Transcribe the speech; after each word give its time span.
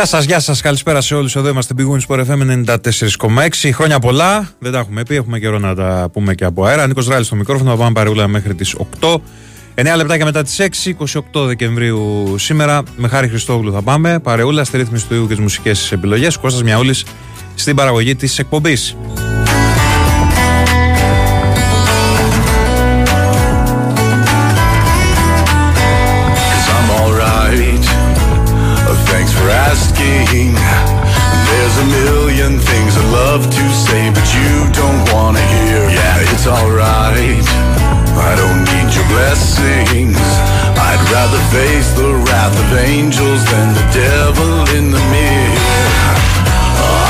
Γεια 0.00 0.08
σας, 0.08 0.24
γεια 0.24 0.40
σας. 0.40 0.60
Καλησπέρα 0.60 1.00
σε 1.00 1.14
όλους. 1.14 1.36
Εδώ 1.36 1.48
είμαστε 1.48 1.74
Big 1.78 1.82
Wings 1.82 2.00
Sport 2.08 2.26
FM 2.26 2.40
94,6. 2.40 3.72
Χρόνια 3.72 3.98
πολλά. 3.98 4.48
Δεν 4.58 4.72
τα 4.72 4.78
έχουμε 4.78 5.02
πει. 5.02 5.14
Έχουμε 5.14 5.38
καιρό 5.38 5.58
να 5.58 5.74
τα 5.74 6.08
πούμε 6.12 6.34
και 6.34 6.44
από 6.44 6.64
αέρα. 6.64 6.86
Νίκος 6.86 7.08
Ράλης 7.08 7.26
στο 7.26 7.36
μικρόφωνο. 7.36 7.70
Θα 7.70 7.76
πάμε 7.76 7.92
παρεούλα 7.92 8.28
μέχρι 8.28 8.54
τις 8.54 8.74
8. 8.74 9.22
9 9.74 9.96
λεπτάκια 9.96 10.24
μετά 10.24 10.42
τις 10.42 10.58
6, 10.58 10.90
28 10.90 11.46
Δεκεμβρίου 11.46 12.34
σήμερα. 12.38 12.82
Με 12.96 13.08
χάρη 13.08 13.28
Χριστόγλου 13.28 13.72
θα 13.72 13.82
πάμε. 13.82 14.18
Παρεούλα 14.18 14.64
στη 14.64 14.76
ρύθμιση 14.76 15.06
του 15.06 15.14
ήχου 15.14 15.26
και 15.26 15.34
τις 15.34 15.42
μουσικές 15.42 15.92
επιλογές. 15.92 16.36
Κώστας 16.36 16.62
Μιαούλης 16.62 17.04
στην 17.54 17.76
παραγωγή 17.76 18.16
της 18.16 18.38
εκπομπής. 18.38 18.96
Love 33.30 33.46
to 33.60 33.66
say, 33.86 34.02
but 34.16 34.26
you 34.38 34.52
don't 34.80 35.02
wanna 35.14 35.44
hear. 35.54 35.80
Yeah, 35.98 36.32
it's 36.32 36.46
alright. 36.56 37.46
I 38.28 38.32
don't 38.40 38.62
need 38.70 38.88
your 38.96 39.06
blessings. 39.14 40.18
I'd 40.88 41.02
rather 41.16 41.40
face 41.56 41.88
the 42.02 42.10
wrath 42.22 42.56
of 42.62 42.68
angels 42.92 43.40
than 43.52 43.66
the 43.78 43.86
devil 44.04 44.52
in 44.76 44.84
the 44.96 45.02
mirror. 45.14 46.16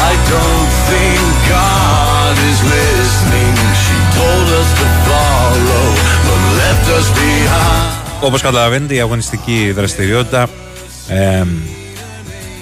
I 0.08 0.12
don't 0.34 0.70
think 0.90 1.22
God 1.56 2.34
is 2.50 2.58
listening. 2.76 3.54
She 3.84 3.96
told 4.20 4.46
us 4.60 4.70
to 4.80 4.86
follow, 5.08 5.86
but 6.26 6.40
left 6.62 6.86
us 6.98 7.08
behind. 7.22 7.88
Όπω 8.20 8.38
καταλαβαίνετε, 8.38 8.94
η 8.94 9.00
αγωνιστική 9.00 9.72
δραστηριότητα 9.74 10.48
ε, 11.08 11.42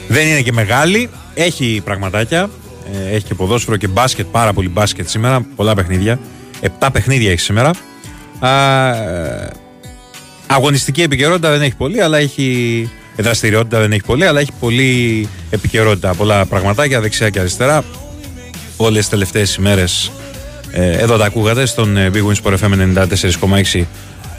δεν 0.09 0.27
είναι 0.27 0.41
και 0.41 0.53
μεγάλη. 0.53 1.11
Έχει 1.35 1.81
πραγματάκια. 1.85 2.49
Ε, 2.93 3.15
έχει 3.15 3.25
και 3.25 3.35
ποδόσφαιρο 3.35 3.77
και 3.77 3.87
μπάσκετ, 3.87 4.27
πάρα 4.27 4.53
πολύ 4.53 4.69
μπάσκετ 4.69 5.09
σήμερα. 5.09 5.47
Πολλά 5.57 5.75
παιχνίδια. 5.75 6.19
Επτά 6.61 6.91
παιχνίδια 6.91 7.31
έχει 7.31 7.41
σήμερα. 7.41 7.71
Α, 8.39 8.51
ε, 8.97 9.51
αγωνιστική 10.47 11.03
επικαιρότητα 11.03 11.51
δεν 11.51 11.63
έχει 11.63 11.75
πολύ, 11.77 12.01
αλλά 12.03 12.19
έχει. 12.19 12.91
ε, 13.17 13.23
Δραστηριότητα 13.23 13.81
δεν 13.81 13.93
έχει 13.93 14.03
πολύ, 14.03 14.27
αλλά 14.27 14.41
έχει 14.41 14.53
πολύ 14.61 15.29
επικαιρότητα. 15.51 16.15
Πολλά 16.15 16.47
πραγματάκια 16.47 17.01
δεξιά 17.01 17.31
και 17.31 17.39
αριστερά. 17.41 17.85
Όλες 18.77 18.99
τις 18.99 19.09
τελευταίες 19.09 19.55
ημέρες 19.55 20.11
ε, 20.71 20.99
εδώ 20.99 21.17
τα 21.17 21.25
ακούγατε 21.25 21.67
στον 21.67 21.97
ε, 21.97 22.11
Big 22.15 22.23
Wins 22.27 22.51
Sport 22.51 22.57
FM 22.59 23.07
94,6 23.73 23.83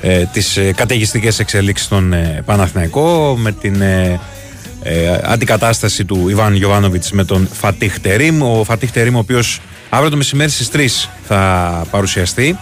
ε, 0.01 0.23
τις 0.33 0.57
ε, 0.57 0.71
καταιγιστικές 0.75 1.39
εξελίξεις 1.39 1.85
στον 1.85 2.13
ε, 2.13 2.41
Παναθηναϊκό 2.45 3.35
με 3.37 3.51
την 3.51 3.81
ε, 4.83 5.03
ε, 5.03 5.21
αντικατάσταση 5.23 6.05
του 6.05 6.29
Ιβάν 6.29 6.55
Γιωβάνοβιτς 6.55 7.11
με 7.11 7.23
τον 7.23 7.49
Φατίχ 7.53 7.99
Τερίμ 7.99 8.41
ο 8.41 8.63
Φατίχ 8.63 8.91
Τερίμ 8.91 9.15
ο 9.15 9.19
οποίος 9.19 9.61
αύριο 9.89 10.09
το 10.09 10.17
μεσημέρι 10.17 10.49
στις 10.49 10.69
3 10.73 11.09
θα 11.27 11.85
παρουσιαστεί 11.91 12.57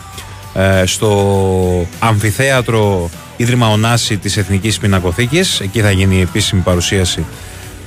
ε, 0.53 0.85
στο 0.85 1.87
αμφιθέατρο 1.99 3.09
Ίδρυμα 3.37 3.67
Ωνάση 3.67 4.17
της 4.17 4.37
Εθνικής 4.37 4.77
Πινακοθήκης. 4.77 5.59
Εκεί 5.59 5.81
θα 5.81 5.91
γίνει 5.91 6.17
η 6.17 6.21
επίσημη 6.21 6.61
παρουσίαση 6.61 7.25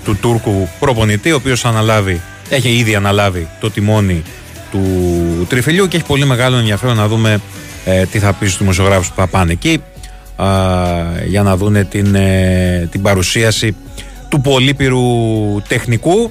του 0.04 0.16
Τούρκου 0.16 0.68
προπονητή 0.78 1.32
ο 1.32 1.36
οποίος 1.36 1.60
θα 1.60 1.68
αναλάβει, 1.68 2.20
έχει 2.48 2.68
ήδη 2.68 2.94
αναλάβει 2.94 3.48
το 3.60 3.70
τιμόνι 3.70 4.22
του 4.70 4.82
τριφυλιού 5.48 5.88
και 5.88 5.96
έχει 5.96 6.06
πολύ 6.06 6.24
μεγάλο 6.24 6.56
ενδιαφέρον 6.56 6.96
να 6.96 7.08
δούμε 7.08 7.40
ε, 7.84 8.04
τι 8.06 8.18
θα 8.18 8.32
πει 8.32 8.46
στους 8.46 8.58
δημοσιογράφους 8.58 9.08
που 9.08 9.14
θα 9.16 9.26
πάνε 9.26 9.52
εκεί 9.52 9.82
α, 10.36 10.46
για 11.26 11.42
να 11.42 11.56
δούνε 11.56 11.84
την, 11.84 12.14
ε, 12.14 12.88
την 12.90 13.02
παρουσίαση 13.02 13.76
του 14.30 14.40
πολύπειρου 14.40 15.02
τεχνικού 15.68 16.30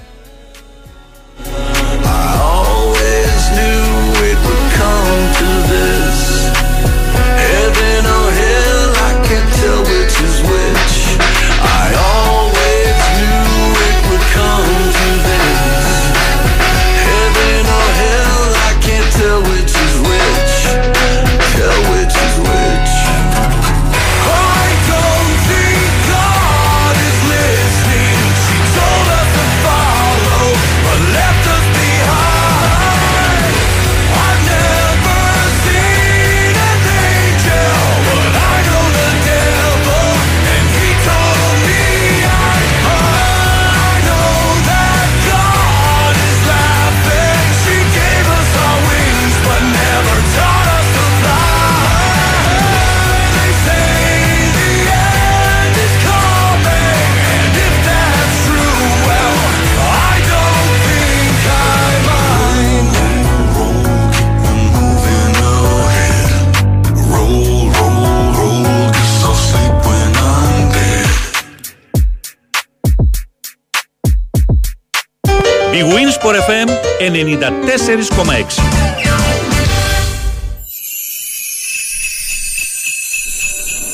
94,6. 77.00 78.62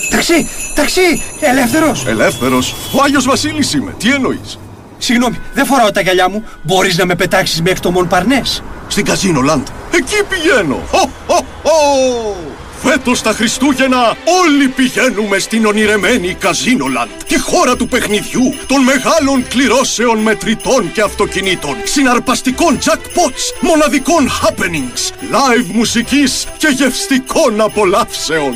Ταξί, 0.09 0.49
ταξί, 0.75 1.23
ελεύθερος. 1.39 2.05
Ελεύθερος. 2.05 2.75
Ο 2.91 3.03
Άγιος 3.03 3.25
Βασίλης 3.25 3.73
είμαι. 3.73 3.93
Τι 3.97 4.11
εννοείς; 4.11 4.59
Συγγνώμη, 4.97 5.37
δεν 5.53 5.65
φοράω 5.65 5.91
τα 5.91 6.01
γυαλιά 6.01 6.29
μου. 6.29 6.43
Μπορείς 6.61 6.97
να 6.97 7.05
με 7.05 7.15
πετάξεις 7.15 7.61
μέχρι 7.61 7.79
το 7.79 7.91
Μονπαρνέ. 7.91 8.41
Στην 8.87 9.05
Καζίνο 9.05 9.41
Λαντ. 9.41 9.67
Εκεί 9.91 10.23
πηγαίνω. 10.29 10.79
Χω, 10.91 11.09
χω, 11.27 11.45
χω. 11.63 12.35
Φέτος 12.87 13.21
τα 13.21 13.31
Χριστούγεννα 13.31 14.17
όλοι 14.43 14.67
πηγαίνουμε 14.67 15.39
στην 15.39 15.65
ονειρεμένη 15.65 16.33
Καζίνο 16.33 16.87
Λαντ. 16.87 17.09
Τη 17.27 17.39
χώρα 17.39 17.75
του 17.75 17.87
παιχνιδιού, 17.87 18.53
των 18.67 18.81
μεγάλων 18.83 19.47
κληρώσεων 19.47 20.17
μετρητών 20.17 20.91
και 20.91 21.01
αυτοκινήτων, 21.01 21.75
συναρπαστικών 21.83 22.77
jackpots, 22.77 23.43
μοναδικών 23.61 24.29
happenings, 24.29 25.11
live 25.31 25.71
μουσικής 25.73 26.47
και 26.57 26.67
γευστικών 26.67 27.61
απολαύσεων. 27.61 28.53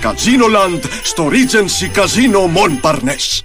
Καζίνο 0.00 0.46
Λαντ 0.46 0.84
στο 1.02 1.30
Regency 1.30 1.98
Casino 1.98 2.40
Montparnasse. 2.56 3.42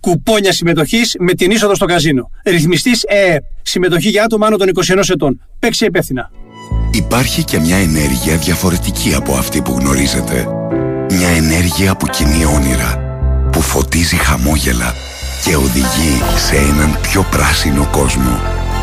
Κουπόνια 0.00 0.52
συμμετοχής 0.52 1.16
με 1.18 1.32
την 1.34 1.50
είσοδο 1.50 1.74
στο 1.74 1.86
καζίνο. 1.86 2.30
Ρυθμιστής 2.44 3.02
ΕΕΠ. 3.06 3.42
Συμμετοχή 3.62 4.08
για 4.08 4.24
άτομα 4.24 4.46
άνω 4.46 4.56
των 4.56 4.68
21 4.68 5.08
ετών. 5.08 5.40
Παίξει 5.58 5.84
υπεύθυνα. 5.84 6.30
Υπάρχει 6.90 7.44
και 7.44 7.58
μια 7.58 7.76
ενέργεια 7.76 8.36
διαφορετική 8.36 9.14
από 9.14 9.32
αυτή 9.32 9.62
που 9.62 9.76
γνωρίζετε. 9.80 10.46
Μια 11.10 11.28
ενέργεια 11.28 11.96
που 11.96 12.06
κινεί 12.06 12.44
όνειρα, 12.44 13.00
που 13.52 13.60
φωτίζει 13.60 14.16
χαμόγελα 14.16 14.94
και 15.44 15.56
οδηγεί 15.56 16.22
σε 16.36 16.56
έναν 16.56 16.98
πιο 17.00 17.26
πράσινο 17.30 17.88
κόσμο. 17.90 18.40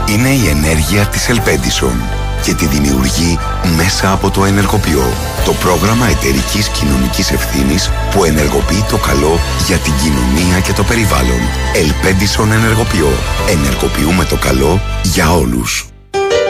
Είναι 0.09 0.29
η 0.29 0.47
ενέργεια 0.47 1.05
της 1.05 1.29
Ελπέντισον 1.29 2.01
και 2.44 2.53
τη 2.53 2.65
δημιουργεί 2.65 3.39
μέσα 3.75 4.11
από 4.11 4.29
το 4.29 4.45
Ενεργοποιώ, 4.45 5.05
το 5.45 5.51
πρόγραμμα 5.51 6.07
εταιρικής 6.07 6.67
κοινωνικής 6.67 7.31
ευθύνης 7.31 7.89
που 8.11 8.23
ενεργοποιεί 8.23 8.83
το 8.89 8.97
καλό 8.97 9.39
για 9.67 9.77
την 9.77 9.94
κοινωνία 10.03 10.59
και 10.59 10.73
το 10.73 10.83
περιβάλλον. 10.83 11.41
Ελπέντισον 11.75 12.51
Ενεργοποιώ. 12.51 13.09
Ενεργοποιούμε 13.50 14.23
το 14.23 14.38
καλό 14.38 14.81
για 15.03 15.31
όλους. 15.31 15.93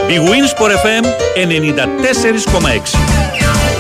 Big 0.08 0.22
Wins 0.22 0.54
for 0.54 0.70
FM 0.70 1.04
94,6. 1.50 3.73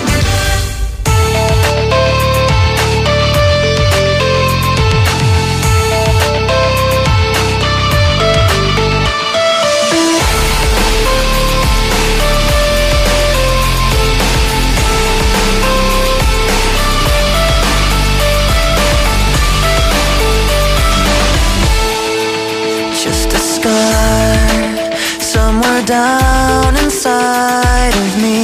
Down 25.85 26.75
inside 26.83 27.95
of 28.03 28.09
me. 28.23 28.39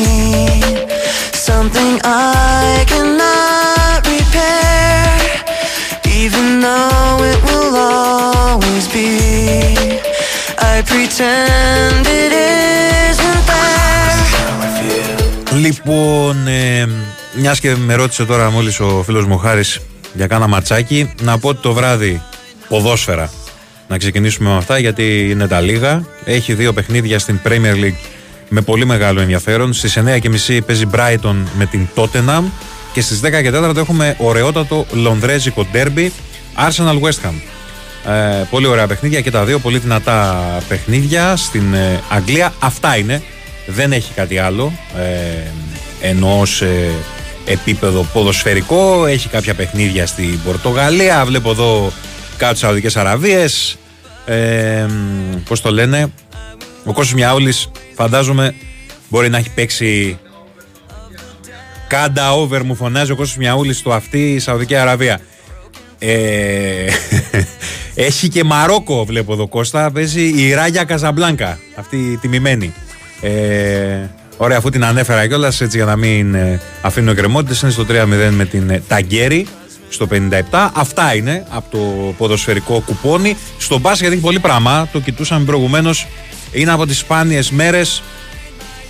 Something 1.47 1.99
I 2.03 2.83
cannot 2.91 3.99
repair, 4.13 5.17
even 6.21 6.45
though 6.63 7.17
it 7.31 7.39
will 7.47 7.75
always 7.75 8.85
be. 8.95 9.09
I 10.73 10.75
pretend 10.91 12.03
it 12.21 12.31
isn't 13.11 13.41
there. 13.51 13.59
Λοιπόν, 15.53 16.47
ε, 16.47 16.87
μιας 17.33 17.59
και 17.59 17.75
με 17.75 17.95
ρώτησε 17.95 18.25
τώρα 18.25 18.49
μόλις 18.51 18.79
ο 18.79 19.03
φίλος 19.05 19.25
μου 19.25 19.37
Χάρης 19.37 19.79
για 20.13 20.27
κάνα 20.27 20.47
ματσάκι, 20.47 21.13
να 21.21 21.37
πω 21.39 21.49
ότι 21.49 21.61
το 21.61 21.73
βράδυ 21.73 22.21
ποδόσφαιρα. 22.67 23.29
Να 23.89 23.97
ξεκινήσουμε 23.97 24.49
με 24.49 24.57
αυτά 24.57 24.79
γιατί 24.79 25.29
είναι 25.29 25.47
τα 25.47 25.61
λίγα. 25.61 26.05
Έχει 26.25 26.53
δύο 26.53 26.73
παιχνίδια 26.73 27.19
στην 27.19 27.39
Premier 27.43 27.73
League 27.83 28.07
με 28.49 28.61
πολύ 28.61 28.85
μεγάλο 28.85 29.21
ενδιαφέρον. 29.21 29.73
Στις 29.73 29.97
9.30 29.97 30.59
παίζει 30.65 30.85
Brighton 30.91 31.35
με 31.57 31.65
την 31.65 31.87
Tottenham 31.95 32.43
και 32.93 33.01
στις 33.01 33.21
10 33.23 33.29
και 33.41 33.51
4 33.53 33.75
έχουμε 33.75 34.15
ωραιότατο 34.17 34.85
λονδρέζικο 34.91 35.67
ντέρμπι 35.71 36.11
Arsenal 36.55 36.99
West 37.01 37.27
Ham. 37.27 37.33
Ε, 38.11 38.43
πολύ 38.49 38.67
ωραία 38.67 38.87
παιχνίδια 38.87 39.21
και 39.21 39.31
τα 39.31 39.45
δύο 39.45 39.59
πολύ 39.59 39.77
δυνατά 39.77 40.43
παιχνίδια 40.67 41.35
στην 41.35 41.73
ε, 41.73 41.99
Αγγλία. 42.09 42.53
Αυτά 42.59 42.97
είναι. 42.97 43.21
Δεν 43.67 43.91
έχει 43.91 44.13
κάτι 44.13 44.37
άλλο. 44.37 44.71
Ε, 44.97 45.47
ενώ 46.01 46.45
σε 46.45 46.89
επίπεδο 47.45 48.07
ποδοσφαιρικό 48.13 49.05
έχει 49.05 49.29
κάποια 49.29 49.53
παιχνίδια 49.53 50.07
στην 50.07 50.39
Πορτογαλία. 50.45 51.25
Βλέπω 51.25 51.49
εδώ 51.51 51.91
κάτω 52.37 52.55
Σαουδικές 52.55 52.95
Αραβίες. 52.97 53.78
Ε, 54.29 54.85
πώς 55.47 55.61
το 55.61 55.71
λένε. 55.71 56.11
Ο 56.85 56.93
Κώστας 56.93 57.13
Μιαούλης 57.13 57.71
φαντάζομαι 57.95 58.55
μπορεί 59.09 59.29
να 59.29 59.37
έχει 59.37 59.49
παίξει 59.49 60.19
Κάντα 61.87 62.33
over 62.33 62.61
μου 62.63 62.75
φωνάζει 62.75 63.11
ο 63.11 63.15
Κώστας 63.15 63.37
Μιαούλης 63.37 63.77
στο 63.77 63.93
αυτή 63.93 64.33
η 64.33 64.39
Σαουδική 64.39 64.75
Αραβία. 64.75 65.19
Ε, 65.99 66.85
έχει 67.95 68.29
και 68.29 68.43
Μαρόκο 68.43 69.05
βλέπω 69.05 69.33
εδώ 69.33 69.47
Κώστα 69.47 69.91
Παίζει 69.91 70.45
η 70.45 70.53
Ράγια 70.53 70.83
Καζαμπλάνκα 70.83 71.59
Αυτή 71.75 71.97
η 71.97 72.17
τιμημένη 72.17 72.73
ε, 73.21 74.09
Ωραία 74.37 74.57
αφού 74.57 74.69
την 74.69 74.83
ανέφερα 74.83 75.27
κιόλας 75.27 75.61
έτσι 75.61 75.77
για 75.77 75.85
να 75.85 75.95
μην 75.95 76.35
ε, 76.35 76.61
αφήνω 76.81 77.13
κρεμότητες 77.13 77.61
Είναι 77.61 77.71
στο 77.71 77.85
3-0 77.89 78.29
με 78.31 78.45
την 78.45 78.69
ε, 78.69 78.83
Ταγκέρι 78.87 79.47
στο 79.89 80.07
57. 80.11 80.69
Αυτά 80.73 81.15
είναι 81.15 81.45
από 81.49 81.77
το 81.77 82.13
ποδοσφαιρικό 82.17 82.83
κουπόνι. 82.85 83.37
Στο 83.57 83.77
μπάσκετ 83.77 84.11
έχει 84.11 84.21
πολύ 84.21 84.39
πράγμα. 84.39 84.87
Το 84.91 84.99
κοιτούσαμε 84.99 85.45
προηγουμένως. 85.45 86.07
Είναι 86.51 86.71
από 86.71 86.85
τις 86.85 86.97
σπάνιες 86.97 87.49
μέρες 87.51 88.03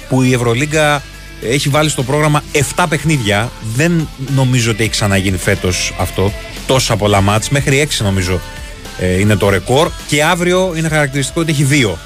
που 0.10 0.22
η 0.22 0.34
Ευρωλίγκα 0.34 1.02
έχει 1.42 1.70
βάλει 1.70 1.90
στο 1.90 2.04
πρόγραμμα 2.04 2.44
7 2.76 2.86
παιχνίδια. 2.90 3.52
Δεν 3.76 4.08
νομίζω 4.36 4.72
ότι 4.72 4.82
έχει 4.82 4.92
ξαναγίνει 4.92 5.38
φέτος 5.38 5.94
αυτό. 6.00 6.34
Τόσα 6.68 6.96
πολλά 6.96 7.22
μάτς. 7.22 7.50
Μέχρι 7.50 7.88
6 8.00 8.04
νομίζω 8.04 8.40
ε, 9.00 9.20
είναι 9.20 9.36
το 9.36 9.50
ρεκόρ. 9.50 9.90
Και 10.08 10.24
αύριο 10.24 10.74
είναι 10.76 10.90
χαρακτηριστικό 10.90 11.42
ότι 11.42 11.52
έχει 11.52 11.64
δύο. 11.64 11.98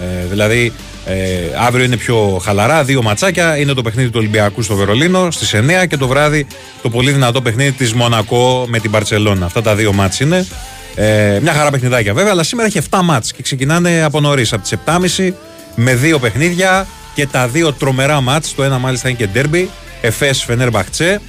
Ε, 0.00 0.26
δηλαδή 0.26 0.72
ε, 1.08 1.64
αύριο 1.66 1.84
είναι 1.84 1.96
πιο 1.96 2.40
χαλαρά, 2.44 2.84
δύο 2.84 3.02
ματσάκια. 3.02 3.56
Είναι 3.56 3.72
το 3.72 3.82
παιχνίδι 3.82 4.08
του 4.08 4.18
Ολυμπιακού 4.18 4.62
στο 4.62 4.74
Βερολίνο 4.74 5.30
στις 5.30 5.54
9 5.54 5.86
και 5.88 5.96
το 5.96 6.08
βράδυ 6.08 6.46
το 6.82 6.90
πολύ 6.90 7.10
δυνατό 7.10 7.42
παιχνίδι 7.42 7.72
της 7.72 7.92
Μονακό 7.92 8.64
με 8.68 8.78
την 8.78 8.90
Παρσελώνα. 8.90 9.46
Αυτά 9.46 9.62
τα 9.62 9.74
δύο 9.74 9.92
μάτς 9.92 10.20
είναι. 10.20 10.46
Ε, 10.94 11.38
μια 11.42 11.52
χαρά 11.52 11.70
παιχνιδάκια 11.70 12.14
βέβαια, 12.14 12.32
αλλά 12.32 12.42
σήμερα 12.42 12.68
έχει 12.68 12.80
7 12.90 13.00
μάτς 13.04 13.32
και 13.32 13.42
ξεκινάνε 13.42 14.02
από 14.02 14.20
νωρίς, 14.20 14.52
από 14.52 14.62
τις 14.62 14.72
7.30 14.72 15.32
με 15.74 15.94
δύο 15.94 16.18
παιχνίδια 16.18 16.86
και 17.14 17.26
τα 17.26 17.48
δύο 17.48 17.72
τρομερά 17.72 18.20
μάτς. 18.20 18.54
Το 18.54 18.62
ένα 18.62 18.78
μάλιστα 18.78 19.08
είναι 19.08 19.18
και 19.18 19.26
ντέρμπι, 19.26 19.70
Εφές 20.00 20.44
Φενέρ 20.44 20.70
Μπαχτσέ 20.70 21.20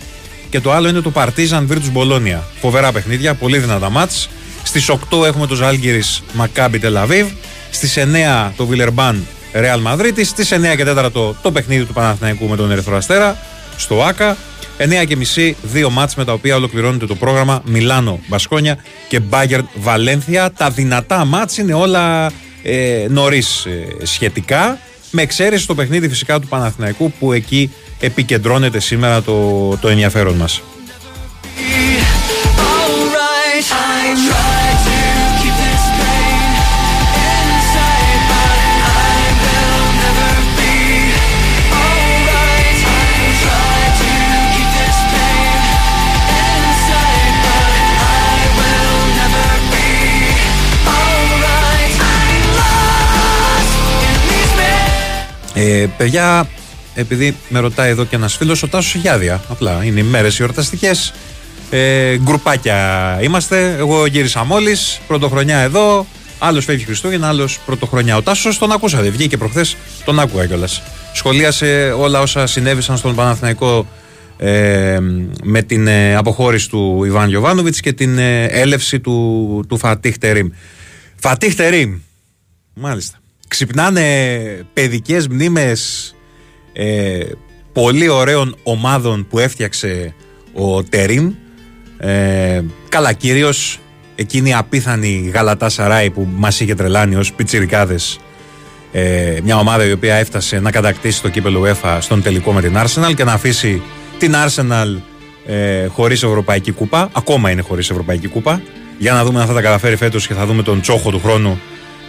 και 0.49 0.59
το 0.59 0.71
άλλο 0.71 0.87
είναι 0.87 1.01
το 1.01 1.09
Παρτίζαν 1.09 1.69
Virtus 1.71 1.91
Μπολόνια. 1.91 2.43
Φοβερά 2.59 2.91
παιχνίδια, 2.91 3.33
πολύ 3.33 3.57
δυνατά 3.57 3.89
μάτς. 3.89 4.29
Στις 4.63 4.89
8 4.89 5.25
έχουμε 5.25 5.47
το 5.47 5.55
Ζάλγκυρη 5.55 6.03
Μακάμπι 6.33 6.79
Τελαβίβ. 6.79 7.27
Στις 7.71 7.97
9 7.97 8.51
το 8.55 8.65
Βιλερμπάν 8.65 9.25
Ρεάλ 9.53 9.81
Μαδρίτη. 9.81 10.23
Στι 10.23 10.45
9 10.73 10.75
και 10.75 10.85
4 10.87 11.09
το, 11.13 11.35
το 11.41 11.51
παιχνίδι 11.51 11.85
του 11.85 11.93
Παναθηναϊκού 11.93 12.47
με 12.47 12.55
τον 12.55 12.71
Ερυθρό 12.71 12.95
Αστέρα 12.95 13.37
στο 13.77 14.03
ΑΚΑ. 14.03 14.37
9 14.77 15.05
και 15.07 15.15
μισή, 15.15 15.55
δύο 15.61 15.89
μάτς 15.89 16.15
με 16.15 16.25
τα 16.25 16.33
οποία 16.33 16.55
ολοκληρώνεται 16.55 17.05
το 17.05 17.15
πρόγραμμα 17.15 17.61
Μιλάνο 17.65 18.19
Μπασκόνια 18.27 18.77
και 19.07 19.19
Μπάγκερ 19.19 19.59
Βαλένθια. 19.75 20.51
Τα 20.51 20.69
δυνατά 20.69 21.25
μάτς 21.25 21.57
είναι 21.57 21.73
όλα 21.73 22.31
ε, 22.63 23.05
νωρίς 23.09 23.67
σχετικά. 24.03 24.79
Με 25.11 25.21
εξαίρεση 25.21 25.67
το 25.67 25.75
παιχνίδι 25.75 26.09
φυσικά 26.09 26.39
του 26.39 26.47
Παναθηναϊκού 26.47 27.11
που 27.11 27.33
εκεί 27.33 27.71
επικεντρώνεται 27.99 28.79
σήμερα 28.79 29.21
το, 29.21 29.69
το 29.81 29.87
ενδιαφέρον 29.87 30.35
μας. 30.35 30.61
Alright, 32.57 33.69
I 33.71 34.05
try 34.27 34.67
to 34.83 34.86
Ε, 55.59 55.87
παιδιά, 55.97 56.49
επειδή 56.93 57.35
με 57.49 57.59
ρωτάει 57.59 57.89
εδώ 57.89 58.05
και 58.05 58.15
ένας 58.15 58.35
φίλος, 58.35 58.63
ο 58.63 58.67
Τάσος 58.67 58.95
έχει 58.95 59.07
άδεια. 59.07 59.41
Απλά 59.49 59.83
είναι 59.83 59.99
οι 59.99 60.03
μέρες 60.03 60.39
εορταστικές. 60.39 61.13
Ε, 61.69 62.17
γκρουπάκια 62.17 63.19
είμαστε. 63.21 63.75
Εγώ 63.77 64.05
γύρισα 64.05 64.43
μόλις. 64.43 64.99
Πρωτοχρονιά 65.07 65.57
εδώ. 65.57 66.05
Άλλος 66.39 66.65
φεύγει 66.65 66.83
Χριστούγεννα, 66.83 67.27
άλλος 67.27 67.59
πρωτοχρονιά. 67.65 68.17
Ο 68.17 68.21
Τάσος 68.21 68.57
τον 68.57 68.71
ακούσατε. 68.71 69.09
Βγήκε 69.09 69.37
προχθές, 69.37 69.75
τον 70.05 70.19
άκουγα 70.19 70.45
κιόλας. 70.45 70.81
Σχολίασε 71.13 71.95
όλα 71.97 72.21
όσα 72.21 72.47
συνέβησαν 72.47 72.97
στον 72.97 73.15
Παναθηναϊκό 73.15 73.87
ε, 74.37 74.97
με 75.43 75.61
την 75.61 75.87
ε, 75.87 76.15
αποχώρηση 76.15 76.69
του 76.69 77.03
Ιβάν 77.05 77.29
Γιοβάνοβιτ 77.29 77.75
και 77.81 77.93
την 77.93 78.17
ε, 78.17 78.43
έλευση 78.43 78.99
του, 78.99 79.65
του 79.67 79.77
Φατίχ 79.77 80.17
Τερίμ. 80.17 80.49
Φατίχ 81.15 81.55
Τερίμ. 81.55 81.99
Μάλιστα. 82.73 83.17
Ξυπνάνε 83.47 84.03
παιδικές 84.73 85.27
μνήμες 85.27 86.15
ε, 86.73 87.19
πολύ 87.73 88.09
ωραίων 88.09 88.55
ομάδων 88.63 89.27
που 89.29 89.39
έφτιαξε 89.39 90.13
ο 90.53 90.83
Τερίμ. 90.83 91.31
Ε, 91.97 92.61
καλά 92.89 93.13
κυρίως 93.13 93.79
εκείνη 94.15 94.49
η 94.49 94.53
απίθανη 94.53 95.31
Γαλατά 95.33 95.69
Σαράι 95.69 96.09
που 96.09 96.27
μας 96.35 96.59
είχε 96.59 96.75
τρελάνει 96.75 97.15
ως 97.15 97.33
πιτσιρικάδες 97.33 98.19
ε, 98.91 99.39
μια 99.43 99.57
ομάδα 99.57 99.85
η 99.85 99.91
οποία 99.91 100.15
έφτασε 100.15 100.59
να 100.59 100.71
κατακτήσει 100.71 101.21
το 101.21 101.29
κύπελο 101.29 101.63
UEFA 101.65 101.97
στον 101.99 102.21
τελικό 102.21 102.51
με 102.53 102.61
την 102.61 102.73
Arsenal 102.77 103.13
και 103.15 103.23
να 103.23 103.31
αφήσει 103.31 103.81
την 104.17 104.33
Arsenal 104.35 105.01
ε, 105.45 105.85
χωρίς 105.87 106.23
Ευρωπαϊκή 106.23 106.71
Κούπα. 106.71 107.09
Ακόμα 107.11 107.51
είναι 107.51 107.61
χωρίς 107.61 107.89
Ευρωπαϊκή 107.89 108.27
Κούπα. 108.27 108.61
Για 108.97 109.13
να 109.13 109.23
δούμε 109.23 109.41
αν 109.41 109.47
θα 109.47 109.53
τα 109.53 109.61
καταφέρει 109.61 109.95
φέτος 109.95 110.27
και 110.27 110.33
θα 110.33 110.45
δούμε 110.45 110.63
τον 110.63 110.81
τσόχο 110.81 111.11
του 111.11 111.19
χρόνου 111.19 111.59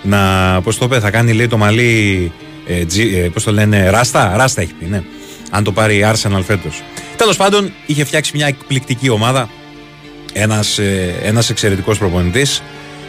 να, 0.02 0.60
πώς 0.62 0.78
το 0.78 0.84
είπε, 0.84 1.00
θα 1.00 1.10
κάνει 1.10 1.32
λέει 1.32 1.46
το 1.46 1.56
μαλλί, 1.56 2.32
ε, 2.66 2.84
τζι- 2.84 3.14
ε, 3.14 3.28
πώς 3.32 3.44
το 3.44 3.52
λένε, 3.52 3.90
ράστα, 3.90 4.32
ράστα 4.36 4.60
έχει 4.60 4.72
πει, 4.72 4.84
ναι. 4.84 5.02
Αν 5.50 5.64
το 5.64 5.72
πάρει 5.72 5.96
η 5.96 6.04
Arsenal 6.12 6.42
φέτος. 6.46 6.82
Τέλος 7.16 7.36
πάντων, 7.36 7.72
είχε 7.86 8.04
φτιάξει 8.04 8.32
μια 8.34 8.46
εκπληκτική 8.46 9.08
ομάδα, 9.08 9.48
ένας, 10.32 10.78
ε, 10.78 11.14
ένας 11.22 11.50
εξαιρετικός 11.50 11.98
προπονητής. 11.98 12.62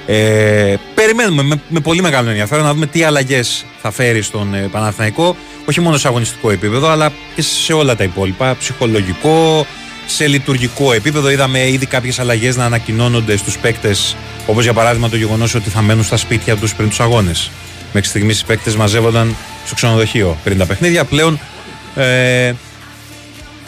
Ε, 0.06 0.76
περιμένουμε 0.96 1.44
με, 1.44 1.62
με 1.70 1.80
πολύ 1.80 2.02
μεγάλο 2.02 2.30
ενδιαφέρον 2.30 2.66
να 2.66 2.74
δούμε 2.74 2.86
τι 2.86 3.04
αλλαγές 3.04 3.66
θα 3.82 3.92
φέρει 3.92 4.22
στον 4.22 4.54
ε, 4.54 4.68
Παναθηναϊκό, 4.72 5.36
όχι 5.66 5.82
μόνο 5.82 5.98
σε 5.98 6.08
αγωνιστικό 6.08 6.52
επίπεδο, 6.52 6.88
αλλά 6.88 7.12
και 7.36 7.42
σε 7.42 7.74
όλα 7.74 7.96
τα 7.96 8.04
υπόλοιπα. 8.04 8.56
Ψυχολογικό, 8.56 9.66
σε 10.12 10.28
λειτουργικό 10.28 10.94
επίπεδο. 10.94 11.30
Είδαμε 11.30 11.70
ήδη 11.70 11.86
κάποιες 11.86 12.20
αλλαγές 12.20 12.56
να 12.56 12.66
ανακοινώνονται 12.66 13.38
στους 13.38 13.58
παίκτες, 13.58 14.16
όπως 14.46 14.64
για 14.64 14.74
παράδειγμα 14.74 15.10
το 15.10 15.16
γεγονός 15.16 15.56
ότι 15.56 15.70
θα 15.70 15.82
μένουν 15.82 16.04
στα 16.04 16.18
σπίτια 16.18 16.56
τους 16.56 16.76
πριν 16.76 16.90
τους 16.90 17.00
αγώνες. 17.00 17.52
Μέχρι 17.94 18.10
στιγμής 18.10 18.42
οι 18.42 18.46
παίκτες 18.46 18.76
μαζεύονταν 18.76 19.36
στο 19.66 19.76
ξενοδοχείο 19.76 20.38
πριν 20.44 20.58
τα 20.58 20.66
παιχνίδια. 20.66 21.04
Πλέον. 21.06 21.40
Ε, 21.96 22.54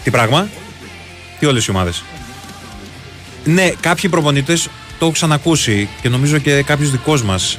τι 0.03 0.09
πράγμα, 0.11 0.47
τι 1.39 1.45
όλες 1.45 1.65
οι 1.65 1.69
ομάδες; 1.69 2.03
Ναι, 3.43 3.69
κάποιοι 3.79 4.09
προπονητές 4.09 4.63
το 4.63 5.05
έχω 5.05 5.11
ξανακούσει 5.11 5.89
και 6.01 6.09
νομίζω 6.09 6.37
και 6.37 6.61
κάποιος 6.61 6.91
δικός 6.91 7.23
μας. 7.23 7.57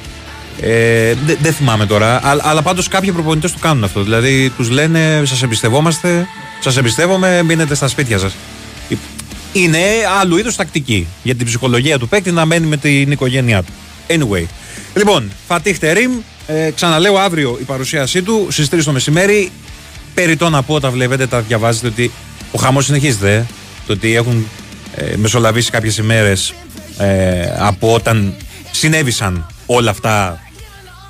Ε, 0.61 1.13
δεν 1.25 1.37
δεν 1.41 1.53
θυμάμαι 1.53 1.85
τώρα, 1.85 2.19
αλλά, 2.23 2.43
αλλά 2.45 2.61
πάντως 2.61 2.87
κάποιοι 2.87 3.11
προπονητές 3.11 3.51
το 3.51 3.57
κάνουν 3.61 3.83
αυτό. 3.83 4.03
Δηλαδή 4.03 4.49
τους 4.49 4.69
λένε: 4.69 5.21
Σας 5.25 5.43
εμπιστευόμαστε, 5.43 6.27
σας 6.59 6.77
εμπιστεύομαι, 6.77 7.43
μείνετε 7.43 7.75
στα 7.75 7.87
σπίτια 7.87 8.17
σας. 8.17 8.33
Είναι 9.53 9.79
άλλου 10.21 10.37
είδους 10.37 10.55
τακτική 10.55 11.07
για 11.23 11.35
την 11.35 11.45
ψυχολογία 11.45 11.99
του 11.99 12.07
παίκτη 12.07 12.31
να 12.31 12.45
μένει 12.45 12.67
με 12.67 12.77
την 12.77 13.11
οικογένειά 13.11 13.63
του. 13.63 13.71
Anyway. 14.07 14.45
Λοιπόν, 14.95 15.31
Φατίχ 15.47 15.79
Τερίμ, 15.79 16.11
ε, 16.47 16.71
ξαναλέω 16.75 17.17
αύριο 17.17 17.57
η 17.61 17.63
παρουσίασή 17.63 18.21
του 18.21 18.47
στις 18.49 18.69
3 18.69 18.83
το 18.83 18.91
μεσημέρι. 18.91 19.51
Περιτώ 20.13 20.49
να 20.49 20.61
πω 20.61 20.73
όταν 20.73 20.91
βλέπετε, 20.91 21.27
τα 21.27 21.41
διαβάζετε 21.41 21.87
ότι 21.87 22.11
ο 22.51 22.57
χαμός 22.57 22.85
συνεχίζεται. 22.85 23.33
ε. 23.33 23.45
Το 23.87 23.93
ότι 23.93 24.15
έχουν 24.15 24.47
ε, 24.95 25.15
μεσολαβήσει 25.15 25.71
κάποιες 25.71 25.97
ημέρες 25.97 26.53
ε, 26.97 27.53
από 27.57 27.93
όταν 27.93 28.35
συνέβησαν 28.71 29.47
όλα 29.65 29.89
αυτά 29.89 30.39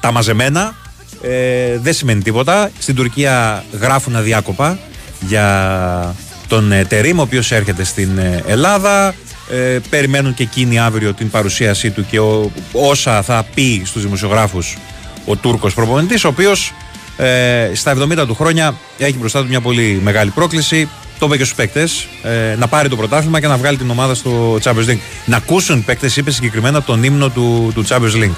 τα 0.01 0.11
μαζεμένα 0.11 0.75
ε, 1.21 1.77
δεν 1.77 1.93
σημαίνει 1.93 2.21
τίποτα. 2.21 2.71
Στην 2.79 2.95
Τουρκία 2.95 3.63
γράφουν 3.79 4.15
αδιάκοπα 4.15 4.79
για 5.19 6.15
τον 6.53 6.71
ε, 6.71 6.85
Τερίμ, 6.85 7.19
ο 7.19 7.21
οποίος 7.21 7.51
έρχεται 7.51 7.83
στην 7.83 8.17
ε, 8.17 8.43
Ελλάδα. 8.47 9.13
Ε, 9.51 9.77
περιμένουν 9.89 10.33
και 10.33 10.43
εκείνοι 10.43 10.79
αύριο 10.79 11.13
την 11.13 11.29
παρουσίασή 11.29 11.89
του 11.91 12.05
και 12.09 12.19
ο- 12.19 12.51
όσα 12.71 13.21
θα 13.21 13.45
πει 13.53 13.81
στους 13.85 14.03
δημοσιογράφους 14.03 14.77
ο 15.25 15.35
Τούρκος 15.35 15.73
προπονητής, 15.73 16.23
ο 16.23 16.27
οποίος 16.27 16.71
ε, 17.17 17.71
στα 17.73 17.91
70 18.21 18.25
του 18.27 18.35
χρόνια 18.35 18.75
έχει 18.97 19.17
μπροστά 19.17 19.41
του 19.41 19.47
μια 19.47 19.61
πολύ 19.61 19.99
μεγάλη 20.03 20.29
πρόκληση. 20.29 20.89
Το 21.19 21.25
είπε 21.25 21.37
και 21.37 21.43
στους 21.43 21.55
παίκτες, 21.55 22.07
ε, 22.23 22.55
να 22.55 22.67
πάρει 22.67 22.89
το 22.89 22.95
πρωτάθλημα 22.95 23.39
και 23.39 23.47
να 23.47 23.57
βγάλει 23.57 23.77
την 23.77 23.89
ομάδα 23.89 24.15
στο 24.15 24.57
Champions 24.63 24.89
League. 24.89 24.99
Να 25.25 25.37
ακούσουν 25.37 25.77
οι 25.77 25.81
παίκτες, 25.81 26.17
είπε 26.17 26.31
συγκεκριμένα 26.31 26.81
τον 26.81 27.03
ύμνο 27.03 27.29
του, 27.29 27.71
του 27.73 27.85
Champions 27.89 28.15
League. 28.23 28.31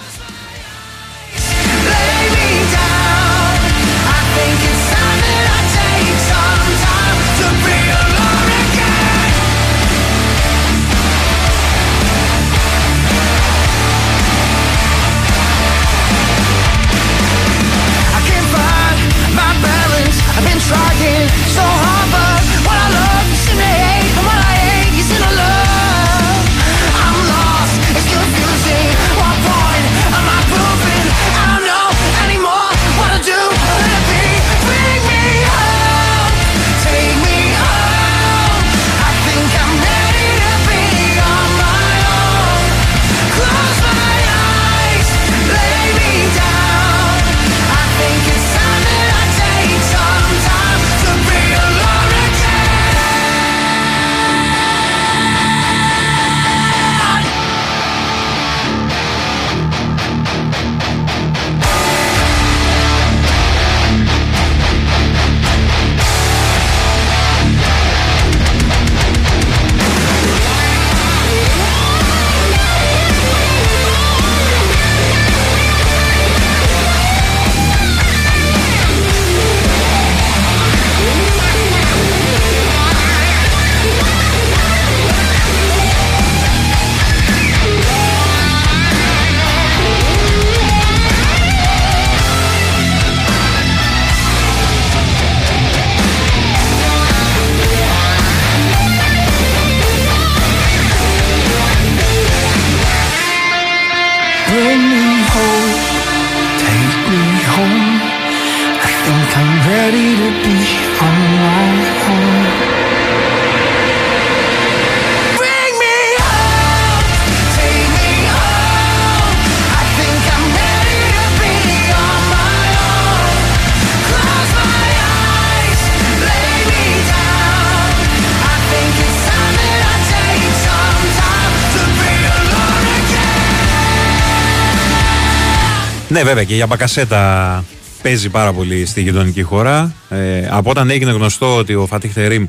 Ναι, 136.16 136.24
βέβαια 136.24 136.44
και 136.44 136.56
για 136.56 136.68
Μπακασέτα 136.68 137.64
παίζει 138.02 138.30
πάρα 138.30 138.54
πολύ 138.54 138.86
στη 138.86 139.02
γειτονική 139.02 139.42
χώρα. 139.42 139.94
Ε, 140.10 140.48
από 140.50 140.70
όταν 140.70 140.90
έγινε 140.90 141.12
γνωστό 141.12 141.56
ότι 141.56 141.76
ο 141.76 141.86
Φατίχ 141.86 142.14
Τερίμ 142.14 142.48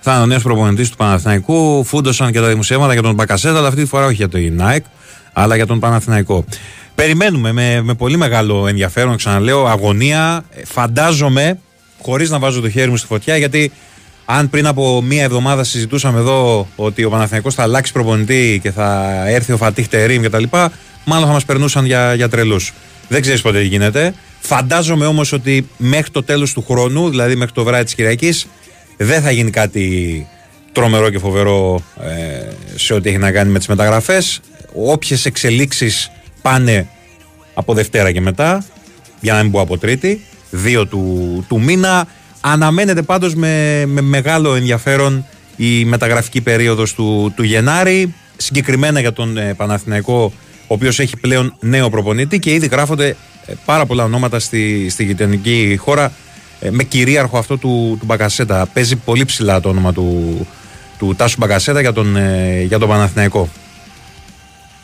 θα 0.00 0.12
είναι 0.12 0.22
ο 0.22 0.26
νέος 0.26 0.42
προπονητής 0.42 0.90
του 0.90 0.96
Παναθηναϊκού, 0.96 1.84
φούντωσαν 1.84 2.32
και 2.32 2.40
τα 2.40 2.48
δημοσιεύματα 2.48 2.92
για 2.92 3.02
τον 3.02 3.14
Μπακασέτα, 3.14 3.58
αλλά 3.58 3.68
αυτή 3.68 3.82
τη 3.82 3.88
φορά 3.88 4.06
όχι 4.06 4.14
για 4.14 4.28
το 4.28 4.38
Νάικ, 4.38 4.84
αλλά 5.32 5.56
για 5.56 5.66
τον 5.66 5.80
Παναθηναϊκό. 5.80 6.44
Περιμένουμε 6.94 7.52
με, 7.52 7.82
με 7.82 7.94
πολύ 7.94 8.16
μεγάλο 8.16 8.66
ενδιαφέρον, 8.66 9.16
ξαναλέω, 9.16 9.66
αγωνία. 9.66 10.44
Ε, 10.50 10.64
Φαντάζομαι, 10.64 11.58
χωρίς 12.02 12.30
να 12.30 12.38
βάζω 12.38 12.60
το 12.60 12.70
χέρι 12.70 12.90
μου 12.90 12.96
στη 12.96 13.06
φωτιά, 13.06 13.36
γιατί 13.36 13.72
αν 14.24 14.50
πριν 14.50 14.66
από 14.66 15.02
μία 15.02 15.22
εβδομάδα 15.22 15.64
συζητούσαμε 15.64 16.18
εδώ 16.18 16.68
ότι 16.76 17.04
ο 17.04 17.10
Παναθηναϊκός 17.10 17.54
θα 17.54 17.62
αλλάξει 17.62 17.92
προπονητή 17.92 18.58
και 18.62 18.70
θα 18.70 19.20
έρθει 19.26 19.52
ο 19.52 19.56
Φατίχ 19.56 19.88
Τερίμ 19.88 20.22
κτλ., 20.22 20.44
μάλλον 21.04 21.26
θα 21.26 21.32
μας 21.32 21.44
περνούσαν 21.44 21.84
για, 21.84 22.14
για 22.14 22.28
τρελούς. 22.28 22.72
Δεν 23.12 23.20
ξέρεις 23.20 23.42
πότε 23.42 23.58
τι 23.58 23.66
γίνεται. 23.66 24.14
Φαντάζομαι 24.40 25.06
όμως 25.06 25.32
ότι 25.32 25.68
μέχρι 25.76 26.10
το 26.10 26.22
τέλος 26.22 26.52
του 26.52 26.64
χρόνου, 26.68 27.10
δηλαδή 27.10 27.36
μέχρι 27.36 27.54
το 27.54 27.64
βράδυ 27.64 27.84
της 27.84 27.94
Κυριακής, 27.94 28.46
δεν 28.96 29.22
θα 29.22 29.30
γίνει 29.30 29.50
κάτι 29.50 30.26
τρομερό 30.72 31.10
και 31.10 31.18
φοβερό 31.18 31.82
ε, 32.00 32.48
σε 32.74 32.94
ό,τι 32.94 33.08
έχει 33.08 33.18
να 33.18 33.30
κάνει 33.32 33.50
με 33.50 33.58
τις 33.58 33.66
μεταγραφές. 33.66 34.40
Όποιες 34.74 35.24
εξελίξεις 35.24 36.10
πάνε 36.42 36.88
από 37.54 37.74
Δευτέρα 37.74 38.12
και 38.12 38.20
μετά, 38.20 38.64
για 39.20 39.32
να 39.32 39.42
μην 39.42 39.52
πω 39.52 39.60
από 39.60 39.78
Τρίτη, 39.78 40.24
2 40.64 40.84
του, 40.88 41.44
του 41.48 41.60
μήνα. 41.60 42.06
Αναμένεται 42.40 43.02
πάντως 43.02 43.34
με, 43.34 43.84
με 43.86 44.00
μεγάλο 44.00 44.54
ενδιαφέρον 44.54 45.26
η 45.56 45.84
μεταγραφική 45.84 46.40
περίοδος 46.40 46.94
του, 46.94 47.32
του 47.36 47.42
Γενάρη, 47.42 48.14
συγκεκριμένα 48.36 49.00
για 49.00 49.12
τον 49.12 49.36
ε, 49.36 49.54
Παναθηναϊκό, 49.54 50.32
ο 50.72 50.74
οποίος 50.74 50.98
έχει 50.98 51.16
πλέον 51.16 51.54
νέο 51.60 51.90
προπονητή 51.90 52.38
και 52.38 52.52
ήδη 52.52 52.66
γράφονται 52.66 53.16
ε, 53.46 53.52
πάρα 53.64 53.86
πολλά 53.86 54.04
ονόματα 54.04 54.38
στη, 54.38 54.88
στη 54.90 55.04
γειτονική 55.04 55.76
χώρα 55.80 56.12
ε, 56.60 56.70
με 56.70 56.82
κυρίαρχο 56.82 57.38
αυτό 57.38 57.56
του, 57.56 57.96
του 57.98 58.04
Μπακασέτα. 58.04 58.66
Παίζει 58.72 58.96
πολύ 58.96 59.24
ψηλά 59.24 59.60
το 59.60 59.68
όνομα 59.68 59.92
του, 59.92 60.46
του 60.98 61.14
Τάσου 61.16 61.36
Μπακασέτα 61.38 61.80
για 61.80 61.92
τον, 61.92 62.16
ε, 62.16 62.62
για 62.62 62.78
τον 62.78 62.88
Παναθηναϊκό. 62.88 63.48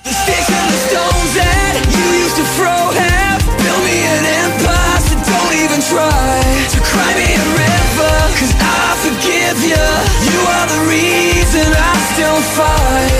The 0.05 0.13
sticks 0.21 0.51
and 0.61 0.69
the 0.75 0.81
stones 0.89 1.31
that 1.41 1.75
you 1.95 2.05
used 2.25 2.37
to 2.41 2.47
throw 2.57 2.83
have 3.05 3.41
built 3.63 3.83
me 3.89 3.99
an 4.17 4.25
empire, 4.43 4.99
so 5.07 5.15
don't 5.31 5.55
even 5.65 5.81
try 5.93 6.39
to 6.75 6.79
cry 6.91 7.11
me 7.21 7.29
a 7.43 7.47
river. 7.63 8.15
Cause 8.39 8.55
I 8.81 8.85
forgive 9.05 9.59
you. 9.73 9.87
You 10.31 10.41
are 10.55 10.67
the 10.75 10.81
reason 10.95 11.67
I 11.91 11.93
still 12.11 12.41
fight. 12.57 13.13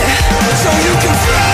So 0.63 0.71
you 0.87 0.95
can 1.03 1.15
throw 1.25 1.48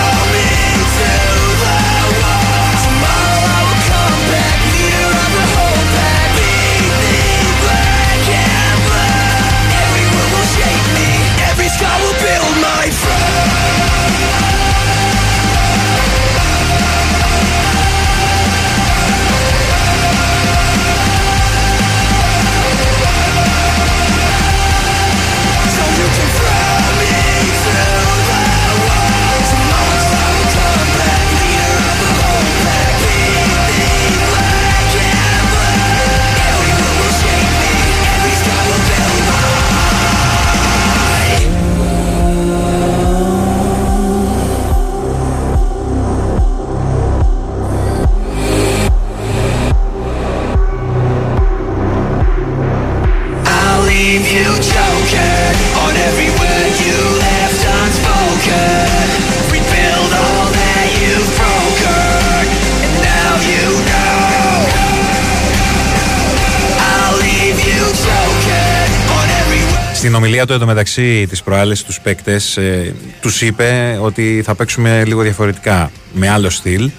word. 70.35 70.43
Στην 70.43 70.43
ομιλία 70.43 70.45
του 70.45 70.53
εντωμεταξύ 70.53 71.27
τις 71.27 71.43
προάλλες 71.43 71.83
τους 71.83 71.99
παίκτες 71.99 72.57
ε, 72.57 72.95
τους 73.21 73.41
είπε 73.41 73.97
ότι 74.01 74.41
θα 74.45 74.55
παίξουμε 74.55 75.03
λίγο 75.05 75.21
διαφορετικά 75.21 75.91
με 76.13 76.29
άλλο 76.29 76.49
στυλ. 76.49 76.91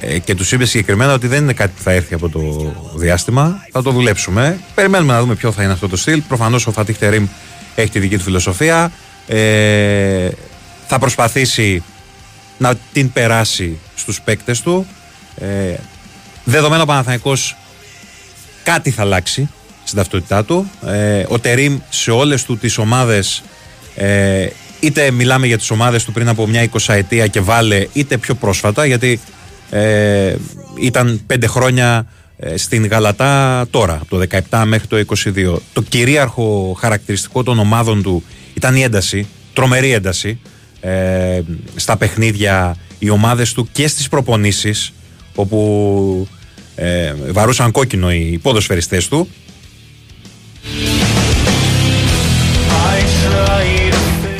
Ε, 0.00 0.18
και 0.18 0.34
τους 0.34 0.52
είπε 0.52 0.64
συγκεκριμένα 0.64 1.12
ότι 1.12 1.26
δεν 1.26 1.42
είναι 1.42 1.52
κάτι 1.52 1.72
που 1.76 1.82
θα 1.82 1.90
έρθει 1.92 2.14
από 2.14 2.28
το 2.28 2.72
διάστημα. 2.94 3.66
Θα 3.72 3.82
το 3.82 3.90
δουλέψουμε. 3.90 4.58
Περιμένουμε 4.74 5.12
να 5.12 5.20
δούμε 5.20 5.34
ποιο 5.34 5.52
θα 5.52 5.62
είναι 5.62 5.72
αυτό 5.72 5.88
το 5.88 5.96
στυλ. 5.96 6.22
Προφανώς 6.28 6.66
ο 6.66 6.72
Φατίχ 6.72 6.98
Τερίμ 6.98 7.26
έχει 7.74 7.90
τη 7.90 7.98
δική 7.98 8.16
του 8.16 8.22
φιλοσοφία. 8.22 8.92
Ε, 9.26 10.28
θα 10.86 10.98
προσπαθήσει 10.98 11.82
να 12.58 12.74
την 12.92 13.12
περάσει 13.12 13.78
στους 13.94 14.20
παίκτες 14.20 14.60
του. 14.60 14.86
Ε, 15.38 15.74
δεδομένο 16.44 16.82
ο 16.82 16.86
Παναθηναϊκός 16.86 17.56
κάτι 18.62 18.90
θα 18.90 19.02
αλλάξει 19.02 19.48
στην 19.84 19.96
ταυτότητά 19.98 20.44
του. 20.44 20.70
Ε, 20.86 21.24
ο 21.28 21.38
Τερίμ 21.38 21.78
σε 21.88 22.10
όλες 22.10 22.44
του 22.44 22.58
τις 22.58 22.78
ομάδες 22.78 23.42
ε, 23.94 24.46
είτε 24.80 25.10
μιλάμε 25.10 25.46
για 25.46 25.58
τις 25.58 25.70
ομάδες 25.70 26.04
του 26.04 26.12
πριν 26.12 26.28
από 26.28 26.46
μια 26.46 26.70
20 26.70 26.94
ετία 26.94 27.26
και 27.26 27.40
βάλε 27.40 27.86
είτε 27.92 28.18
πιο 28.18 28.34
πρόσφατα 28.34 28.86
γιατί 28.86 29.20
ε, 29.70 30.34
ήταν 30.80 31.20
πέντε 31.26 31.46
χρόνια 31.46 32.06
ε, 32.36 32.56
στην 32.56 32.86
Γαλατά 32.86 33.66
τώρα 33.70 33.98
από 34.02 34.18
το 34.18 34.26
17 34.50 34.62
μέχρι 34.66 34.86
το 34.86 35.16
22 35.24 35.56
το 35.72 35.82
κυρίαρχο 35.82 36.76
χαρακτηριστικό 36.80 37.42
των 37.42 37.58
ομάδων 37.58 38.02
του 38.02 38.22
ήταν 38.54 38.76
η 38.76 38.82
ένταση 38.82 39.26
τρομερή 39.52 39.92
ένταση 39.92 40.40
ε, 40.80 41.40
στα 41.76 41.96
παιχνίδια 41.96 42.76
οι 42.98 43.10
ομάδες 43.10 43.52
του 43.52 43.68
και 43.72 43.88
στις 43.88 44.08
προπονήσεις 44.08 44.92
όπου 45.34 46.28
ε, 46.74 47.14
βαρούσαν 47.30 47.70
κόκκινο 47.70 48.12
οι 48.12 48.38
ποδοσφαιριστές 48.42 49.08
του 49.08 49.28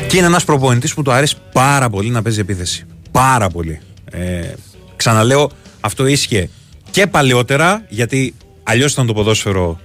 και 0.07 0.17
είναι 0.17 0.25
ένας 0.25 0.43
προπονητής 0.43 0.93
που 0.93 1.01
του 1.01 1.11
αρέσει 1.11 1.35
πάρα 1.51 1.89
πολύ 1.89 2.09
να 2.09 2.21
παίζει 2.21 2.39
επίθεση. 2.39 2.85
Πάρα 3.11 3.49
πολύ. 3.49 3.79
Ε, 4.11 4.41
ξαναλέω 4.95 5.51
αυτό 5.79 6.05
ίσχυε 6.05 6.49
και 6.91 7.07
παλαιότερα 7.07 7.85
γιατί 7.89 8.33
αλλιώς 8.63 8.91
ήταν 8.91 9.05
το 9.05 9.13
ποδόσφαιρο 9.13 9.79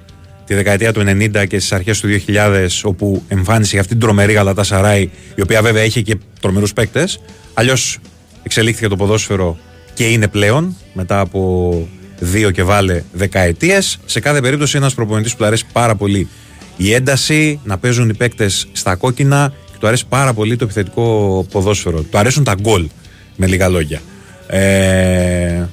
τη 0.45 0.55
δεκαετία 0.55 0.93
του 0.93 1.01
90 1.01 1.31
και 1.49 1.59
στις 1.59 1.73
αρχές 1.73 2.01
του 2.01 2.09
2000 2.27 2.67
όπου 2.83 3.23
εμφάνισε 3.29 3.79
αυτή 3.79 3.91
την 3.91 4.01
τρομερή 4.01 4.33
Γαλατά 4.33 4.63
Σαράι 4.63 5.11
η 5.35 5.43
οποία 5.43 5.63
βέβαια 5.63 5.85
είχε 5.85 6.01
και 6.01 6.17
τρομερούς 6.41 6.73
παίκτες. 6.73 7.21
Αλλιώς 7.55 7.99
εξελίχθηκε 8.43 8.89
το 8.89 8.97
ποδόσφαιρο 8.97 9.59
και 9.95 10.09
είναι 10.09 10.29
πλέον 10.29 10.77
μετά 10.93 11.21
από 11.21 11.89
δύο 12.21 12.51
και 12.51 12.63
βάλε 12.63 13.03
δεκαετίες 13.13 13.99
σε 14.05 14.21
κάθε 14.21 14.41
περίπτωση 14.41 14.77
ένας 14.77 14.95
προπονητής 14.95 15.33
που 15.33 15.39
του 15.39 15.45
αρέσει 15.45 15.65
πάρα 15.73 15.95
πολύ 15.95 16.29
η 16.77 16.93
ένταση 16.93 17.61
να 17.65 17.79
παίζουν 17.79 18.09
οι 18.09 18.15
παίκτες 18.15 18.69
στα 18.73 18.95
κόκκινα 18.95 19.53
και 19.73 19.77
του 19.81 19.87
αρέσει 19.87 20.07
πάρα 20.09 20.33
πολύ 20.33 20.57
το 20.57 20.65
επιθετικό 20.65 21.47
ποδόσφαιρο 21.51 22.01
του 22.01 22.19
αρέσουν 22.19 22.45
τα 22.45 22.55
γκολ 22.61 22.89
με 23.37 23.47
λίγα 23.47 23.69
λόγια 23.69 24.01
ε, 24.47 25.65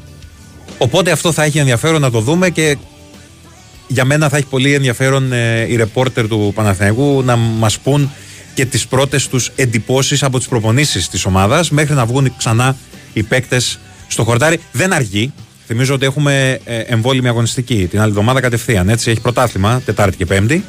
οπότε 0.77 1.11
αυτό 1.11 1.31
θα 1.31 1.43
έχει 1.43 1.57
ενδιαφέρον 1.57 2.01
να 2.01 2.11
το 2.11 2.19
δούμε 2.19 2.49
και 2.49 2.77
για 3.87 4.05
μένα 4.05 4.29
θα 4.29 4.37
έχει 4.37 4.47
πολύ 4.47 4.73
ενδιαφέρον 4.73 5.31
ε, 5.31 5.65
οι 5.67 5.75
ρεπόρτερ 5.75 6.27
του 6.27 6.51
Παναθηναϊκού 6.55 7.23
να 7.23 7.35
μας 7.35 7.79
πούν 7.79 8.11
και 8.53 8.65
τις 8.65 8.87
πρώτες 8.87 9.27
τους 9.27 9.51
εντυπώσεις 9.55 10.23
από 10.23 10.37
τις 10.37 10.47
προπονήσεις 10.47 11.09
της 11.09 11.25
ομάδας 11.25 11.69
μέχρι 11.69 11.95
να 11.95 12.05
βγουν 12.05 12.33
ξανά 12.37 12.75
οι 13.13 13.23
παίκτες 13.23 13.79
στο 14.07 14.23
χορτάρι. 14.23 14.59
Δεν 14.71 14.93
αργεί. 14.93 15.33
Θυμίζω 15.67 15.93
ότι 15.93 16.05
έχουμε 16.05 16.59
ε, 16.63 16.79
εμβόλυμη 16.79 17.27
αγωνιστική 17.27 17.87
την 17.87 17.99
άλλη 17.99 18.09
εβδομάδα 18.09 18.41
κατευθείαν. 18.41 18.89
Έτσι 18.89 19.11
έχει 19.11 19.21
πρωτάθλημα 19.21 19.81
Τετάρτη 19.85 20.17
και 20.17 20.25
Πέμπτη. 20.25 20.63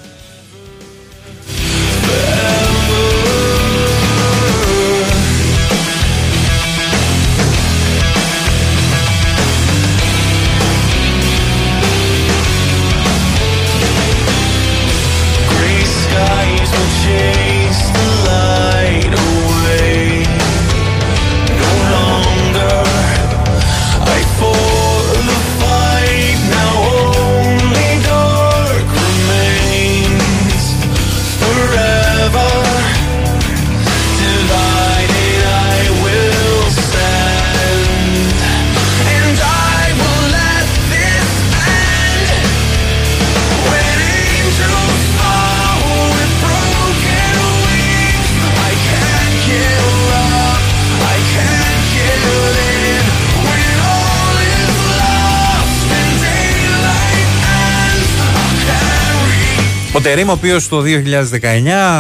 Τερίμ, 60.09 60.29
ο 60.29 60.33
οποίος 60.33 60.69
το 60.69 60.83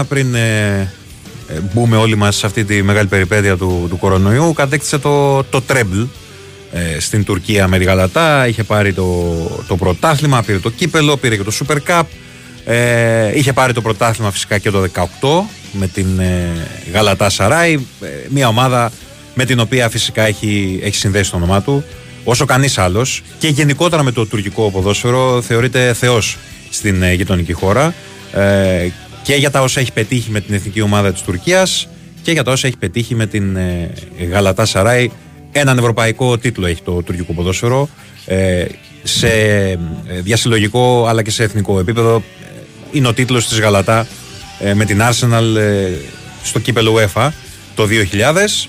2019, 0.00 0.02
πριν 0.08 0.34
ε, 0.34 0.92
ε, 1.48 1.60
μπούμε 1.72 1.96
όλοι 1.96 2.16
μας 2.16 2.36
σε 2.36 2.46
αυτή 2.46 2.64
τη 2.64 2.82
μεγάλη 2.82 3.08
περιπέτεια 3.08 3.56
του, 3.56 3.86
του 3.88 3.98
κορονοϊού, 3.98 4.52
κατέκτησε 4.52 4.98
το, 4.98 5.44
το 5.44 5.62
treble 5.68 6.06
ε, 6.72 7.00
στην 7.00 7.24
Τουρκία 7.24 7.68
με 7.68 7.78
τη 7.78 7.84
Γαλατά. 7.84 8.46
Είχε 8.46 8.64
πάρει 8.64 8.92
το, 8.92 9.34
το 9.66 9.76
πρωτάθλημα, 9.76 10.42
πήρε 10.42 10.58
το 10.58 10.70
κύπελο, 10.70 11.16
πήρε 11.16 11.36
και 11.36 11.42
το 11.42 11.52
Super 11.60 11.76
Cup. 11.86 12.02
Ε, 12.64 13.38
είχε 13.38 13.52
πάρει 13.52 13.72
το 13.72 13.80
πρωτάθλημα 13.80 14.30
φυσικά 14.30 14.58
και 14.58 14.70
το 14.70 14.86
18 14.94 15.04
με 15.72 15.86
την 15.86 16.18
ε, 16.18 16.52
Γαλατά 16.92 17.28
Σαράι. 17.30 17.72
ε, 18.00 18.06
μια 18.28 18.48
ομάδα 18.48 18.92
με 19.34 19.44
την 19.44 19.60
οποία 19.60 19.88
φυσικά 19.88 20.26
έχει, 20.26 20.80
έχει 20.82 20.96
συνδέσει 20.96 21.30
το 21.30 21.36
όνομά 21.36 21.62
του 21.62 21.84
όσο 22.24 22.44
κανείς 22.44 22.78
άλλος 22.78 23.22
και 23.38 23.48
γενικότερα 23.48 24.02
με 24.02 24.12
το 24.12 24.26
τουρκικό 24.26 24.70
ποδόσφαιρο 24.70 25.42
θεωρείται 25.42 25.92
θεός 25.92 26.36
στην 26.70 27.02
ε, 27.02 27.12
γειτονική 27.12 27.52
χώρα 27.52 27.94
ε, 28.32 28.88
και 29.22 29.34
για 29.34 29.50
τα 29.50 29.62
όσα 29.62 29.80
έχει 29.80 29.92
πετύχει 29.92 30.30
με 30.30 30.40
την 30.40 30.54
εθνική 30.54 30.80
ομάδα 30.80 31.12
της 31.12 31.22
Τουρκίας 31.22 31.88
και 32.22 32.32
για 32.32 32.44
τα 32.44 32.52
όσα 32.52 32.66
έχει 32.66 32.76
πετύχει 32.76 33.14
με 33.14 33.26
την 33.26 33.56
ε, 33.56 33.90
Γαλατά 34.30 34.64
Σαράι 34.64 35.10
έναν 35.52 35.78
ευρωπαϊκό 35.78 36.38
τίτλο 36.38 36.66
έχει 36.66 36.82
το 36.82 37.02
τουρκικό 37.02 37.32
ποδόσφαιρο 37.32 37.88
ε, 38.26 38.64
σε 39.02 39.28
ε, 39.28 39.78
διασυλλογικό 40.20 41.06
αλλά 41.08 41.22
και 41.22 41.30
σε 41.30 41.42
εθνικό 41.42 41.78
επίπεδο. 41.78 42.16
Ε, 42.16 42.60
είναι 42.92 43.08
ο 43.08 43.12
τίτλος 43.12 43.48
της 43.48 43.60
Γαλατά 43.60 44.06
ε, 44.58 44.74
με 44.74 44.84
την 44.84 45.00
Arsenal 45.02 45.56
ε, 45.56 45.90
στο 46.42 46.58
κύπελο 46.58 46.94
UEFA 46.94 47.30
το 47.74 47.84
2000 47.84 48.68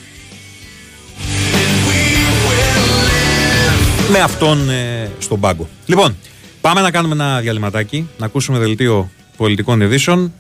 με 4.12 4.20
αυτόν 4.20 4.70
ε, 4.70 5.10
στον 5.20 5.40
πάγκο. 5.40 5.70
Λοιπόν, 5.86 6.18
πάμε 6.62 6.82
να 6.82 6.92
κάνουμε 6.92 7.14
ένα 7.14 7.40
διαλυματάκι, 7.40 8.10
να 8.18 8.26
ακούσουμε 8.26 8.60
δελτίο 8.60 9.10
πολιτικών 9.38 9.82
ειδήσεων. 9.82 10.34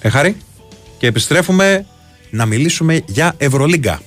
Ε, 0.00 0.08
Χάρη, 0.08 0.36
και 0.98 1.06
επιστρέφουμε 1.06 1.86
να 2.30 2.46
μιλήσουμε 2.46 3.02
για 3.06 3.34
Ευρωλίγκα. 3.36 4.00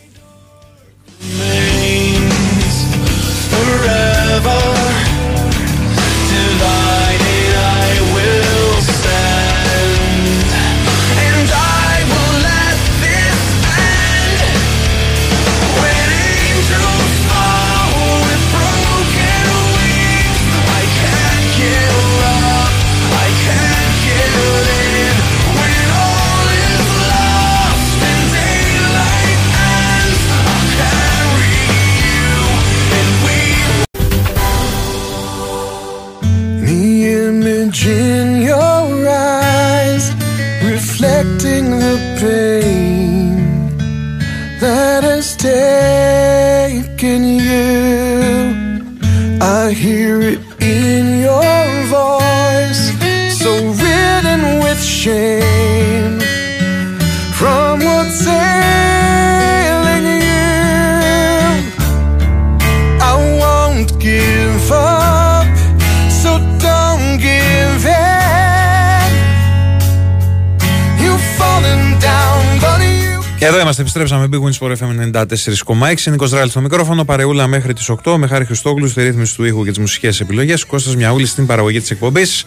Εδώ 73.45 73.60
είμαστε, 73.60 73.81
επιστρέψαμε. 73.81 74.27
Big 74.31 74.39
Wins 74.39 74.67
Sport 74.67 74.71
FM 74.71 75.13
94,6. 75.13 76.12
Νίκος 76.12 76.31
Ράλης 76.31 76.51
στο 76.51 76.62
μικρόφωνο. 76.62 77.05
Παρεούλα 77.05 77.47
μέχρι 77.47 77.73
τις 77.73 77.89
8 78.03 78.15
με 78.17 78.27
χάρη 78.27 78.45
Χριστόγλου 78.45 78.88
στη 78.88 79.03
ρύθμιση 79.03 79.36
του 79.36 79.43
ήχου 79.43 79.63
και 79.63 79.69
τις 79.69 79.79
μουσικές 79.79 80.19
επιλογές. 80.19 80.65
Κώστας 80.65 80.95
Μιαούλης 80.95 81.29
στην 81.29 81.45
παραγωγή 81.45 81.79
της 81.79 81.91
εκπομπής. 81.91 82.45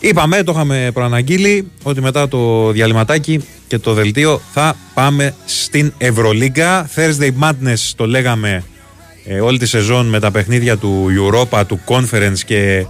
Είπαμε, 0.00 0.42
το 0.42 0.52
είχαμε 0.52 0.90
προαναγγείλει, 0.92 1.70
ότι 1.82 2.00
μετά 2.00 2.28
το 2.28 2.70
διαλυματάκι 2.70 3.44
και 3.66 3.78
το 3.78 3.92
δελτίο 3.92 4.40
θα 4.52 4.76
πάμε 4.94 5.34
στην 5.44 5.92
Ευρωλίγκα. 5.98 6.88
Thursday 6.96 7.30
Madness 7.40 7.92
το 7.96 8.06
λέγαμε 8.06 8.64
ε, 9.24 9.40
όλη 9.40 9.58
τη 9.58 9.66
σεζόν 9.66 10.06
με 10.06 10.20
τα 10.20 10.30
παιχνίδια 10.30 10.76
του 10.76 11.06
Europa, 11.18 11.62
του 11.66 11.80
Conference 11.86 12.38
και 12.46 12.86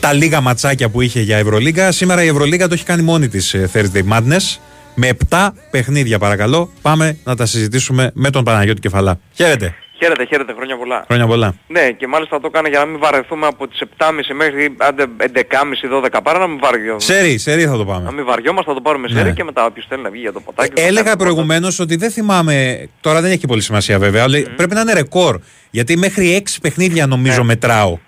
τα 0.00 0.12
λίγα 0.12 0.40
ματσάκια 0.40 0.88
που 0.88 1.00
είχε 1.00 1.20
για 1.20 1.36
Ευρωλίγκα. 1.36 1.92
Σήμερα 1.92 2.24
η 2.24 2.26
Ευρωλίγκα 2.26 2.68
το 2.68 2.74
έχει 2.74 2.84
κάνει 2.84 3.02
μόνη 3.02 3.28
της 3.28 3.54
ε, 3.54 3.70
Thursday 3.74 4.02
Madness 4.12 4.58
με 4.94 5.10
7 5.30 5.48
παιχνίδια 5.70 6.18
παρακαλώ. 6.18 6.72
Πάμε 6.82 7.18
να 7.24 7.36
τα 7.36 7.46
συζητήσουμε 7.46 8.10
με 8.14 8.30
τον 8.30 8.44
Παναγιώτη 8.44 8.80
Κεφαλά. 8.80 9.18
Χαίρετε. 9.32 9.74
Χαίρετε, 9.98 10.24
χαίρετε, 10.24 10.52
χρόνια 10.52 10.76
πολλά. 10.76 11.04
Χρόνια 11.06 11.26
πολλά. 11.26 11.54
Ναι, 11.66 11.90
και 11.90 12.06
μάλιστα 12.06 12.40
το 12.40 12.46
έκανα 12.52 12.68
για 12.68 12.78
να 12.78 12.84
μην 12.84 12.98
βαρεθούμε 12.98 13.46
από 13.46 13.68
τις 13.68 13.82
7.30 13.98 14.10
μέχρι 14.36 14.74
άντε 14.76 15.04
11.30-12 15.18 16.20
παρά 16.22 16.38
να 16.38 16.46
μην 16.46 16.58
βαριώ. 16.62 17.00
Σερί, 17.00 17.38
σερί 17.38 17.64
θα 17.66 17.72
το 17.72 17.78
Να 17.78 17.84
πάμε. 17.84 18.12
μην 18.12 18.24
βαριόμαστε, 18.24 18.70
θα 18.70 18.76
το 18.76 18.82
πάρουμε 18.82 19.08
σε 19.08 19.14
Ναι. 19.14 19.22
ρί 19.22 19.32
και 19.32 19.44
μετά 19.44 19.64
όποιος 19.64 19.86
θέλει 19.88 20.02
να 20.02 20.10
βγει 20.10 20.20
για 20.20 20.32
το 20.32 20.40
ποτάκι. 20.40 20.80
θα 20.80 20.86
Έλεγα 20.86 21.02
κάνει 21.02 21.16
προηγουμένως 21.16 21.78
ότι 21.80 21.96
δεν 21.96 22.10
θυμάμαι. 22.10 22.88
Τώρα 23.00 23.20
δεν 23.20 23.30
έχει 23.30 23.46
πολύ 23.46 23.60
σημασία 23.62 23.98
βέβαια, 23.98 24.22
αλλά 24.22 24.38
πρέπει 24.56 24.74
να 24.74 24.80
είναι 24.80 24.92
ρεκόρ. 24.92 25.40
Γιατί 25.70 25.96
μέχρι 25.96 26.34
6 26.34 26.58
παιχνίδια 26.62 27.06
νομίζω 27.06 27.38
Ναι. 27.38 27.44
μετράω. 27.44 27.98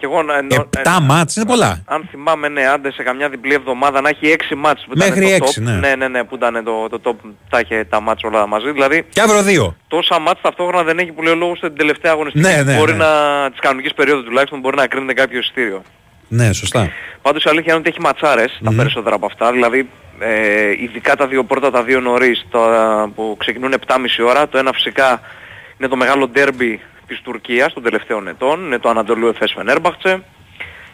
Και 0.00 0.06
εγώ 0.06 0.22
να, 0.22 0.36
ενώ- 0.36 0.68
7 0.76 0.80
ε, 1.00 1.00
μάτς 1.02 1.36
είναι 1.36 1.46
πολλά. 1.46 1.82
Αν 1.86 2.08
θυμάμαι, 2.10 2.48
ναι, 2.48 2.66
άντε 2.66 2.92
σε 2.92 3.02
καμιά 3.02 3.28
διπλή 3.28 3.54
εβδομάδα 3.54 4.00
να 4.00 4.08
έχει 4.08 4.36
6 4.50 4.54
μάτς 4.56 4.84
που 4.84 4.92
Μέχρι 4.96 5.26
ήταν 5.26 5.38
το 5.38 5.44
έξι, 5.44 5.60
top. 5.60 5.64
ναι. 5.64 5.72
ναι, 5.88 5.94
ναι, 5.94 6.08
ναι, 6.08 6.24
που 6.24 6.34
ήταν 6.34 6.64
το, 6.64 6.88
το 6.88 7.00
top, 7.04 7.30
τα 7.48 7.60
είχε 7.60 7.84
τα 7.84 8.00
μάτς 8.00 8.22
όλα 8.22 8.46
μαζί. 8.46 8.70
Δηλαδή 8.72 9.06
Και 9.08 9.20
αύριο 9.20 9.42
δύο. 9.42 9.76
τόσα 9.88 10.18
μάτς 10.18 10.40
ταυτόχρονα 10.40 10.82
δεν 10.82 10.98
έχει 10.98 11.12
που 11.12 11.22
λέει 11.22 11.32
ο 11.32 11.36
λόγος 11.36 11.60
την 11.60 11.76
τελευταία 11.76 12.12
αγωνιστική. 12.12 12.46
Ναι, 12.46 12.62
ναι, 12.62 12.76
μπορεί 12.76 12.92
ναι. 12.92 12.98
να, 12.98 13.50
της 13.50 13.60
κανονικής 13.60 13.94
περίοδου 13.94 14.24
τουλάχιστον 14.24 14.60
μπορεί 14.60 14.76
να 14.76 14.86
κρίνεται 14.86 15.12
κάποιο 15.12 15.38
εισιτήριο. 15.38 15.82
Ναι, 16.28 16.52
σωστά. 16.52 16.90
Πάντως 17.22 17.44
η 17.44 17.48
αλήθεια 17.48 17.72
είναι 17.72 17.80
ότι 17.80 17.88
έχει 17.88 18.00
ματσάρες 18.00 18.60
τα 18.64 18.72
περισσότερα 18.76 19.14
από 19.14 19.26
αυτά. 19.26 19.52
Δηλαδή 19.52 19.88
ε, 20.18 20.70
ειδικά 20.82 21.16
τα 21.16 21.26
δύο 21.26 21.44
πρώτα, 21.44 21.70
τα 21.70 21.82
δύο 21.82 22.00
νωρίς 22.00 22.46
τα, 22.50 23.10
που 23.14 23.36
ξεκινούν 23.38 23.74
7.30 23.86 23.96
ώρα. 24.28 24.48
Το 24.48 24.58
ένα 24.58 24.72
φυσικά 24.72 25.20
είναι 25.78 25.88
το 25.88 25.96
μεγάλο 25.96 26.28
ντέρμπι 26.28 26.80
της 27.10 27.20
Τουρκίας 27.20 27.72
των 27.72 27.82
τελευταίων 27.82 28.28
ετών. 28.28 28.64
Είναι 28.64 28.78
το 28.78 28.88
Ανατολού 28.88 29.26
Εφές 29.26 29.52
Φενέρμπαχτσε. 29.56 30.22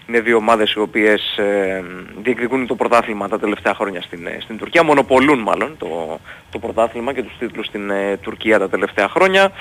Είναι 0.09 0.21
δύο 0.21 0.37
ομάδες 0.37 0.73
οι 0.73 0.79
οποίες 0.79 1.37
ε, 1.37 1.85
διεκδικούν 2.23 2.67
το 2.67 2.75
πρωτάθλημα 2.75 3.29
τα 3.29 3.39
τελευταία 3.39 3.75
χρόνια 3.75 4.03
στην, 4.03 4.27
ε, 4.27 4.39
στην 4.41 4.59
Τουρκία. 4.59 4.83
Μονοπολούν 4.83 5.39
μάλλον 5.39 5.77
το, 5.79 6.21
το 6.51 6.59
πρωτάθλημα 6.59 7.13
και 7.13 7.23
τους 7.23 7.37
τίτλους 7.39 7.67
στην 7.67 7.91
ε, 7.91 8.17
Τουρκία 8.17 8.59
τα 8.59 8.69
τελευταία 8.69 9.09
χρόνια. 9.09 9.53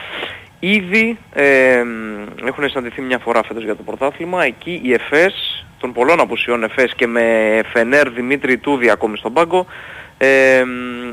Ήδη 0.59 1.17
ε, 1.33 1.83
έχουν 2.45 2.69
συναντηθεί 2.69 3.01
μια 3.01 3.17
φορά 3.17 3.43
φέτος 3.43 3.63
για 3.63 3.75
το 3.75 3.83
πρωτάθλημα. 3.83 4.43
Εκεί 4.43 4.81
η 4.83 4.93
ΕΦΕΣ, 4.93 5.65
των 5.79 5.93
πολλών 5.93 6.19
απουσιών 6.19 6.63
ΕΦΕΣ 6.63 6.93
και 6.95 7.07
με 7.07 7.61
Φενέρ 7.73 8.09
Δημήτρη 8.09 8.57
Τούδη 8.57 8.89
ακόμη 8.89 9.17
στον 9.17 9.33
πάγκο, 9.33 9.65
ε, 10.17 10.63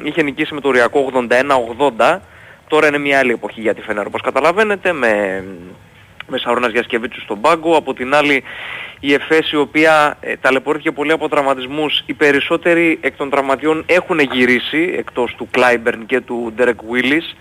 είχε 0.02 0.22
νικήσει 0.22 0.54
με 0.54 0.60
το 0.60 0.68
οριακό 0.68 1.10
81-80. 1.98 2.20
Τώρα 2.72 2.86
είναι 2.86 2.98
μια 2.98 3.18
άλλη 3.18 3.32
εποχή 3.32 3.60
για 3.60 3.74
τη 3.74 3.80
Φενέρ 3.80 4.06
όπως 4.06 4.20
καταλαβαίνετε 4.20 4.92
με 4.92 5.44
με 6.26 6.38
Σαρώνας 6.38 6.72
Γιασκεβίτσου 6.72 7.20
στον 7.20 7.40
πάγκο. 7.40 7.76
Από 7.76 7.94
την 7.94 8.14
άλλη 8.14 8.42
η 9.00 9.12
ΕΦΕΣ 9.12 9.50
η 9.50 9.56
οποία 9.56 10.16
ε, 10.20 10.36
ταλαιπωρήθηκε 10.36 10.92
πολύ 10.92 11.12
από 11.12 11.28
τραυματισμούς. 11.28 12.02
Οι 12.06 12.12
περισσότεροι 12.12 12.98
εκ 13.02 13.16
των 13.16 13.30
τραυματιών 13.30 13.84
έχουν 13.86 14.18
γυρίσει 14.18 14.94
εκτός 14.98 15.34
του 15.36 15.48
Κλάιμπερν 15.50 16.06
και 16.06 16.20
του 16.20 16.52
Ντέρεκ 16.56 16.78
Willis. 16.92 17.36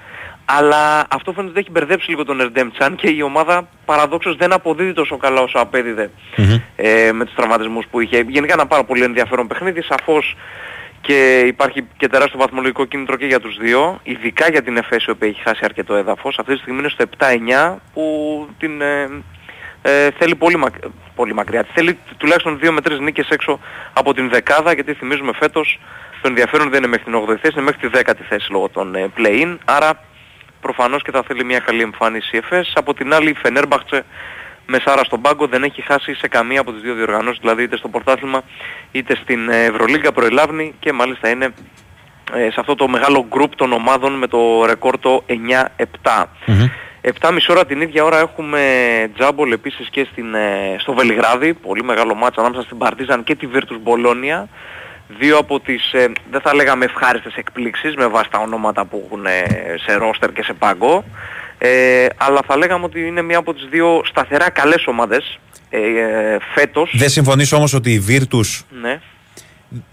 Αλλά 0.45 1.07
αυτό 1.09 1.31
φαίνεται 1.31 1.51
ότι 1.51 1.59
έχει 1.59 1.71
μπερδέψει 1.71 2.09
λίγο 2.09 2.25
τον 2.25 2.39
Ερντέμ 2.41 2.69
Τσάν 2.71 2.95
και 2.95 3.09
η 3.09 3.21
ομάδα 3.21 3.67
παραδόξως 3.85 4.35
δεν 4.35 4.53
αποδίδει 4.53 4.93
τόσο 4.93 5.17
καλά 5.17 5.41
όσο 5.41 5.59
απέδιδε 5.59 6.09
ε, 6.75 7.11
με 7.11 7.25
τους 7.25 7.35
τραυματισμούς 7.35 7.85
που 7.91 7.99
είχε. 7.99 8.25
Γενικά 8.27 8.53
ένα 8.53 8.67
πάρα 8.67 8.83
πολύ 8.83 9.03
ενδιαφέρον 9.03 9.47
παιχνίδι. 9.47 9.81
Σαφώς 9.81 10.35
και 11.01 11.39
υπάρχει 11.39 11.87
και 11.97 12.07
τεράστιο 12.07 12.39
βαθμολογικό 12.39 12.85
κίνητρο 12.85 13.15
και 13.15 13.25
για 13.25 13.39
τους 13.39 13.57
δύο, 13.57 13.99
ειδικά 14.03 14.49
για 14.49 14.61
την 14.61 14.77
ΕΦΕΣ 14.77 15.05
η 15.05 15.11
οποία 15.11 15.27
έχει 15.27 15.41
χάσει 15.41 15.61
αρκετό 15.63 15.95
έδαφος. 15.95 16.39
Αυτή 16.39 16.53
τη 16.53 16.59
στιγμή 16.59 16.79
είναι 16.79 16.89
στο 16.89 17.05
7-9 17.17 17.77
που 17.93 18.47
την 18.59 18.81
ε, 18.81 19.09
ε, 19.81 20.11
θέλει 20.11 20.35
πολύ, 20.35 20.57
μακ... 20.57 20.73
πολύ 21.15 21.33
μακριά. 21.33 21.65
Θέλει 21.73 21.97
τουλάχιστον 22.17 22.59
2 22.63 22.69
με 22.69 22.79
3 22.83 22.99
νίκες 22.99 23.29
έξω 23.29 23.59
από 23.93 24.13
την 24.13 24.29
δεκάδα 24.29 24.73
γιατί 24.73 24.93
θυμίζουμε 24.93 25.31
φέτος 25.33 25.79
το 26.21 26.27
ενδιαφέρον 26.27 26.69
δεν 26.69 26.77
είναι 26.77 26.87
μέχρι 26.87 27.03
την 27.03 27.13
8η 27.15 27.37
θέση, 27.41 27.53
είναι 27.53 27.61
μέχρι 27.61 27.89
τη 27.89 27.99
10η 27.99 28.21
θέση 28.29 28.51
λόγω 28.51 28.69
των 28.69 28.95
ε, 28.95 29.11
play-in. 29.17 29.57
Άρα 29.65 30.03
προφανώς 30.61 31.01
και 31.01 31.11
θα 31.11 31.23
θέλει 31.27 31.43
μια 31.43 31.59
καλή 31.59 31.81
εμφάνιση 31.81 32.29
η 32.35 32.37
ΕΦΕΣ. 32.37 32.73
Από 32.75 32.93
την 32.93 33.13
άλλη 33.13 33.29
η 33.29 33.33
Φενέρμπαχτσε 33.33 34.05
Μεσάρα 34.71 35.03
στον 35.03 35.21
πάγκο 35.21 35.47
δεν 35.47 35.63
έχει 35.63 35.81
χάσει 35.81 36.13
σε 36.13 36.27
καμία 36.27 36.59
από 36.59 36.71
τις 36.71 36.81
δύο 36.81 36.93
διοργανώσεις, 36.93 37.39
δηλαδή 37.39 37.63
είτε 37.63 37.77
στο 37.77 37.87
πρωτάθλημα 37.87 38.41
είτε 38.91 39.15
στην 39.15 39.49
ε, 39.49 39.63
Ευρωλίγκα 39.63 40.11
προελάβνει 40.11 40.73
και 40.79 40.91
μάλιστα 40.91 41.29
είναι 41.29 41.53
ε, 42.33 42.49
σε 42.51 42.59
αυτό 42.59 42.75
το 42.75 42.87
μεγάλο 42.87 43.25
γκρουπ 43.29 43.55
των 43.55 43.73
ομάδων 43.73 44.13
με 44.13 44.27
το 44.27 44.65
ρεκόρ 44.65 44.99
το 44.99 45.23
9-7. 45.27 46.25
7,5 47.01 47.37
ώρα 47.49 47.65
την 47.65 47.81
ίδια 47.81 48.03
ώρα 48.03 48.19
έχουμε 48.19 48.61
τζάμπολ 49.17 49.51
επίσης 49.51 49.89
και 49.89 50.07
στην, 50.11 50.35
ε, 50.35 50.75
στο 50.79 50.93
Βελιγράδι, 50.93 51.53
πολύ 51.53 51.83
μεγάλο 51.83 52.15
μάτς 52.15 52.37
ανάμεσα 52.37 52.61
στην 52.61 52.77
Παρτίζαν 52.77 53.23
και 53.23 53.35
τη 53.35 53.47
Virtus 53.53 53.89
Bologna. 53.89 54.47
Δύο 55.19 55.37
από 55.37 55.59
τις, 55.59 55.93
ε, 55.93 56.11
δεν 56.31 56.41
θα 56.41 56.55
λέγαμε 56.55 56.85
ευχάριστες 56.85 57.35
εκπλήξεις 57.35 57.95
με 57.95 58.07
βάση 58.07 58.29
τα 58.29 58.39
ονόματα 58.39 58.85
που 58.85 59.03
έχουν 59.05 59.25
ε, 59.25 59.43
σε 59.85 59.93
ρόστερ 59.95 60.31
και 60.31 60.43
σε 60.43 60.53
πάγκο. 60.53 61.03
Ε, 61.63 62.05
αλλά 62.17 62.39
θα 62.47 62.57
λέγαμε 62.57 62.85
ότι 62.85 62.99
είναι 63.07 63.21
μία 63.21 63.37
από 63.37 63.53
τις 63.53 63.67
δύο 63.71 64.01
σταθερά 64.05 64.49
καλές 64.49 64.83
ομάδες 64.87 65.39
ε, 65.69 65.77
ε, 65.77 66.37
φέτος. 66.55 66.93
Δεν 66.97 67.09
συμφωνείς 67.09 67.51
όμως 67.51 67.73
ότι 67.73 67.91
η 67.91 68.03
Virtus 68.07 68.61
Ναι. 68.81 68.99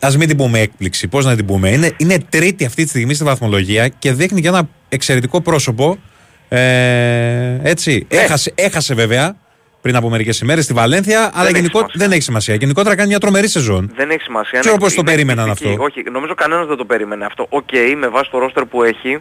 Α 0.01 0.09
μην 0.19 0.29
την 0.29 0.37
πούμε 0.37 0.61
έκπληξη, 0.61 1.09
πώς 1.09 1.25
να 1.25 1.37
την 1.37 1.47
πούμε. 1.47 1.71
Είναι, 1.71 1.91
είναι 1.97 2.19
τρίτη 2.29 2.65
αυτή 2.65 2.83
τη 2.83 2.89
στιγμή 2.89 3.15
στη 3.15 3.25
βαθμολογία 3.25 3.89
και 3.89 4.13
δείχνει 4.13 4.41
και 4.41 4.49
ένα 4.49 4.69
εξαιρετικό 4.89 5.41
πρόσωπο. 5.41 5.99
Ε, 6.49 7.59
έτσι. 7.63 8.07
Ναι. 8.13 8.21
Έχασε, 8.21 8.53
έχασε 8.55 8.95
βέβαια 8.95 9.37
πριν 9.81 9.97
από 9.97 10.09
μερικές 10.11 10.41
ημέρες 10.41 10.65
στη 10.65 10.73
Βαλένθια, 10.73 11.31
αλλά 11.35 11.49
έχει 11.49 11.57
γενικό, 11.57 11.79
σημασία. 11.79 12.01
δεν 12.01 12.13
έχει 12.13 12.23
σημασία. 12.23 12.55
Γενικότερα 12.55 12.95
κάνει 12.97 13.09
μια 13.09 13.19
τρομερή 13.19 13.49
σεζόν. 13.49 13.91
Δεν 13.97 14.11
έχει 14.11 14.21
σημασία. 14.23 14.59
Ξέρω 14.61 14.75
Είναι- 14.75 14.85
πώς 14.85 14.95
το 14.95 15.01
είναι 15.01 15.11
περίμεναν 15.11 15.49
εκπληκτική. 15.51 15.83
αυτό. 15.83 16.01
Όχι, 16.01 16.11
νομίζω 16.11 16.35
κανένας 16.35 16.67
δεν 16.67 16.77
το 16.77 16.85
περίμενε 16.85 17.25
αυτό. 17.25 17.47
Οκ, 17.49 17.69
με 17.99 18.09
βάση 18.09 18.31
το 18.31 18.39
ρόστερ 18.39 18.65
που 18.65 18.83
έχει, 18.83 19.19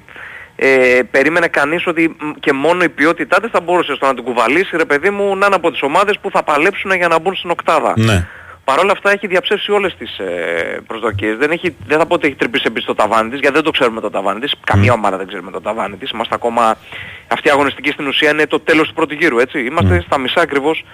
ε, 0.59 0.99
περίμενε 1.11 1.47
κανείς 1.47 1.87
ότι 1.87 2.15
μ, 2.19 2.31
και 2.39 2.53
μόνο 2.53 2.83
η 2.83 2.89
ποιότητά 2.89 3.41
της 3.41 3.51
θα 3.51 3.61
μπορούσε 3.61 3.95
στο 3.95 4.05
να 4.05 4.13
την 4.13 4.23
κουβαλήσει, 4.23 4.77
ρε 4.77 4.85
παιδί 4.85 5.09
μου, 5.09 5.35
να 5.35 5.45
είναι 5.45 5.55
από 5.55 5.71
τις 5.71 5.81
ομάδες 5.81 6.19
που 6.21 6.31
θα 6.31 6.43
παλέψουν 6.43 6.91
για 6.91 7.07
να 7.07 7.19
μπουν 7.19 7.35
στην 7.35 7.49
οκτάδα. 7.49 7.93
Ναι. 7.97 8.27
Παρ' 8.63 8.79
όλα 8.79 8.91
αυτά 8.91 9.11
έχει 9.11 9.27
διαψεύσει 9.27 9.71
όλες 9.71 9.95
τις 9.95 10.17
ε, 10.19 10.81
προσδοκίες. 10.87 11.37
Δεν, 11.37 11.51
έχει, 11.51 11.75
δεν 11.87 11.97
θα 11.97 12.05
πω 12.05 12.13
ότι 12.13 12.27
έχει 12.27 12.35
τρυπήσει 12.35 12.63
επίσης 12.67 12.87
το 12.87 12.95
ταβάνι 12.95 13.29
της, 13.29 13.39
γιατί 13.39 13.55
δεν 13.55 13.63
το 13.63 13.71
ξέρουμε 13.71 14.01
το 14.01 14.09
ταβάνι 14.09 14.39
της. 14.39 14.53
Καμία 14.63 14.93
ομάδα 14.93 15.17
δεν 15.17 15.27
ξέρουμε 15.27 15.51
το 15.51 15.61
ταβάνι 15.61 15.95
της. 15.95 16.09
Είμαστε 16.09 16.35
ακόμα... 16.35 16.75
Αυτή 17.27 17.47
η 17.47 17.51
αγωνιστική 17.51 17.91
στην 17.91 18.07
ουσία 18.07 18.29
είναι 18.29 18.47
το 18.47 18.59
τέλος 18.59 18.87
του 18.87 18.93
πρώτου 18.93 19.13
γύρου, 19.13 19.39
έτσι. 19.39 19.59
Είμαστε 19.59 20.03
στα 20.05 20.17
μισά 20.17 20.41
ακριβώς 20.41 20.85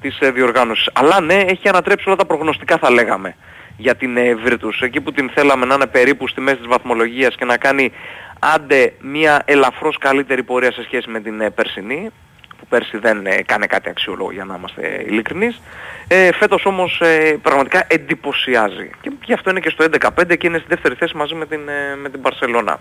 της 0.00 0.18
ε, 0.20 0.30
διοργάνωσης. 0.30 0.90
Αλλά 0.92 1.20
ναι, 1.20 1.34
έχει 1.34 1.68
ανατρέψει 1.68 2.04
όλα 2.08 2.16
τα 2.16 2.24
προγνωστικά 2.24 2.78
θα 2.78 2.90
λέγαμε 2.90 3.36
για 3.80 3.94
την 3.94 4.16
ε, 4.16 4.36
Virtus. 4.46 4.80
Εκεί 4.80 5.00
που 5.00 5.12
την 5.12 5.30
θέλαμε 5.34 5.66
να 5.66 5.74
είναι 5.74 5.86
περίπου 5.86 6.28
στη 6.28 6.40
μέση 6.40 6.56
της 6.56 6.66
βαθμολογίας 6.66 7.34
και 7.34 7.44
να 7.44 7.56
κάνει 7.56 7.92
άντε 8.38 8.92
μια 9.00 9.42
ελαφρώς 9.44 9.98
καλύτερη 9.98 10.42
πορεία 10.42 10.72
σε 10.72 10.82
σχέση 10.82 11.10
με 11.10 11.20
την 11.20 11.40
ε, 11.40 11.50
περσινή 11.50 12.10
που 12.58 12.66
πέρσι 12.68 12.98
δεν 12.98 13.26
ε, 13.26 13.42
κάνε 13.42 13.66
κάτι 13.66 13.88
αξιόλογο 13.88 14.32
για 14.32 14.44
να 14.44 14.54
είμαστε 14.54 15.04
ειλικρινείς. 15.06 15.60
Ε, 16.08 16.32
φέτος 16.32 16.64
όμως 16.64 17.00
ε, 17.00 17.38
πραγματικά 17.42 17.84
εντυπωσιάζει. 17.88 18.90
Και 19.00 19.10
γι' 19.24 19.32
αυτό 19.32 19.50
είναι 19.50 19.60
και 19.60 19.70
στο 19.70 19.84
11-5 19.84 20.36
και 20.38 20.46
είναι 20.46 20.58
στη 20.58 20.66
δεύτερη 20.68 20.94
θέση 20.94 21.16
μαζί 21.16 21.34
με 21.34 21.46
την, 21.46 21.68
ε, 21.68 21.96
με 21.96 22.08
την 22.08 22.20
Μπαρσελώνα. 22.20 22.80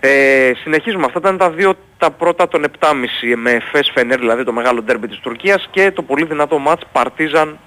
Ε, 0.00 0.52
συνεχίζουμε. 0.62 1.04
Αυτά 1.04 1.18
ήταν 1.18 1.38
τα 1.38 1.50
δύο 1.50 1.74
τα 1.98 2.10
πρώτα 2.10 2.48
των 2.48 2.64
7,5 2.64 3.36
με 3.36 3.60
Φες 3.72 3.90
Φενέρ, 3.94 4.18
δηλαδή 4.18 4.44
το 4.44 4.52
μεγάλο 4.52 4.82
ντέρμπι 4.82 5.08
της 5.08 5.18
Τουρκίας 5.18 5.68
και 5.70 5.90
το 5.90 6.02
πολύ 6.02 6.24
δυνατό 6.24 6.58
μάτς 6.58 6.86
Παρτίζαν 6.92 7.58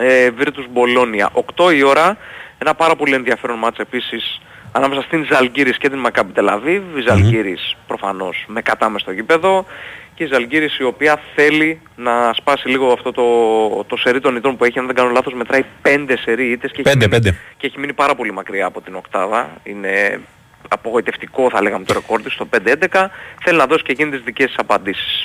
ε, 0.00 0.30
Virtus 0.38 0.66
Bologna. 0.74 1.26
8 1.66 1.74
η 1.74 1.82
ώρα, 1.82 2.16
ένα 2.58 2.74
πάρα 2.74 2.96
πολύ 2.96 3.14
ενδιαφέρον 3.14 3.58
μάτς 3.58 3.78
επίσης 3.78 4.40
ανάμεσα 4.72 5.02
στην 5.02 5.26
Ζαλγκύρης 5.30 5.76
και 5.78 5.88
την 5.88 5.98
Μακάμπι 5.98 6.32
Τελαβίβ. 6.32 6.82
Η 6.96 7.00
Ζαλγκύρης 7.08 7.76
προφανώς 7.86 8.44
με 8.48 8.62
κατάμε 8.62 8.98
στο 8.98 9.10
γήπεδο 9.12 9.66
και 10.14 10.24
η 10.24 10.26
Ζαλγκύρης 10.26 10.78
η 10.78 10.82
οποία 10.84 11.20
θέλει 11.34 11.80
να 11.96 12.32
σπάσει 12.34 12.68
λίγο 12.68 12.92
αυτό 12.92 13.12
το, 13.12 13.84
το 13.84 13.96
σερί 13.96 14.20
των 14.20 14.36
ητών 14.36 14.56
που 14.56 14.64
έχει, 14.64 14.78
αν 14.78 14.86
δεν 14.86 14.94
κάνω 14.94 15.10
λάθος 15.10 15.32
μετράει 15.32 15.64
5 15.82 16.14
σερί 16.24 16.50
ήτες 16.50 16.70
και, 16.70 16.80
έχει 16.80 16.90
Πέντε, 16.90 17.06
μείνει- 17.08 17.22
πέντε. 17.22 17.36
και 17.56 17.66
έχει 17.66 17.78
μείνει 17.78 17.92
πάρα 17.92 18.14
πολύ 18.14 18.32
μακριά 18.32 18.66
από 18.66 18.80
την 18.80 18.94
οκτάδα. 18.94 19.50
Είναι 19.62 20.20
απογοητευτικό 20.68 21.50
θα 21.50 21.62
λέγαμε 21.62 21.84
το 21.84 21.92
ρεκόρ 21.94 22.22
της 22.22 22.32
στο 22.32 22.44
5-11. 22.44 23.10
Θέλει 23.42 23.56
να 23.58 23.66
δώσει 23.66 23.82
και 23.82 23.92
εκείνη 23.92 24.10
τις 24.10 24.20
δικές 24.20 24.46
της 24.46 24.56
απαντήσεις. 24.58 25.24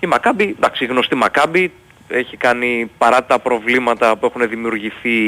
Η 0.00 0.06
Μακάμπη, 0.06 0.54
εντάξει 0.58 0.84
η 0.84 0.86
γνωστή 0.86 1.14
Μακάμπη, 1.14 1.72
έχει 2.12 2.36
κάνει 2.36 2.90
παρά 2.98 3.24
τα 3.24 3.38
προβλήματα 3.38 4.16
που 4.16 4.26
έχουν 4.26 4.48
δημιουργηθεί 4.48 5.18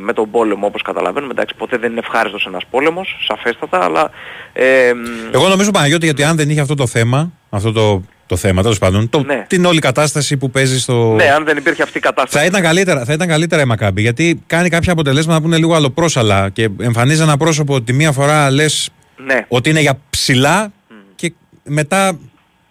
με 0.00 0.12
τον 0.12 0.30
πόλεμο 0.30 0.66
όπως 0.66 0.82
καταλαβαίνουμε. 0.82 1.32
Εντάξει 1.32 1.54
ποτέ 1.58 1.76
δεν 1.78 1.90
είναι 1.90 2.00
ευχάριστος 2.04 2.46
ένας 2.46 2.62
πόλεμος, 2.70 3.16
σαφέστατα, 3.28 3.84
αλλά... 3.84 4.10
Ε, 4.52 4.92
μ, 4.94 5.34
Εγώ 5.34 5.48
νομίζω 5.48 5.70
Παναγιώτη 5.70 6.04
γιατί 6.04 6.22
αν 6.24 6.36
δεν 6.36 6.50
είχε 6.50 6.60
αυτό 6.60 6.74
το 6.74 6.86
θέμα, 6.86 7.32
αυτό 7.50 7.72
το, 7.72 8.02
το 8.26 8.36
θέμα 8.36 8.62
τέλος 8.62 8.78
πάντων, 8.78 9.08
το, 9.08 9.22
Ναι. 9.22 9.44
την 9.48 9.64
όλη 9.64 9.78
κατάσταση 9.78 10.36
που 10.36 10.50
παίζει 10.50 10.80
στο. 10.80 11.14
ναι, 11.14 11.24
αν 11.30 11.44
δεν 11.44 11.56
υπήρχε 11.56 11.82
αυτή 11.82 11.98
η 11.98 12.00
κατάσταση. 12.00 12.38
Θα 12.38 12.44
ήταν, 12.44 12.62
καλύτερα, 12.62 13.04
θα 13.04 13.12
ήταν 13.12 13.28
καλύτερα 13.28 13.62
η 13.62 13.64
Μακάμπη 13.64 14.00
γιατί 14.00 14.42
κάνει 14.46 14.68
κάποια 14.68 14.92
αποτελέσματα 14.92 15.40
που 15.40 15.46
είναι 15.46 15.56
λίγο 15.58 15.74
αλλοπρόσαλα 15.74 16.48
και 16.48 16.68
εμφανίζει 16.80 17.22
ένα 17.22 17.36
πρόσωπο 17.36 17.74
ότι 17.74 17.92
μία 17.92 18.12
φορά 18.12 18.50
λες 18.50 18.90
Ναι. 19.26 19.44
ότι 19.48 19.70
είναι 19.70 19.80
για 19.80 19.98
ψηλά 20.10 20.72
και 21.14 21.32
μετά 21.64 22.18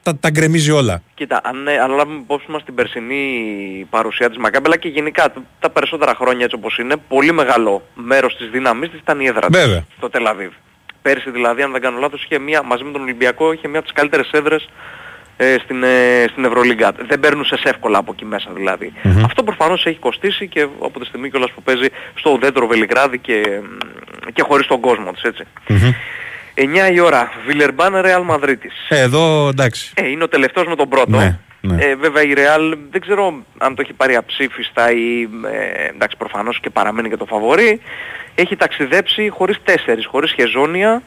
τα, 0.04 0.18
τα 0.20 0.30
γκρεμίζει 0.30 0.72
όλα. 0.72 1.02
Κοίτα, 1.14 1.42
αν, 1.44 1.68
ε, 1.68 1.78
αν 1.78 1.92
λάβουμε 1.92 2.18
υπόψη 2.18 2.52
μας 2.52 2.64
την 2.64 2.76
περσινή 2.76 3.24
παρουσία 3.90 4.28
της 4.30 4.38
Μακάμπη, 4.38 4.66
αλλά 4.66 4.78
και 4.78 4.88
γενικά 4.88 5.32
τα- 5.32 5.44
τα 5.60 5.70
περισσότερα 5.70 6.16
χρόνια 6.16 6.44
έτσι 6.44 6.56
όπως 6.56 6.78
είναι, 6.78 6.96
πολύ 7.08 7.32
μεγάλο 7.32 7.84
μέρος 7.94 8.38
της 8.38 8.50
δύναμής 8.50 8.90
της 8.90 9.00
ήταν 9.00 9.20
η 9.20 9.26
έδρα 9.26 9.48
της 9.48 9.60
Βέβαια. 9.62 9.86
στο 9.98 10.10
Τελαβίβ. 10.10 10.52
Πέρσι 11.02 11.32
δηλαδή, 11.32 11.62
αν 11.62 11.72
δεν 11.72 11.82
κάνω 11.82 12.00
λάθος, 12.00 12.24
είχε 12.24 12.40
μία, 12.40 12.64
μαζί 12.64 12.84
με 12.84 12.92
τον 12.92 13.02
Ολυμπιακό, 13.02 13.52
είχε 13.52 13.68
μία 13.68 13.80
από 13.80 13.88
τις 13.88 13.98
καλύτερες 13.98 14.30
έδρες 14.32 14.70
ε, 15.38 15.56
στην, 15.64 15.84
ε, 15.84 16.26
στην 16.32 16.46
Ευρωλίγκα. 16.46 16.92
Δεν 17.08 17.20
παίρνουσες 17.20 17.64
εύκολα 17.64 17.98
από 17.98 18.12
εκεί 18.12 18.26
μέσα 18.26 18.52
δηλαδή. 18.54 18.94
Αυτό 19.26 19.44
προφανώς 19.44 19.86
έχει 19.86 19.98
κοστίσει 20.00 20.48
και 20.48 20.62
από 20.62 21.00
τη 21.00 21.06
στιγμή 21.06 21.30
κιόλας 21.30 21.52
που 21.52 21.62
παίζει 21.64 21.88
στο 22.16 22.30
ουδέτερο 22.32 22.68
Βελιγράδι 22.68 23.20
και, 23.20 23.60
μ, 23.64 24.32
και 24.34 24.42
χωρίς 24.42 24.68
τον 24.68 24.80
κόσμο 24.80 25.12
της, 25.12 25.24
έτσι. 25.24 25.44
9 26.56 26.94
η 26.94 27.00
ώρα, 27.00 27.32
Βιλερμπάν 27.46 28.02
Ρεάλ 28.02 28.24
Μαδρίτης. 28.24 28.74
Ε, 28.90 29.00
εδώ 29.00 29.48
εντάξει. 29.48 29.92
Ε, 29.96 30.08
είναι 30.08 30.24
ο 30.24 30.28
τελευταίος 30.28 30.68
με 30.68 30.76
τον 30.76 30.90
πρώτο. 30.90 31.18
Ναι, 31.18 31.40
ναι. 31.62 31.84
Ε, 31.84 31.96
βέβαια 31.96 32.24
η 32.24 32.34
Real 32.36 32.78
δεν 32.92 33.02
ξέρω 33.02 33.34
αν 33.58 33.76
το 33.76 33.82
έχει 33.82 33.94
πάρει 33.94 34.16
αψήφιστα 34.16 34.92
ή 34.92 35.22
ε, 35.52 35.88
εντάξει 35.88 36.18
προφανώς 36.18 36.60
και 36.60 36.70
παραμένει 36.70 37.10
και 37.10 37.18
το 37.18 37.26
φαβορί. 37.26 37.82
Έχει 38.36 38.56
ταξιδέψει 38.56 39.30
χωρίς 39.30 39.58
τέσσερις, 39.64 40.06
χωρίς 40.06 40.32
Χεζόνια, 40.32 41.02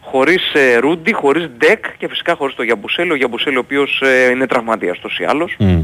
χωρίς 0.00 0.52
ε, 0.54 0.76
Ρούντι, 0.76 1.12
χωρίς 1.12 1.48
Ντεκ 1.58 1.84
και 1.96 2.08
φυσικά 2.08 2.34
χωρίς 2.34 2.54
τον 2.54 2.64
Γιαμπουσέλη. 2.64 3.12
Ο 3.12 3.16
Γιαμπουσέλη 3.16 3.56
ο 3.56 3.60
οποίος 3.60 4.02
ε, 4.04 4.30
είναι 4.30 4.46
τραυματίας 4.46 5.00
τόσο 5.00 5.22
ή 5.22 5.26
άλλως. 5.26 5.56
Μμ. 5.58 5.82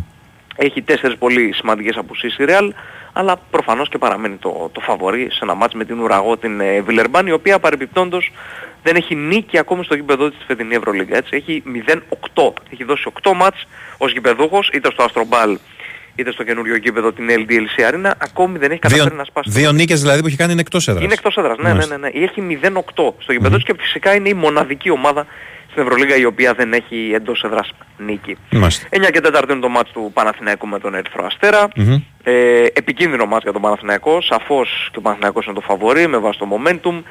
Έχει 0.56 0.82
τέσσερις 0.82 1.16
πολύ 1.18 1.52
σημαντικές 1.54 1.96
απουσίες 1.96 2.36
η 2.38 2.44
Real, 2.48 2.68
αλλά 3.12 3.36
προφανώς 3.50 3.88
και 3.88 3.98
παραμένει 3.98 4.36
το, 4.36 4.70
το 4.72 4.80
φαβορί 4.80 5.28
σε 5.30 5.38
ένα 5.42 5.54
μάτς 5.54 5.74
με 5.74 5.84
την 5.84 6.00
Ουραγό 6.00 6.36
την 6.36 6.60
ε, 6.60 6.80
Βιλερμπάν, 6.80 7.26
η 7.26 7.32
οποία 7.32 7.58
παρεμπιπτόντως 7.58 8.32
δεν 8.82 8.96
έχει 8.96 9.14
νίκη 9.14 9.58
ακόμη 9.58 9.84
στο 9.84 9.94
γήπεδό 9.94 10.28
της 10.28 10.36
στη 10.36 10.44
φετινή 10.46 10.74
Ευρωλίγκα. 10.74 11.16
Έτσι. 11.16 11.36
Έχει 11.36 11.62
0-8. 12.34 12.52
Έχει 12.72 12.84
δώσει 12.84 13.12
8 13.22 13.32
μάτς 13.36 13.66
ως 13.98 14.12
γηπεδούχος, 14.12 14.70
είτε 14.72 14.90
στο 14.92 15.02
Αστρομπάλ 15.02 15.58
είτε 16.14 16.32
στο 16.32 16.44
καινούριο 16.44 16.76
γήπεδο 16.76 17.12
την 17.12 17.26
LDLC 17.30 17.90
Arena, 17.92 18.10
ακόμη 18.18 18.58
δεν 18.58 18.70
έχει 18.70 18.80
καταφέρει 18.80 19.08
Δύο, 19.08 19.16
να 19.18 19.24
σπάσει. 19.24 19.50
δύο 19.50 19.72
νίκες 19.72 20.00
δηλαδή 20.00 20.20
που 20.20 20.26
έχει 20.26 20.36
κάνει 20.36 20.52
είναι 20.52 20.60
εκτός 20.60 20.88
έδρας. 20.88 21.04
Είναι 21.04 21.12
εκτός 21.12 21.36
έδρας, 21.36 21.56
ναι, 21.56 21.62
ναι, 21.62 21.68
Μάλιστα. 21.70 21.98
ναι, 21.98 22.08
ναι. 22.14 22.24
Έχει 22.24 22.58
0-8 22.94 23.14
στο 23.18 23.32
γηπεδο 23.32 23.54
της 23.56 23.64
και 23.64 23.74
φυσικά 23.78 24.14
είναι 24.14 24.28
η 24.28 24.34
μοναδική 24.34 24.90
ομάδα 24.90 25.26
στην 25.70 25.82
Ευρωλίγα 25.82 26.16
η 26.16 26.24
οποία 26.24 26.54
δεν 26.54 26.72
έχει 26.72 27.10
εντός 27.14 27.42
έδρας 27.42 27.70
νίκη. 27.98 28.36
Μάλιστα. 28.50 28.86
9 28.90 29.10
και 29.10 29.20
4 29.20 29.50
είναι 29.50 29.60
το 29.60 29.68
μάτς 29.68 29.90
του 29.90 30.10
Παναθηναϊκού 30.14 30.66
με 30.66 30.78
τον 30.78 30.94
Ερυθρό 30.94 31.26
Αστέρα. 31.26 31.68
Μμμ. 31.76 32.02
Ε, 32.22 32.62
επικίνδυνο 32.72 33.26
μάτς 33.26 33.42
για 33.42 33.52
τον 33.52 33.62
Παναθηναϊκό. 33.62 34.20
Σαφώς 34.20 34.88
και 34.92 34.98
ο 34.98 35.00
Παναθηναϊκός 35.00 35.44
είναι 35.44 35.54
το 35.54 35.60
φαβορί 35.60 36.06
με 36.06 36.18
βάση 36.18 36.38
το 36.38 36.46
momentum. 36.50 37.02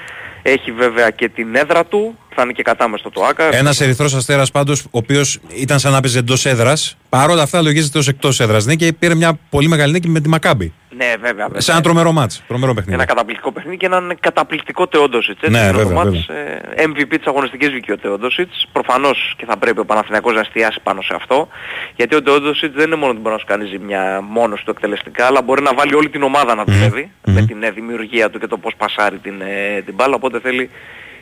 Έχει 0.41 0.71
βέβαια 0.71 1.09
και 1.09 1.29
την 1.29 1.55
έδρα 1.55 1.85
του. 1.85 2.17
Θα 2.39 2.45
είναι 2.45 2.53
και 2.53 2.63
κατάμεστο 2.63 3.09
το 3.09 3.23
ΆΚΑ. 3.23 3.55
Ένας 3.55 3.81
ερυθρός 3.81 4.13
αστέρας 4.13 4.51
πάντως, 4.51 4.83
ο 4.83 4.89
οποίος 4.91 5.39
ήταν 5.55 5.79
σαν 5.79 5.91
να 5.91 5.99
παίζει 5.99 6.17
εντός 6.17 6.45
έδρας, 6.45 6.97
παρόλα 7.09 7.41
αυτά 7.41 7.61
λογίζεται 7.61 7.97
ως 7.97 8.07
εκτός 8.07 8.39
έδρας 8.39 8.65
νίκη 8.65 8.85
και 8.85 8.93
πήρε 8.93 9.15
μια 9.15 9.39
πολύ 9.49 9.67
μεγάλη 9.67 9.91
νίκη 9.91 10.09
με 10.09 10.19
τη 10.19 10.29
Μακάμπη. 10.29 10.73
Ναι, 10.97 11.05
βέβαια. 11.21 11.45
βέβαια. 11.45 11.61
Σε 11.61 11.71
ένα 11.71 11.81
τρομερό 11.81 12.11
μάτς, 12.11 12.43
τρομερό 12.47 12.73
παιχνίδι. 12.73 12.93
Ένα 12.93 13.05
καταπληκτικό 13.05 13.51
παιχνίδι 13.51 13.77
και 13.77 13.85
έναν 13.85 14.17
καταπληκτικό 14.19 14.87
Τεόντοσιτς. 14.87 15.41
Έτσι, 15.41 15.51
Ναι, 15.51 15.59
είναι 15.59 15.71
το 15.71 15.77
βέβαια, 15.77 16.03
μάτς, 16.03 16.27
ε, 16.75 16.83
MVP 16.87 17.17
της 17.17 17.25
αγωνιστικής 17.25 17.69
βγήκε 17.69 17.91
ο 17.91 17.97
Τεόντοσιτς. 17.97 18.67
Προφανώς 18.71 19.33
και 19.37 19.45
θα 19.45 19.57
πρέπει 19.57 19.79
ο 19.79 19.85
Παναθηναϊκός 19.85 20.33
να 20.33 20.39
εστιάσει 20.39 20.79
πάνω 20.83 21.01
σε 21.01 21.13
αυτό. 21.15 21.47
Γιατί 21.95 22.15
ο 22.15 22.21
Τεόντοσιτς 22.23 22.75
δεν 22.75 22.85
είναι 22.85 22.95
μόνο 22.95 23.11
ότι 23.11 23.21
μπορεί 23.21 23.33
να 23.33 23.39
σου 23.39 23.47
κάνει 23.47 23.65
ζημιά 23.65 24.21
μόνος 24.29 24.63
του 24.63 24.71
εκτελεστικά, 24.71 25.25
αλλά 25.25 25.41
μπορεί 25.41 25.61
να 25.61 25.73
βάλει 25.73 25.95
όλη 25.95 26.09
την 26.09 26.23
ομάδα 26.23 26.55
να 26.55 26.63
δουλεύει 26.63 27.11
με 27.25 27.41
την 27.41 27.63
ε, 27.63 27.71
δημιουργία 27.71 28.29
του 28.29 28.39
και 28.39 28.47
το 28.47 28.57
πώς 28.57 28.73
πασάρει 28.77 29.17
την, 29.17 29.41
ε, 29.41 29.81
την 29.81 29.93
μπάλα. 29.93 30.15
Οπότε 30.15 30.39
θέλει 30.39 30.69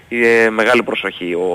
ε, 0.09 0.49
μεγάλη 0.49 0.83
προσοχή 0.83 1.33
ο 1.33 1.47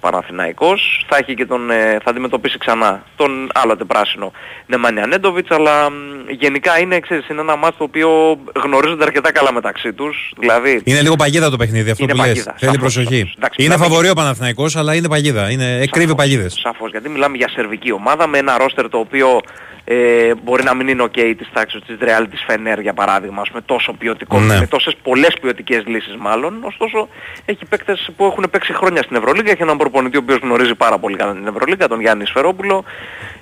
Παναθηναϊκός. 0.00 1.04
Θα, 1.08 1.16
έχει 1.16 1.34
και 1.34 1.46
τον, 1.46 1.70
ε, 1.70 1.98
θα 2.04 2.10
αντιμετωπίσει 2.10 2.58
ξανά 2.58 3.02
τον 3.16 3.50
άλλοτε 3.54 3.84
πράσινο 3.84 4.32
Νεμάνια 4.66 5.06
Νέντοβιτς, 5.06 5.50
αλλά 5.50 5.90
μ, 5.90 5.94
γενικά 6.30 6.78
είναι, 6.78 7.00
ξέρεις, 7.00 7.28
είναι 7.28 7.40
ένα 7.40 7.56
μάτς 7.56 7.76
το 7.76 7.84
οποίο 7.84 8.38
γνωρίζονται 8.64 9.04
αρκετά 9.04 9.32
καλά 9.32 9.52
μεταξύ 9.52 9.92
τους. 9.92 10.32
Δηλαδή, 10.38 10.80
Είναι 10.84 11.02
λίγο 11.02 11.16
παγίδα 11.16 11.50
το 11.50 11.56
παιχνίδι 11.56 11.90
αυτό 11.90 12.02
Είναι 12.04 12.12
που 12.12 12.18
λες. 12.18 12.26
παγίδα, 12.28 12.54
Θέλει 12.58 12.72
σαφώς, 12.74 12.92
προσοχή. 12.94 13.16
σαφώς. 13.18 13.34
Εντάξει, 13.36 13.62
είναι 13.62 13.68
μιλάμε 13.72 13.88
φαβορεί 13.88 14.08
ο 14.10 14.14
Παναθηναϊκός, 14.14 14.76
αλλά 14.76 14.94
είναι 14.94 15.08
παγίδα. 15.08 15.50
Είναι, 15.50 15.78
εκρύβει 15.80 16.14
παγίδες. 16.14 16.58
Σαφώς, 16.62 16.90
γιατί 16.90 17.08
μιλάμε 17.08 17.36
για 17.36 17.48
σερβική 17.48 17.92
ομάδα 17.92 18.26
με 18.26 18.38
ένα 18.38 18.58
ρόστερ 18.58 18.88
το 18.88 18.98
οποίο 18.98 19.40
ε, 19.88 20.34
μπορεί 20.42 20.62
να 20.64 20.74
μην 20.74 20.88
είναι 20.88 21.02
ok 21.02 21.34
της 21.38 21.48
τάξης 21.52 21.80
της 21.86 21.96
Real 22.00 22.24
της 22.30 22.42
Φενέρ 22.46 22.80
για 22.80 22.94
παράδειγμα, 22.94 23.42
με 23.52 23.60
τόσο 23.60 23.92
ποιοτικό, 23.92 24.40
Ναι. 24.40 24.58
με 24.58 24.66
τόσες 24.66 24.94
πολλές 25.02 25.34
ποιοτικές 25.40 25.82
λύσεις 25.86 26.16
μάλλον. 26.16 26.58
Ωστόσο 26.64 27.08
έχει 27.44 27.64
παίκτες 27.64 28.10
που 28.16 28.24
έχουν 28.24 28.46
παίξει 28.50 28.72
χρόνια 28.74 29.02
στην 29.02 29.16
Ευρωλίγα, 29.16 29.50
έχει 29.50 29.62
έναν 29.62 29.76
προπονητή 29.76 30.16
ο 30.16 30.20
οποίος 30.22 30.38
γνωρίζει 30.42 30.74
πάρα 30.74 30.98
πολύ 30.98 31.16
καλά 31.16 31.32
την 31.32 31.46
Ευρωλίγα, 31.46 31.88
τον 31.88 32.00
Γιάννη 32.00 32.26
Σφερόπουλο, 32.26 32.84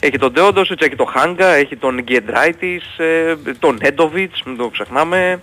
έχει 0.01 0.19
τον 0.19 0.33
Τεόντοσιτς, 0.33 0.87
έχει 0.87 0.97
τον 0.97 1.07
Χάγκα, 1.07 1.47
έχει 1.55 1.77
τον 1.77 2.03
Γκέντράιτης, 2.03 2.99
ε, 2.99 3.37
τον 3.59 3.79
Νέντοβιτς, 3.83 4.43
μην 4.47 4.57
το 4.57 4.69
ξεχνάμε. 4.69 5.41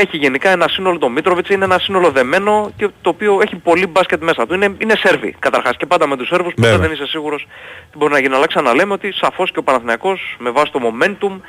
Έχει 0.00 0.16
γενικά 0.16 0.50
ένα 0.50 0.68
σύνολο, 0.68 0.98
το 0.98 1.08
Μίτροβιτς 1.08 1.48
είναι 1.48 1.64
ένα 1.64 1.78
σύνολο 1.78 2.10
δεμένο 2.10 2.70
και 2.76 2.88
το 3.00 3.10
οποίο 3.10 3.38
έχει 3.42 3.56
πολύ 3.56 3.86
μπάσκετ 3.86 4.22
μέσα 4.22 4.46
του. 4.46 4.54
Είναι, 4.54 4.74
είναι 4.78 4.94
Σέρβοι 4.96 5.36
καταρχάς 5.38 5.76
και 5.76 5.86
πάντα 5.86 6.06
με 6.06 6.16
τους 6.16 6.28
Σέρβους 6.28 6.54
ποτέ 6.54 6.68
Βέβαια. 6.68 6.86
δεν 6.86 6.92
είσαι 6.92 7.06
σίγουρος 7.06 7.46
τι 7.90 7.98
μπορεί 7.98 8.12
να 8.12 8.18
γίνει. 8.18 8.34
Αλλά 8.34 8.46
ξαναλέμε 8.46 8.92
ότι 8.92 9.12
σαφώς 9.12 9.50
και 9.50 9.58
ο 9.58 9.62
Παναθηναϊκός 9.62 10.36
με 10.38 10.50
βάση 10.50 10.72
το 10.72 10.80
momentum 10.82 11.40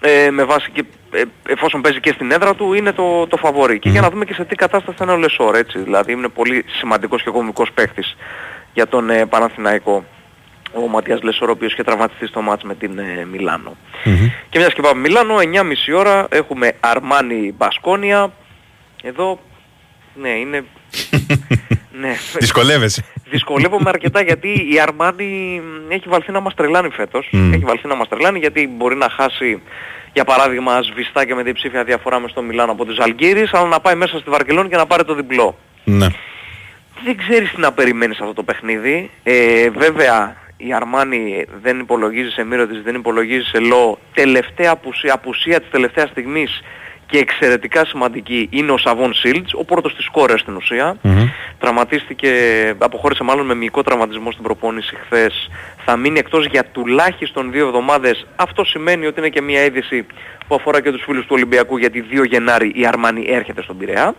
ε, 0.00 0.30
με 0.30 0.44
βάση 0.44 0.70
και, 0.70 0.84
ε, 1.10 1.22
εφόσον 1.48 1.80
παίζει 1.80 2.00
και 2.00 2.12
στην 2.12 2.30
έδρα 2.32 2.54
του 2.54 2.72
είναι 2.72 2.92
το, 2.92 3.26
το 3.26 3.36
φαβορί. 3.36 3.78
Και 3.78 3.88
για 3.88 4.00
να 4.00 4.10
δούμε 4.10 4.24
και 4.24 4.34
σε 4.34 4.44
τι 4.44 4.54
κατάσταση 4.54 4.96
θα 4.98 5.04
είναι 5.04 5.12
ο 5.12 5.16
Λεσόρ 5.16 5.54
έτσι. 5.54 5.78
Δηλαδή 5.78 6.12
είναι 6.12 6.28
πολύ 6.28 6.64
σημαντικός 6.78 7.22
και 7.22 7.30
κομβικός 7.30 7.72
παίχτης 7.74 8.16
για 8.72 8.86
τον 8.86 9.10
ε, 9.10 9.26
Παναθηναϊκό 9.26 10.04
ο 10.84 10.88
Ματίας 10.88 11.22
Λεσόρ 11.22 11.48
ο 11.48 11.52
οποίος 11.52 11.72
είχε 11.72 11.82
τραυματιστεί 11.82 12.26
στο 12.26 12.40
ματς 12.40 12.62
με 12.62 12.74
την 12.74 12.98
ε, 12.98 13.26
Μιλάνο. 13.32 13.76
Και 14.48 14.58
μιας 14.58 14.72
και 14.72 14.80
πάμε 14.82 15.00
Μιλάνο, 15.00 15.34
9.30 15.36 15.42
ώρα 15.96 16.26
έχουμε 16.30 16.72
Αρμάνι 16.80 17.54
Μπασκόνια. 17.56 18.32
Εδώ, 19.02 19.38
ναι, 20.14 20.28
είναι... 20.28 20.64
ναι, 22.00 22.14
Δυσκολεύεσαι. 22.38 23.04
Δυσκολεύομαι 23.30 23.88
αρκετά 23.88 24.20
γιατί 24.22 24.48
η 24.48 24.80
Αρμάνι 24.80 25.60
έχει 25.88 26.08
βαλθεί 26.08 26.32
να 26.32 26.40
μας 26.40 26.54
τρελάνει 26.54 26.90
φέτος. 26.90 27.28
Μμ. 27.32 27.52
Έχει 27.52 27.64
βαλθεί 27.64 27.86
να 27.86 27.94
μας 27.94 28.08
τρελάνει 28.08 28.38
γιατί 28.38 28.68
μπορεί 28.76 28.96
να 28.96 29.08
χάσει 29.10 29.62
για 30.12 30.24
παράδειγμα 30.24 30.82
σβηστά 30.82 31.24
και 31.26 31.34
με 31.34 31.42
διψήφια 31.42 31.84
διαφορά 31.84 32.20
με 32.20 32.28
στο 32.28 32.42
Μιλάνο 32.42 32.72
από 32.72 32.84
τους 32.84 32.98
Αλγύρης 32.98 33.54
αλλά 33.54 33.68
να 33.68 33.80
πάει 33.80 33.94
μέσα 33.94 34.18
στη 34.18 34.30
Βαρκελόνη 34.30 34.68
και 34.68 34.76
να 34.76 34.86
πάρει 34.86 35.04
το 35.04 35.14
διπλό. 35.14 35.58
ναι. 35.84 36.06
Δεν 37.04 37.16
ξέρεις 37.16 37.50
τι 37.50 37.60
να 37.60 37.72
περιμένεις 37.72 38.20
αυτό 38.20 38.32
το 38.32 38.42
παιχνίδι. 38.42 39.10
Ε, 39.22 39.70
βέβαια 39.70 40.36
η 40.56 40.72
Αρμάνι 40.72 41.44
δεν 41.62 41.78
υπολογίζει 41.78 42.30
σε 42.30 42.44
μύρο 42.44 42.66
της, 42.66 42.82
δεν 42.82 42.94
υπολογίζει 42.94 43.44
σε 43.44 43.58
λό. 43.58 43.98
Τελευταία 44.14 44.70
απουσία, 44.70 45.14
απουσία 45.14 45.60
της 45.60 45.70
τελευταίας 45.70 46.08
στιγμής 46.08 46.62
και 47.06 47.18
εξαιρετικά 47.18 47.84
σημαντική 47.84 48.48
είναι 48.50 48.72
ο 48.72 48.78
Σαβόν 48.78 49.14
Σίλτς, 49.14 49.54
ο 49.54 49.64
πρώτος 49.64 49.94
της 49.94 50.08
κόρες 50.08 50.40
στην 50.40 50.56
ουσία. 50.56 50.96
Μμμ. 51.02 51.28
Τραυματίστηκε, 51.58 52.30
αποχώρησε 52.78 53.22
μάλλον 53.22 53.46
με 53.46 53.54
μυϊκό 53.54 53.82
τραυματισμό 53.82 54.30
στην 54.30 54.42
προπόνηση 54.42 54.96
χθες. 55.04 55.50
Θα 55.84 55.96
μείνει 55.96 56.18
εκτός 56.18 56.46
για 56.46 56.64
τουλάχιστον 56.64 57.50
δύο 57.52 57.66
εβδομάδες. 57.66 58.26
Αυτό 58.36 58.64
σημαίνει 58.64 59.06
ότι 59.06 59.20
είναι 59.20 59.28
και 59.28 59.42
μια 59.42 59.64
είδηση 59.64 60.06
που 60.48 60.54
αφορά 60.54 60.80
και 60.80 60.90
τους 60.90 61.02
φίλους 61.02 61.22
του 61.22 61.30
Ολυμπιακού 61.34 61.76
γιατί 61.76 62.04
2 62.10 62.24
Γενάρη 62.24 62.72
η 62.74 62.86
Αρμάνι 62.86 63.24
έρχεται 63.28 63.62
στον 63.62 63.78
Πειραιά 63.78 64.14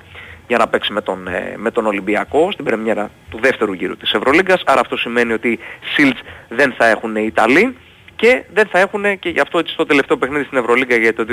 για 0.48 0.58
να 0.58 0.68
παίξει 0.68 0.94
με 0.94 1.02
τον, 1.02 1.28
ε, 1.28 1.54
με 1.58 1.72
τον 1.72 1.86
Ολυμπιακό 1.86 2.52
στην 2.52 2.66
πρεμιέρα 2.66 3.10
του 3.30 3.40
δεύτερου 3.42 3.74
γύρου 3.74 3.98
της 3.98 4.12
Ευρωλίγκας. 4.12 4.62
Άρα 4.66 4.80
αυτό 4.80 4.98
σημαίνει 4.98 5.34
ότι 5.34 5.60
Σίλτς 5.94 6.22
δεν 6.50 6.74
θα 6.78 6.86
έχουν 6.86 7.16
οι 7.16 7.24
Ιταλοί 7.26 7.78
και 8.16 8.44
δεν 8.54 8.68
θα 8.72 8.80
έχουν 8.80 9.20
και 9.20 9.30
γι' 9.30 9.40
αυτό 9.40 9.60
έτσι 9.60 9.74
στο 9.74 9.86
τελευταίο 9.86 10.18
παιχνίδι 10.18 10.44
στην 10.44 10.58
Ευρωλίγκα 10.58 10.96
για 10.96 11.14
το 11.14 11.26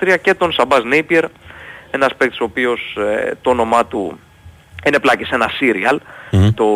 2023 0.00 0.16
και 0.22 0.34
τον 0.34 0.52
Σαμπάς 0.52 0.84
Νέιπιερ, 0.84 1.24
ένας 1.90 2.14
παίκτης 2.16 2.40
ο 2.40 2.44
οποίος 2.44 2.96
ε, 2.96 3.32
το 3.42 3.50
όνομά 3.50 3.86
του 3.86 4.18
είναι 4.86 4.98
πλάκη 4.98 5.24
σε 5.24 5.34
ένα 5.34 5.50
serial 5.60 5.96
Μμμ. 6.30 6.50
το, 6.54 6.66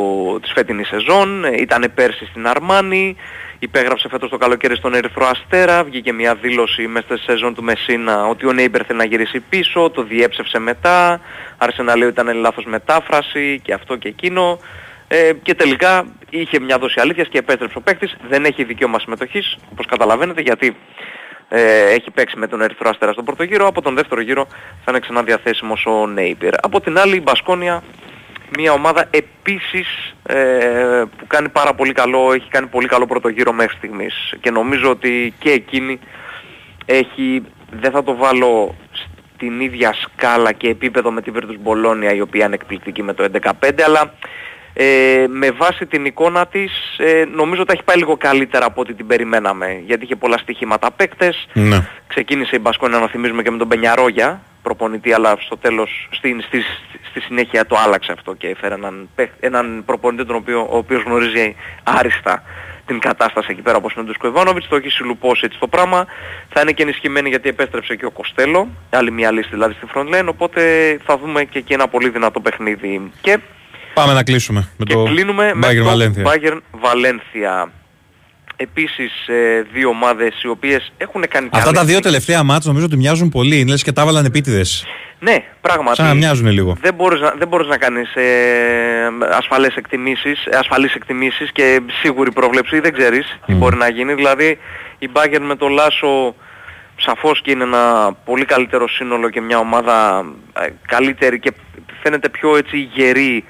της 0.40 0.52
φετινής 0.52 0.88
σεζόν, 0.88 1.44
ε, 1.44 1.50
ήταν 1.56 1.92
πέρσι 1.94 2.26
στην 2.26 2.46
Αρμάνι, 2.46 3.16
υπέγραψε 3.58 4.08
φέτος 4.08 4.30
το 4.30 4.36
καλοκαίρι 4.36 4.76
στον 4.76 4.94
Ερυθρό 4.94 5.26
Αστέρα, 5.26 5.84
βγήκε 5.84 6.12
μια 6.12 6.34
δήλωση 6.34 6.86
μέσα 6.86 7.06
στη 7.06 7.18
σεζόν 7.18 7.54
του 7.54 7.62
Μεσίνα 7.62 8.26
ότι 8.26 8.46
ο 8.46 8.52
Νέιμπερ 8.52 8.82
θέλει 8.86 8.98
να 8.98 9.04
γυρίσει 9.04 9.40
πίσω, 9.40 9.90
το 9.90 10.02
διέψευσε 10.02 10.58
μετά, 10.58 11.20
άρχισε 11.58 11.82
να 11.82 11.96
λέει 11.96 12.08
ότι 12.08 12.20
ήταν 12.20 12.36
λάθος 12.36 12.64
μετάφραση 12.64 13.60
και 13.62 13.72
αυτό 13.72 13.96
και 13.96 14.08
εκείνο. 14.08 14.58
Ε, 15.08 15.32
και 15.42 15.54
τελικά 15.54 16.06
είχε 16.30 16.60
μια 16.60 16.78
δόση 16.78 17.00
αλήθειας 17.00 17.28
και 17.28 17.38
επέστρεψε 17.38 17.78
ο 17.78 17.80
παίκτης, 17.80 18.16
δεν 18.28 18.44
έχει 18.44 18.64
δικαίωμα 18.64 18.98
συμμετοχής, 18.98 19.58
όπως 19.72 19.86
καταλαβαίνετε, 19.86 20.40
γιατί 20.40 20.76
ε, 21.48 21.90
έχει 21.90 22.10
παίξει 22.10 22.36
με 22.38 22.46
τον 22.46 22.60
Ερυθρό 22.60 22.90
Αστέρα 22.90 23.12
στον 23.12 23.24
πρώτο 23.24 23.42
γύρο, 23.42 23.66
από 23.66 23.82
τον 23.82 23.94
δεύτερο 23.94 24.20
γύρο 24.20 24.46
θα 24.84 24.84
είναι 24.88 24.98
ξανά 24.98 25.22
διαθέσιμος 25.22 25.86
ο 25.86 26.06
Νέιπερ. 26.06 26.54
Από 26.64 26.80
την 26.80 26.98
άλλη 26.98 27.16
η 27.16 27.20
Μπασκόνια, 27.22 27.82
μια 28.56 28.72
ομάδα 28.72 29.06
επίσης 29.10 30.14
ε, 30.22 31.02
που 31.18 31.26
κάνει 31.26 31.48
πάρα 31.48 31.74
πολύ 31.74 31.92
καλό, 31.92 32.32
έχει 32.32 32.48
κάνει 32.48 32.66
πολύ 32.66 32.86
καλό 32.86 33.06
πρώτο 33.06 33.28
γύρο 33.28 33.52
μέχρι 33.52 33.76
στιγμής 33.76 34.34
και 34.40 34.50
νομίζω 34.50 34.90
ότι 34.90 35.34
και 35.38 35.50
εκείνη 35.50 35.98
έχει, 36.84 37.42
δεν 37.70 37.90
θα 37.90 38.02
το 38.02 38.16
βάλω 38.16 38.74
στην 39.38 39.60
ίδια 39.60 39.94
σκάλα 39.94 40.52
και 40.52 40.68
επίπεδο 40.68 41.10
με 41.10 41.22
την 41.22 41.34
Virtus 41.36 41.68
Bologna 41.70 42.14
η 42.14 42.20
οποία 42.20 42.44
είναι 42.46 42.54
εκπληκτική 42.54 43.02
με 43.02 43.12
το 43.14 43.28
11-5 43.42 43.50
αλλά 43.86 44.12
ε, 44.72 45.24
με 45.28 45.50
βάση 45.50 45.86
την 45.86 46.04
εικόνα 46.04 46.46
της 46.46 46.72
ε, 46.98 47.24
νομίζω 47.34 47.62
ότι 47.62 47.72
έχει 47.72 47.82
πάει 47.82 47.96
λίγο 47.96 48.16
καλύτερα 48.16 48.66
από 48.66 48.80
ό,τι 48.80 48.94
την 48.94 49.06
περιμέναμε 49.06 49.82
γιατί 49.86 50.04
είχε 50.04 50.16
πολλά 50.16 50.38
στοιχήματα 50.38 50.90
παίκτες 50.90 51.46
Ναι. 51.52 51.86
ξεκίνησε 52.06 52.56
η 52.56 52.58
Μπασκόνια 52.62 52.98
να 52.98 53.08
θυμίζουμε 53.08 53.42
και 53.42 53.50
με 53.50 53.58
τον 53.58 53.68
Πενιαρόγια 53.68 54.40
προπονητή 54.62 55.12
αλλά 55.12 55.36
στο 55.40 55.56
τέλος 55.56 56.08
στη, 56.10 56.36
στη, 56.46 56.62
στη 57.10 57.20
συνέχεια 57.20 57.66
το 57.66 57.76
άλλαξε 57.84 58.12
αυτό 58.12 58.34
και 58.34 58.48
έφερε 58.48 58.74
έναν, 58.74 59.08
παίχ- 59.14 59.32
έναν 59.40 59.82
προπονητή 59.86 60.24
τον 60.24 60.36
οποίο, 60.36 60.60
ο 60.70 60.76
οποίος 60.76 61.02
γνωρίζει 61.02 61.56
άριστα 61.82 62.42
την 62.88 62.98
κατάσταση 62.98 63.48
εκεί 63.50 63.62
πέρα 63.62 63.76
όπως 63.76 63.92
είναι 63.92 64.02
ο 64.02 64.04
Ντουσκο 64.04 64.26
Ιβάνοβιτς, 64.26 64.68
το 64.68 64.76
έχει 64.76 64.88
συλλουπώσει 64.88 65.42
έτσι 65.44 65.58
το 65.58 65.66
πράγμα. 65.66 66.06
Θα 66.48 66.60
είναι 66.60 66.72
και 66.72 66.82
ενισχυμένη 66.82 67.28
γιατί 67.28 67.48
επέστρεψε 67.48 67.96
και 67.96 68.06
ο 68.06 68.10
Κοστέλο, 68.10 68.68
άλλη 68.90 69.10
μια 69.10 69.32
λύση 69.32 69.48
δηλαδή 69.50 69.74
στη 69.74 69.86
front 69.94 70.14
lane, 70.14 70.26
οπότε 70.26 70.60
θα 71.04 71.18
δούμε 71.18 71.44
και 71.44 71.58
εκεί 71.58 71.72
ένα 71.72 71.88
πολύ 71.88 72.08
δυνατό 72.08 72.40
παιχνίδι. 72.40 73.10
Και, 73.20 73.38
Πάμε 73.94 74.12
να 74.12 74.22
κλείσουμε 74.22 74.68
με 74.76 74.84
και 74.84 74.94
το 74.94 75.02
κλείνουμε 75.02 75.52
με 75.54 75.68
Bayern 75.68 75.84
το 75.84 75.92
Valencia. 75.92 76.26
Bayern 76.26 76.58
Valencia. 76.84 77.68
Επίσης 78.60 79.28
ε, 79.28 79.66
δύο 79.72 79.88
ομάδες 79.88 80.42
οι 80.42 80.48
οποίες 80.48 80.92
έχουν 80.96 81.24
κάνει 81.28 81.48
Αυτά 81.52 81.64
καλές 81.64 81.78
τα 81.78 81.84
δύο 81.84 81.96
νίκες. 81.96 82.10
τελευταία 82.10 82.42
μάτς 82.42 82.66
νομίζω 82.66 82.84
ότι 82.84 82.96
μοιάζουν 82.96 83.28
πολύ. 83.28 83.58
Είναι 83.58 83.70
λες 83.70 83.82
και 83.82 83.92
τα 83.92 84.02
έβαλαν 84.02 84.24
επίτηδες. 84.24 84.86
Ναι, 85.20 85.44
πράγματι. 85.60 85.96
Σαν 85.96 86.06
να 86.06 86.14
μοιάζουν 86.14 86.46
λίγο. 86.46 86.76
Δεν 86.80 86.94
μπορείς 86.94 87.20
να, 87.20 87.34
δεν 87.38 87.48
μπορείς 87.48 87.68
να 87.68 87.76
κάνεις 87.76 88.14
ε, 88.14 88.24
ασφαλές 89.30 89.74
εκτιμήσεις, 89.76 90.46
ε, 90.46 90.56
ασφαλείς 90.56 90.94
εκτιμήσεις 90.94 91.52
και 91.52 91.80
σίγουρη 92.00 92.32
πρόβλεψη, 92.32 92.80
δεν 92.80 92.92
ξέρεις 92.92 93.38
τι 93.46 93.54
μπορεί 93.54 93.76
να 93.76 93.88
γίνει. 93.88 94.14
Δηλαδή 94.14 94.58
η 94.98 95.08
Bayern 95.12 95.40
με 95.46 95.56
το 95.56 95.68
Λάσο 95.68 96.34
σαφώς 96.96 97.40
και 97.42 97.50
είναι 97.50 97.64
ένα 97.64 98.12
πολύ 98.24 98.44
καλύτερο 98.44 98.88
σύνολο 98.88 99.30
και 99.30 99.40
μια 99.40 99.58
ομάδα 99.58 100.24
ε, 100.60 100.68
καλύτερη 100.86 101.40
και 101.40 101.52
φαίνεται 102.02 102.28
πιο 102.28 102.56
έτσι 102.56 102.78
γερή 102.78 103.44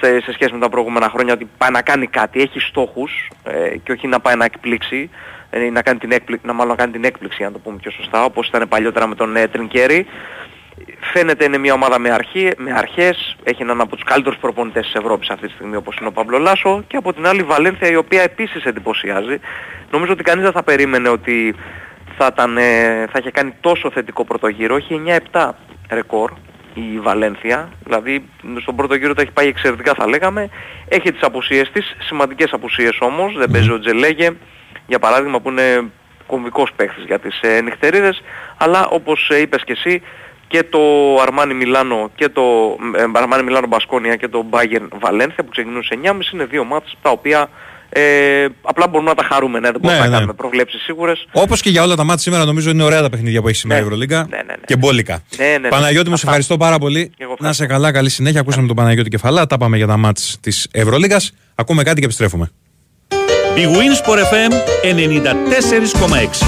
σε, 0.00 0.20
σε 0.20 0.32
σχέση 0.32 0.52
με 0.52 0.58
τα 0.58 0.68
προηγούμενα 0.68 1.08
χρόνια 1.08 1.32
ότι 1.32 1.48
πάει 1.58 1.70
να 1.70 1.82
κάνει 1.82 2.06
κάτι, 2.06 2.40
έχει 2.40 2.60
στόχους 2.60 3.30
ε, 3.44 3.76
και 3.76 3.92
όχι 3.92 4.06
να 4.06 4.20
πάει 4.20 4.36
να 4.36 4.44
εκπλήξει 4.44 5.10
ε, 5.50 5.70
να, 5.70 5.82
κάνει 5.82 5.98
την 5.98 6.12
έκπληξη, 6.12 6.46
να 6.46 6.52
μάλλον 6.52 6.70
να 6.70 6.76
κάνει 6.76 6.92
την 6.92 7.04
έκπληξη 7.04 7.42
να 7.42 7.52
το 7.52 7.58
πούμε 7.58 7.76
πιο 7.76 7.90
σωστά 7.90 8.24
όπως 8.24 8.48
ήταν 8.48 8.68
παλιότερα 8.68 9.06
με 9.06 9.14
τον 9.14 9.36
ε, 9.36 9.48
Τρινκέρι 9.48 10.06
Φαίνεται 11.12 11.44
είναι 11.44 11.58
μια 11.58 11.72
ομάδα 11.72 11.98
με, 11.98 12.10
αρχή, 12.10 12.50
με 12.56 12.72
αρχές, 12.72 13.36
έχει 13.42 13.62
έναν 13.62 13.80
από 13.80 13.96
τους 13.96 14.04
καλύτερους 14.04 14.38
προπονητές 14.38 14.84
της 14.84 14.94
Ευρώπης 14.94 15.30
αυτή 15.30 15.46
τη 15.46 15.52
στιγμή 15.52 15.76
όπως 15.76 15.96
είναι 15.96 16.08
ο 16.08 16.12
Παύλο 16.12 16.38
Λάσο 16.38 16.84
και 16.86 16.96
από 16.96 17.12
την 17.12 17.26
άλλη 17.26 17.40
η 17.40 17.44
Βαλένθια 17.44 17.90
η 17.90 17.96
οποία 17.96 18.22
επίσης 18.22 18.64
εντυπωσιάζει. 18.64 19.40
Νομίζω 19.90 20.12
ότι 20.12 20.22
κανείς 20.22 20.42
δεν 20.42 20.52
θα 20.52 20.62
περίμενε 20.62 21.08
ότι 21.08 21.54
θα, 22.16 22.30
ήταν, 22.32 22.56
ε, 22.56 23.06
θα 23.12 23.18
είχε 23.18 23.30
κάνει 23.30 23.54
τόσο 23.60 23.90
θετικό 23.90 24.24
πρώτο 24.24 24.48
γύρο. 24.48 24.76
Έχει 24.76 25.02
9-7 25.32 25.50
ρεκόρ 25.90 26.32
η 26.74 27.00
Βαλένθια, 27.00 27.68
δηλαδή 27.84 28.24
στον 28.60 28.76
πρώτο 28.76 28.94
γύρο 28.94 29.14
το 29.14 29.20
έχει 29.20 29.30
πάει 29.30 29.48
εξαιρετικά 29.48 29.94
θα 29.94 30.08
λέγαμε. 30.08 30.48
Έχει 30.88 31.12
τις 31.12 31.22
απουσίες 31.22 31.70
της, 31.70 31.96
σημαντικές 31.98 32.52
απουσίες 32.52 32.98
όμως, 33.00 33.36
δεν 33.36 33.50
παίζει 33.50 33.70
ο 33.70 33.78
Τζελέγε 33.78 34.30
για 34.86 34.98
παράδειγμα 34.98 35.40
που 35.40 35.50
είναι 35.50 35.90
κομβικός 36.26 36.72
παίχτης 36.76 37.04
για 37.04 37.18
τις 37.18 37.40
ε, 37.40 37.60
νυχτερίδες, 37.60 38.22
αλλά 38.56 38.86
όπως 38.86 39.30
ε, 39.30 39.40
είπες 39.40 39.64
και 39.64 39.72
εσύ 39.72 40.02
και 40.46 40.62
το 40.62 40.80
Αρμάνι 41.20 41.54
Μιλάνο 41.54 42.10
και 42.14 42.28
το 42.28 42.76
ε, 42.96 43.04
Αρμάνι 43.12 43.42
Μιλάνο 43.42 43.66
Μπασκόνια 43.66 44.16
και 44.16 44.28
το 44.28 44.46
Bayern 44.50 44.88
Valencia 45.00 45.36
που 45.36 45.48
ξεκινούν 45.50 45.82
σε 45.82 45.98
9.30 46.02 46.32
είναι 46.32 46.44
δύο 46.44 46.64
μάτς 46.64 46.96
τα 47.02 47.10
οποία 47.10 47.48
Ε, 47.96 48.46
απλά 48.62 48.88
μπορούμε 48.88 49.08
να 49.10 49.16
τα 49.16 49.26
χαρούμε, 49.32 49.58
ναι, 49.60 49.70
δεν 49.70 49.80
μπορούμε 49.80 49.98
Ναι, 49.98 50.04
να 50.04 50.10
ναι. 50.10 50.14
κάνουμε 50.16 50.32
προβλέψεις 50.32 50.82
σίγουρες. 50.82 51.26
Όπως 51.32 51.60
και 51.60 51.70
για 51.70 51.82
όλα 51.82 51.94
τα 51.96 52.04
μάτια 52.04 52.22
σήμερα, 52.22 52.44
νομίζω 52.44 52.70
είναι 52.70 52.82
ωραία 52.82 53.02
τα 53.02 53.10
παιχνίδια 53.10 53.40
που 53.42 53.48
έχει 53.48 53.56
σήμερα 53.56 53.78
η 53.78 53.82
Ναι. 53.82 53.86
Ευρωλίγκα. 53.86 54.26
Ναι, 54.30 54.36
ναι, 54.36 54.42
ναι. 54.42 54.54
Και 54.64 54.76
μπόλικα. 54.76 55.22
Ναι, 55.38 55.46
ναι, 55.46 55.58
ναι. 55.58 55.68
Παναγιώτη, 55.68 55.98
μου 55.98 56.04
σε 56.04 56.12
Αυτά. 56.14 56.26
ευχαριστώ 56.26 56.56
πάρα 56.56 56.78
πολύ. 56.78 57.10
εγώ 57.16 57.36
Να 57.38 57.52
σε 57.52 57.66
καλά, 57.66 57.92
καλή 57.92 58.10
συνέχεια. 58.10 58.40
Ακούσαμε 58.40 58.66
τον 58.66 58.76
Παναγιώτη 58.76 59.10
Κεφαλά. 59.10 59.46
Τα 59.46 59.56
πάμε 59.56 59.76
για 59.76 59.86
τα 59.86 59.96
μάτια 59.96 60.24
της 60.40 60.66
Ευρωλίγκας. 60.70 61.32
Ακούμε 61.54 61.82
κάτι 61.82 61.98
και 61.98 62.04
επιστρέφουμε. 62.04 62.50
Η 63.54 63.62
Winsport 63.66 64.18
FM 64.18 64.52
94,6. 64.82 66.46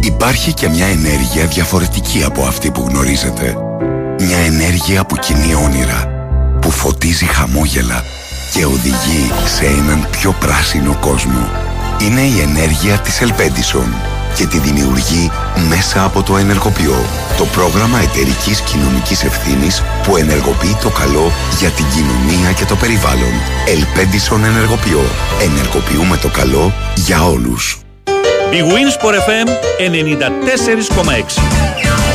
Υπάρχει 0.00 0.52
και 0.54 0.68
μια 0.68 0.86
ενέργεια 0.86 1.46
διαφορετική 1.46 2.22
από 2.24 2.42
αυτή 2.42 2.70
που 2.70 2.86
γνωρίζετε. 2.88 3.56
Μια 4.20 4.38
ενέργεια 4.38 5.04
που 5.04 5.16
κινεί 5.16 5.54
όνειρα, 5.54 6.08
που 6.60 6.70
φωτίζει 6.70 7.24
χαμόγελα 7.26 8.04
και 8.54 8.64
οδηγεί 8.64 9.32
σε 9.44 9.64
έναν 9.64 10.08
πιο 10.10 10.34
πράσινο 10.40 10.96
κόσμο. 11.00 11.50
Είναι 12.00 12.20
η 12.20 12.40
ενέργεια 12.40 12.98
της 12.98 13.20
Ελπέντισον 13.20 13.94
και 14.36 14.46
τη 14.46 14.58
δημιουργεί 14.58 15.30
μέσα 15.68 16.04
από 16.04 16.22
το 16.22 16.36
Ενεργοποιώ, 16.36 16.96
το 17.36 17.44
πρόγραμμα 17.44 17.98
εταιρικής 17.98 18.60
κοινωνικής 18.60 19.24
ευθύνης 19.24 19.82
που 20.02 20.16
ενεργοποιεί 20.16 20.76
το 20.82 20.90
καλό 20.90 21.32
για 21.58 21.70
την 21.70 21.84
κοινωνία 21.94 22.52
και 22.52 22.64
το 22.64 22.76
περιβάλλον. 22.76 23.32
Ελπέντισον 23.66 24.44
Ενεργοποιώ. 24.44 25.04
Ενεργοποιούμε 25.42 26.16
το 26.16 26.28
καλό 26.28 26.72
για 26.94 27.24
όλους. 27.24 27.78
Η 28.50 28.62
Winsport 28.70 29.16
FM 29.26 29.48
94,6. 29.78 32.13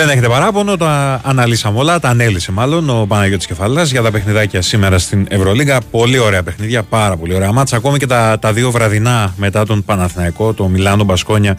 Δεν 0.00 0.08
έχετε 0.08 0.28
παράπονο, 0.28 0.76
τα 0.76 1.20
αναλύσαμε 1.24 1.78
όλα, 1.78 2.00
τα 2.00 2.08
ανέλησε 2.08 2.52
μάλλον 2.52 2.90
ο 2.90 3.06
Παναγιώτης 3.08 3.46
Κεφαλάς 3.46 3.90
για 3.90 4.02
τα 4.02 4.10
παιχνιδάκια 4.10 4.62
σήμερα 4.62 4.98
στην 4.98 5.26
Ευρωλίγα. 5.30 5.80
Πολύ 5.90 6.18
ωραία 6.18 6.42
παιχνίδια, 6.42 6.82
πάρα 6.82 7.16
πολύ 7.16 7.34
ωραία 7.34 7.52
μάτσα. 7.52 7.76
Ακόμη 7.76 7.98
και 7.98 8.06
τα, 8.06 8.38
τα 8.38 8.52
δύο 8.52 8.70
βραδινά 8.70 9.34
μετά 9.36 9.66
τον 9.66 9.84
Παναθηναϊκό, 9.84 10.54
το 10.54 10.68
Μιλάνο 10.68 11.04
Μπασκόνια 11.04 11.58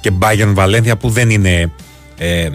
και 0.00 0.12
Bayern 0.20 0.52
Βαλένθια 0.54 0.96
που 0.96 1.08
δεν 1.08 1.30
είναι 1.30 1.72
ε, 2.18 2.48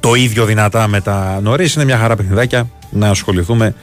το 0.00 0.14
ίδιο 0.14 0.44
δυνατά 0.44 0.88
με 0.88 1.00
τα 1.00 1.40
νωρίς. 1.42 1.74
Είναι 1.74 1.84
μια 1.84 1.98
χαρά 1.98 2.16
παιχνιδάκια 2.16 2.70
να 2.90 3.08
ασχοληθούμε 3.08 3.74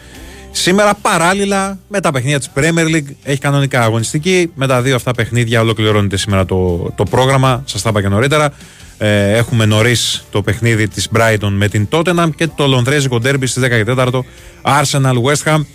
σήμερα 0.52 0.94
παράλληλα 1.02 1.78
με 1.88 2.00
τα 2.00 2.12
παιχνίδια 2.12 2.40
της 2.40 2.50
Premier 2.56 2.96
League. 2.96 3.16
Έχει 3.24 3.40
κανονικά 3.40 3.82
αγωνιστική. 3.82 4.52
Με 4.56 4.68
τα 4.68 4.82
δύο 4.82 4.96
αυτά 4.96 5.14
παιχνίδια 5.14 5.62
ολοκληρώνεται 5.62 6.18
σήμερα 6.18 6.46
το, 6.46 6.92
το 6.96 7.04
πρόγραμμα. 7.04 7.64
Σας 7.66 7.82
τα 7.82 7.90
είπα 7.90 8.02
και 8.02 8.08
νωρίτερα. 8.08 8.54
Ε, 8.98 9.38
έχουμε 9.38 9.66
νωρίς 9.66 10.24
το 10.32 10.42
παιχνίδι 10.42 10.88
της 10.88 11.10
Brighton 11.16 11.50
με 11.52 11.68
την 11.68 11.88
Tottenham 11.92 12.30
και 12.36 12.48
το 12.48 12.68
Λονδρέζικο 12.68 13.22
Derby 13.24 13.48
στις 13.48 13.64
14 13.86 14.20
Arsenal 14.62 15.22
West 15.24 15.44
Ham. 15.54 15.66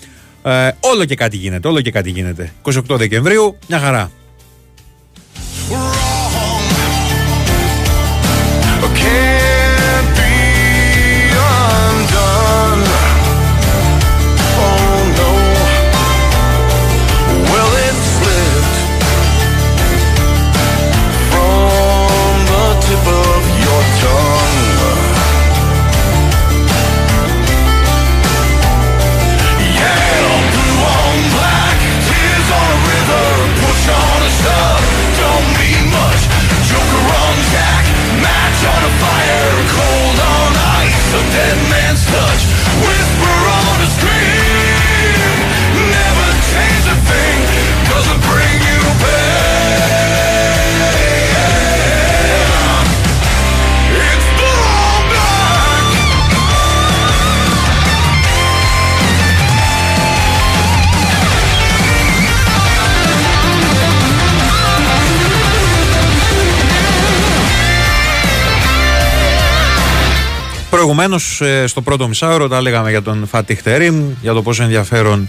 Ε, 0.42 0.70
όλο 0.80 1.04
και 1.04 1.14
κάτι 1.14 1.36
γίνεται, 1.36 1.68
όλο 1.68 1.80
και 1.80 1.90
κάτι 1.90 2.10
γίνεται. 2.10 2.52
28 2.62 2.80
Δεκεμβρίου, 2.88 3.58
μια 3.68 3.78
χαρά. 3.78 4.10
Προηγουμένως, 70.72 71.42
στο 71.64 71.82
πρώτο 71.82 72.08
μισάωρο, 72.08 72.48
τα 72.48 72.60
λέγαμε 72.60 72.90
για 72.90 73.02
τον 73.02 73.26
Φατίχ 73.26 73.62
Τερίμ, 73.62 74.10
για 74.20 74.32
το 74.32 74.42
πόσο 74.42 74.62
ενδιαφέρον 74.62 75.28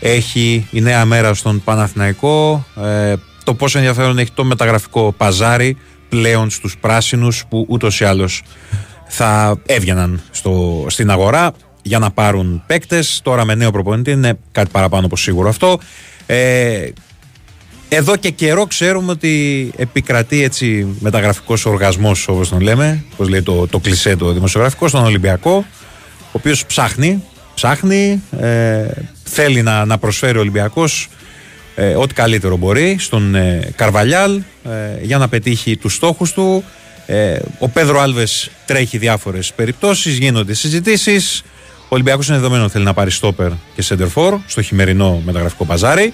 έχει 0.00 0.68
η 0.70 0.80
νέα 0.80 1.04
μέρα 1.04 1.34
στον 1.34 1.62
Παναθηναϊκό, 1.64 2.66
ε, 2.84 3.14
το 3.44 3.54
πόσο 3.54 3.78
ενδιαφέρον 3.78 4.18
έχει 4.18 4.30
το 4.32 4.44
μεταγραφικό 4.44 5.14
παζάρι 5.16 5.76
πλέον 6.08 6.50
στους 6.50 6.76
πράσινους 6.78 7.44
που 7.48 7.66
ούτως 7.68 8.00
ή 8.00 8.04
άλλως 8.04 8.42
θα 9.08 9.60
έβγαιναν 9.66 10.22
στο, 10.30 10.86
στην 10.88 11.10
αγορά 11.10 11.52
για 11.82 11.98
να 11.98 12.10
πάρουν 12.10 12.62
παίκτες. 12.66 13.20
Τώρα 13.22 13.44
με 13.44 13.54
νέο 13.54 13.70
προπονητή 13.70 14.10
είναι 14.10 14.38
κάτι 14.52 14.70
παραπάνω 14.70 15.06
από 15.06 15.16
σίγουρο 15.16 15.48
αυτό. 15.48 15.78
Ε, 16.26 16.88
εδώ 17.96 18.16
και 18.16 18.30
καιρό 18.30 18.66
ξέρουμε 18.66 19.10
ότι 19.10 19.70
επικρατεί 19.76 20.42
έτσι 20.42 20.96
μεταγραφικός 20.98 21.66
οργασμός 21.66 22.28
όπως 22.28 22.48
τον 22.48 22.60
λέμε, 22.60 23.04
όπως 23.12 23.28
λέει 23.28 23.42
το, 23.42 23.66
το 23.66 23.78
κλισέ 23.78 24.16
το 24.16 24.32
δημοσιογραφικό 24.32 24.88
στον 24.88 25.04
Ολυμπιακό, 25.04 25.64
ο 26.20 26.32
οποίος 26.32 26.66
ψάχνει, 26.66 27.22
ψάχνει, 27.54 28.22
ε, 28.40 28.86
θέλει 29.24 29.62
να, 29.62 29.84
να 29.84 29.98
προσφέρει 29.98 30.36
ο 30.36 30.40
Ολυμπιακός 30.40 31.08
ε, 31.74 31.94
ό,τι 31.94 32.14
καλύτερο 32.14 32.56
μπορεί 32.56 32.96
στον 32.98 33.34
ε, 33.34 33.72
Καρβαλιάλ 33.76 34.36
ε, 34.64 35.02
για 35.02 35.18
να 35.18 35.28
πετύχει 35.28 35.76
τους 35.76 35.94
στόχους 35.94 36.32
του. 36.32 36.64
Ε, 37.06 37.38
ο 37.58 37.68
Πέδρο 37.68 38.00
Άλβες 38.00 38.50
τρέχει 38.66 38.98
διάφορες 38.98 39.52
περιπτώσεις, 39.52 40.18
γίνονται 40.18 40.54
συζητήσεις. 40.54 41.42
Ο 41.82 41.86
Ολυμπιακός 41.88 42.28
είναι 42.28 42.36
δεδομένο 42.36 42.62
ότι 42.62 42.72
θέλει 42.72 42.84
να 42.84 42.94
πάρει 42.94 43.10
στόπερ 43.10 43.50
και 43.74 43.82
σέντερφορ 43.82 44.38
στο 44.46 44.62
χειμερινό 44.62 45.22
μεταγραφικό 45.24 45.64
παζάρι. 45.64 46.12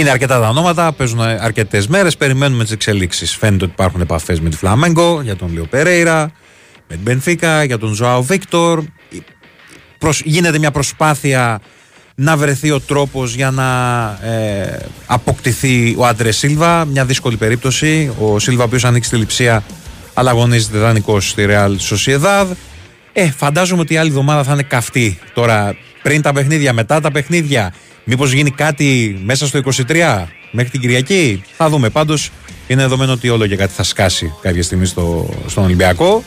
Είναι 0.00 0.10
αρκετά 0.10 0.40
τα 0.40 0.48
ονόματα, 0.48 0.92
παίζουν 0.92 1.20
αρκετές 1.20 1.86
μέρες. 1.86 2.16
Περιμένουμε 2.16 2.62
τις 2.62 2.72
εξελίξεις. 2.72 3.36
Φαίνεται 3.36 3.64
ότι 3.64 3.72
υπάρχουν 3.72 4.00
επαφές 4.00 4.40
με 4.40 4.48
τη 4.50 4.56
Φλαμέγκο 4.56 5.20
για 5.22 5.36
τον 5.36 5.52
Λίο 5.52 5.64
Περέιρα, 5.64 6.20
με 6.88 6.94
την 6.94 7.00
Μπενφίκα, 7.02 7.64
για 7.64 7.78
τον 7.78 7.94
Ζωάο 7.94 8.22
Βίκτορ. 8.22 8.84
Προσ- 9.98 10.22
Γίνεται 10.24 10.58
μια 10.58 10.70
προσπάθεια 10.70 11.60
να 12.14 12.36
βρεθεί 12.36 12.70
ο 12.70 12.80
τρόπος 12.80 13.34
για 13.34 13.50
να 13.50 13.68
ε, 14.28 14.78
αποκτηθεί 15.06 15.94
ο 15.98 16.06
Άντρε 16.06 16.30
Σίλβα. 16.30 16.84
Μια 16.84 17.04
δύσκολη 17.04 17.36
περίπτωση. 17.36 18.12
Ο 18.18 18.38
Σίλβα, 18.38 18.62
ο 18.62 18.66
οποίος 18.66 18.84
ανοίξει 18.84 19.10
τη 19.10 19.16
λειψία, 19.16 19.62
αλλά 20.14 20.30
αγωνίζεται 20.30 20.78
δανεικός 20.78 21.28
στη 21.28 21.46
Real 21.48 21.70
Sociedad. 21.90 22.46
Ε, 23.12 23.30
φαντάζομαι 23.30 23.80
ότι 23.80 23.94
η 23.94 23.96
άλλη 23.96 24.08
εβδομάδα 24.08 24.42
θα 24.42 24.52
είναι 24.52 24.62
καυτή. 24.62 25.18
Τώρα, 25.34 25.76
πριν 26.02 26.22
τα 26.22 26.32
παιχνίδια, 26.32 26.72
μετά 26.72 27.00
τα 27.00 27.10
παιχνίδια, 27.10 27.72
μήπως 28.04 28.32
γίνει 28.32 28.50
κάτι 28.50 29.20
μέσα 29.24 29.46
στο 29.46 29.60
23 29.88 30.24
μέχρι 30.50 30.70
την 30.70 30.80
Κυριακή; 30.80 31.42
Θα 31.56 31.68
δούμε. 31.68 31.90
Πάντως, 31.90 32.30
είναι 32.66 32.82
δεδομένο 32.82 33.12
ότι 33.12 33.28
όλο 33.28 33.46
και 33.46 33.56
κάτι 33.56 33.72
θα 33.72 33.82
σκάσει 33.82 34.32
κάποια 34.40 34.62
στιγμή 34.62 34.86
στο, 34.86 35.28
στον 35.46 35.64
Ολυμπιακό. 35.64 36.24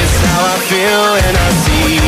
It's 0.00 0.16
how 0.30 0.44
I 0.54 0.58
feel 0.68 1.00
when 1.14 1.36
I 1.36 1.50
see 1.64 1.99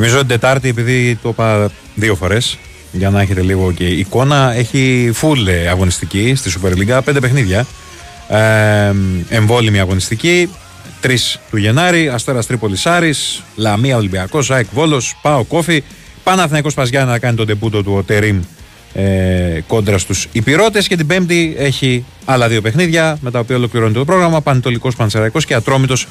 Θα 0.00 0.04
με 0.06 0.10
ζούντε 0.10 0.38
ταρτί, 0.38 0.68
επειδή 0.68 1.18
το 1.22 1.32
παν 1.32 1.70
δύο 1.94 2.14
φορές 2.14 2.58
για 2.92 3.10
να 3.10 3.20
έχετε 3.20 3.42
λίγο 3.42 3.72
και 3.72 3.86
εικόνα, 3.86 4.52
έχει 4.54 5.12
full 5.20 5.46
ε, 5.46 5.68
αγωνιστική 5.68 6.34
στη 6.34 6.52
Super 6.60 6.72
League, 6.72 7.00
πέντε 7.04 7.20
παιχνίδια. 7.20 7.66
Ε, 8.28 8.92
εμβόλυμη 9.28 9.80
αγωνιστική, 9.80 10.50
3 11.02 11.14
του 11.50 11.56
Γενάρη, 11.56 12.08
Αστέρας 12.08 12.46
Τρίπολης 12.46 12.86
Άρης, 12.86 13.42
Λαμία 13.56 13.96
Ολυμπιακός, 13.96 14.50
ΑΕΚ 14.50 14.66
Βόλος, 14.72 15.18
Πάο 15.22 15.44
Κόφι, 15.44 15.82
Παναθηναϊκός 16.24 16.74
Παζιάννα 16.74 17.12
να 17.12 17.18
κάνει 17.18 17.36
τον 17.36 17.46
τεμπούτο 17.46 17.82
του 17.82 17.94
ο 17.94 18.02
Τερίμ 18.02 18.40
ε, 18.92 19.60
κόντρα 19.66 19.98
στους 19.98 20.28
Υπηρώτες 20.32 20.88
και 20.88 20.96
την 20.96 21.06
Πέμπτη 21.06 21.54
έχει 21.58 22.04
άλλα 22.24 22.48
δύο 22.48 22.60
παιχνίδια 22.60 23.18
με 23.20 23.30
τα 23.30 23.38
οποία 23.38 23.56
ολοκληρώνεται 23.56 23.98
το 23.98 24.04
πρόγραμμα. 24.04 24.40
Πανετολικός 24.40 24.96
Πανσεραϊκός 24.96 25.44
και 25.44 25.54
Ατρόμητος 25.54 26.06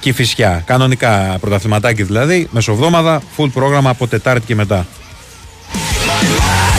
Κηφισιά. 0.00 0.62
Κανονικά 0.66 1.36
πρωταθληματάκι 1.40 2.02
δηλαδή, 2.02 2.48
μεσοβδόμαδα, 2.50 3.22
full 3.36 3.50
πρόγραμμα 3.52 3.90
από 3.90 4.06
Τετάρτη 4.06 4.46
και 4.46 4.54
μετά. 4.54 4.86
Yeah. 6.22 6.69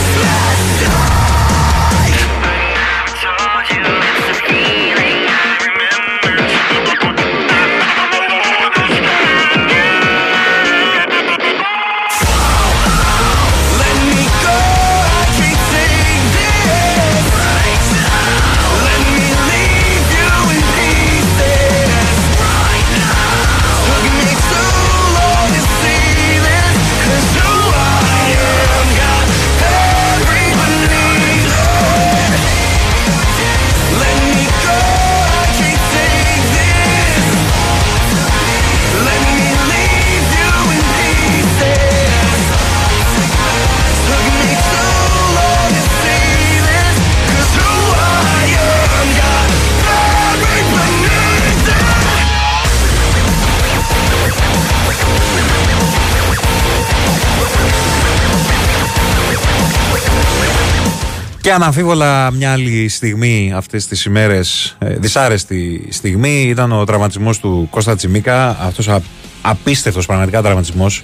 Και 61.42 61.52
αναμφίβολα 61.52 62.30
μια 62.30 62.52
άλλη 62.52 62.88
στιγμή 62.88 63.52
αυτές 63.54 63.86
τις 63.86 64.04
ημέρες, 64.04 64.76
ε, 64.78 64.94
δυσάρεστη 64.94 65.86
στιγμή, 65.90 66.42
ήταν 66.42 66.72
ο 66.72 66.84
τραυματισμός 66.84 67.38
του 67.38 67.66
Κώστα 67.70 67.96
Τσιμίκα. 67.96 68.56
Αυτός 68.60 68.88
α, 68.88 69.00
απίστευτος 69.42 70.06
πραγματικά 70.06 70.42
τραυματισμός. 70.42 71.02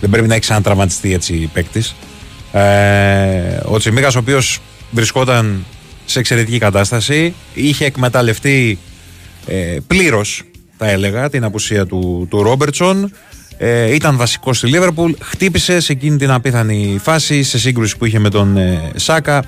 Δεν 0.00 0.10
πρέπει 0.10 0.28
να 0.28 0.32
έχει 0.32 0.42
ξανατραυματιστεί 0.42 1.12
έτσι 1.12 1.50
παίκτης. 1.52 1.94
Ε, 2.52 3.60
ο 3.64 3.78
Τσιμίκας 3.78 4.14
ο 4.14 4.18
οποίος 4.18 4.60
βρισκόταν 4.90 5.64
σε 6.04 6.18
εξαιρετική 6.18 6.58
κατάσταση, 6.58 7.34
είχε 7.54 7.84
εκμεταλλευτεί 7.84 8.78
ε, 9.46 9.76
πλήρως 9.86 10.42
θα 10.78 10.90
έλεγα 10.90 11.30
την 11.30 11.44
απουσία 11.44 11.86
του, 11.86 12.26
του 12.30 12.42
Ρόμπερτσον 12.42 13.12
ε, 13.58 13.94
ήταν 13.94 14.16
βασικός 14.16 14.56
στη 14.56 14.66
Λίβερπουλ 14.66 15.12
χτύπησε 15.20 15.80
σε 15.80 15.92
εκείνη 15.92 16.16
την 16.16 16.30
απίθανη 16.30 16.98
φάση 17.02 17.42
σε 17.42 17.58
σύγκρουση 17.58 17.96
που 17.96 18.04
είχε 18.04 18.18
με 18.18 18.28
τον 18.28 18.56
ε, 18.56 18.90
Σάκα 18.94 19.44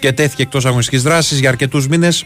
και 0.00 0.12
τέθηκε 0.12 0.42
εκτός 0.42 0.66
αγωνιστικής 0.66 1.02
δράσης 1.02 1.38
για 1.38 1.48
αρκετούς 1.48 1.88
μήνες 1.88 2.24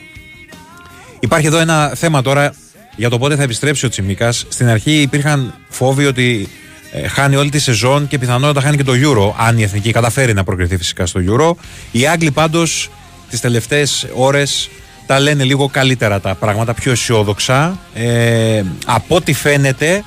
Υπάρχει 1.23 1.47
εδώ 1.47 1.59
ένα 1.59 1.93
θέμα 1.95 2.23
τώρα 2.23 2.55
για 2.97 3.11
το 3.11 3.19
πότε 3.19 3.37
θα 3.37 3.43
επιστρέψει 3.43 3.87
ο 3.87 3.89
Τσιμίκα. 3.89 4.33
Στην 4.33 4.69
αρχή 4.69 5.01
υπήρχαν 5.01 5.55
φόβοι 5.69 6.07
ότι 6.07 6.49
ε, 6.93 7.09
χάνει 7.09 7.37
όλη 7.37 7.51
τη 7.51 7.59
σεζόν 7.59 8.09
και 8.09 8.19
πιθανότατα 8.19 8.61
χάνει 8.61 8.77
και 8.77 8.85
το 8.85 8.93
Euro, 8.93 9.35
αν 9.39 9.59
η 9.59 9.63
εθνική 9.63 9.93
καταφέρει 9.93 10.35
να 10.35 10.45
προκριθεί 10.45 10.77
φυσικά 10.77 11.07
στο 11.07 11.21
Euro. 11.29 11.53
Οι 11.91 12.07
Άγγλοι 12.07 12.31
πάντως 12.31 12.91
τις 13.31 13.41
τελευταίες 13.41 14.07
ώρες 14.15 14.71
τα 15.07 15.21
λένε 15.21 15.45
λίγο 15.45 15.69
καλύτερα 15.69 16.21
τα 16.21 16.35
πράγματα, 16.35 16.75
πιο 16.75 16.93
αισιόδοξα. 16.93 17.79
Ε, 17.95 18.63
από 18.87 19.17
ό,τι 19.17 19.33
φαίνεται, 19.33 20.05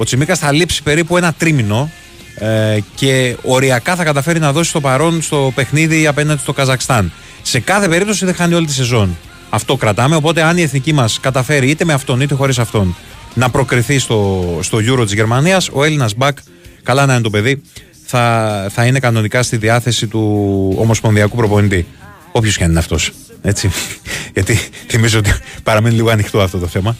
ο 0.00 0.04
Τσιμίκας 0.04 0.38
θα 0.38 0.52
λείψει 0.52 0.82
περίπου 0.82 1.16
ένα 1.16 1.32
τρίμηνο 1.32 1.90
ε, 2.34 2.78
και 2.94 3.36
οριακά 3.42 3.96
θα 3.96 4.04
καταφέρει 4.04 4.38
να 4.38 4.52
δώσει 4.52 4.72
το 4.72 4.80
παρόν 4.80 5.22
στο 5.22 5.52
παιχνίδι 5.54 6.06
απέναντι 6.06 6.40
στο 6.40 6.52
Καζακστάν. 6.52 7.12
Σε 7.42 7.60
κάθε 7.60 7.88
περίπτωση 7.88 8.24
δεν 8.24 8.34
χάνει 8.34 8.54
όλη 8.54 8.66
τη 8.66 8.72
σεζόν. 8.72 9.16
Αυτό 9.50 9.76
κρατάμε. 9.76 10.16
Οπότε, 10.16 10.42
αν 10.42 10.56
η 10.56 10.62
εθνική 10.62 10.92
μας 10.92 11.20
καταφέρει 11.20 11.70
είτε 11.70 11.84
με 11.84 11.92
αυτόν 11.92 12.20
είτε 12.20 12.34
χωρίς 12.34 12.58
αυτόν 12.58 12.96
να 13.34 13.50
προκριθεί 13.50 13.98
στο, 13.98 14.44
στο 14.62 14.78
Euro 14.78 15.02
της 15.04 15.12
Γερμανίας, 15.12 15.68
ο 15.72 15.84
Έλληνας 15.84 16.14
Μπακ, 16.14 16.38
καλά 16.82 17.06
να 17.06 17.12
είναι 17.12 17.22
το 17.22 17.30
παιδί, 17.30 17.62
θα, 18.06 18.66
θα 18.70 18.84
είναι 18.84 18.98
κανονικά 18.98 19.42
στη 19.42 19.56
διάθεση 19.56 20.06
του 20.06 20.74
Ομοσπονδιακού 20.78 21.36
προπονητή. 21.36 21.86
Όποιος 22.32 22.56
και 22.56 22.64
αν 22.64 22.70
είναι 22.70 22.78
αυτός. 22.78 23.12
Έτσι. 23.42 23.70
Γιατί 24.34 24.58
θυμίζω 24.88 25.18
ότι 25.18 25.30
παραμένει 25.62 25.94
λίγο 25.94 26.10
ανοιχτό 26.10 26.40
αυτό 26.40 26.58
το 26.58 26.66
θέμα. 26.66 26.96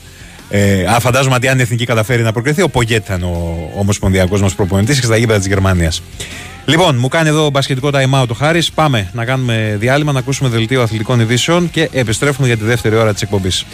Ε, 0.51 0.85
α, 0.85 1.01
φαντάζομαι 1.01 1.35
ότι 1.35 1.49
αν 1.49 1.59
η 1.59 1.63
εθνική 1.63 1.85
καταφέρει 1.85 2.23
να 2.23 2.33
προκριθεί, 2.33 2.63
ο 2.63 2.69
Πογκέτ 2.69 3.03
θα 3.07 3.15
είναι 3.15 3.25
ο 3.25 3.71
ομοσπονδιακός 3.77 4.43
μας 4.43 4.55
προπονητής 4.55 5.01
και 5.01 5.07
στα 5.07 5.17
γήπεδα 5.17 5.39
της 5.39 5.47
Γερμανίας. 5.47 6.03
Λοιπόν, 6.65 6.97
μου 6.99 7.09
κάνει 7.09 7.29
εδώ 7.29 7.51
μπασκετικό 7.51 7.91
time 7.93 8.23
out 8.23 8.29
ο 8.29 8.35
Χάρης. 8.35 8.71
Πάμε 8.73 9.11
να 9.13 9.25
κάνουμε 9.25 9.77
διάλειμμα, 9.79 10.13
να 10.13 10.19
ακούσουμε 10.19 10.49
δελτίο 10.49 10.83
αθλητικών 10.83 11.21
ειδήσεων 11.21 11.71
και 11.71 11.89
επιστρέφουμε 11.93 12.47
για 12.47 12.57
τη 12.57 12.65
δεύτερη 12.65 12.97
ώρα 12.97 13.13
της 13.13 13.23
εκπομπής. 13.23 13.65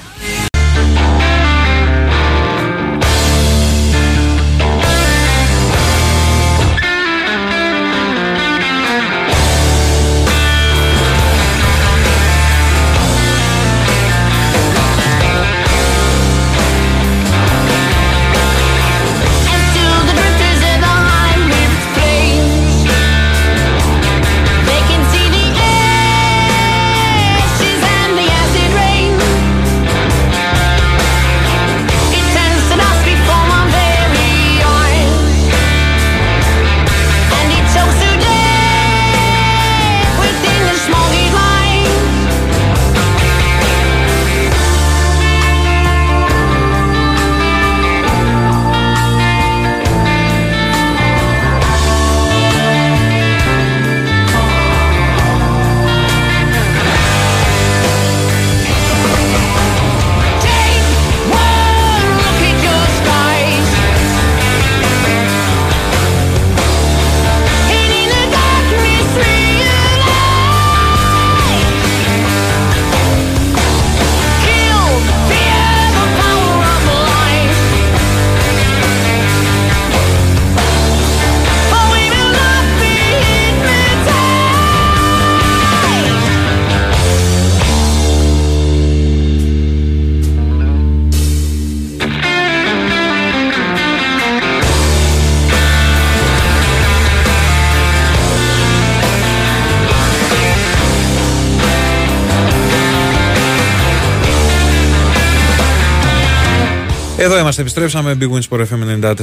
Είμαστε, 107.45 107.63
επιστρέψαμε. 107.63 108.17
Big 108.21 108.31
Wins 108.31 108.43
Sport 108.51 108.61
FM 108.61 109.15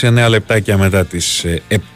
94,6. 0.00 0.24
9 0.24 0.28
λεπτάκια 0.28 0.78
μετά 0.78 1.04
τις 1.04 1.44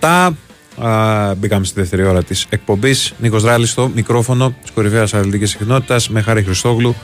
7. 0.00 0.30
Α, 0.76 1.34
μπήκαμε 1.34 1.64
στη 1.64 1.80
δεύτερη 1.80 2.04
ώρα 2.04 2.22
της 2.22 2.46
εκπομπής. 2.48 3.14
Νίκος 3.18 3.42
Ράλης 3.42 3.70
στο 3.70 3.90
μικρόφωνο 3.94 4.54
της 4.62 4.70
κορυφαίας 4.70 5.14
αθλητικής 5.14 5.50
συχνότητας 5.50 6.08
με 6.08 6.20
Χάρη 6.20 6.42
Χριστόγλου 6.42 6.94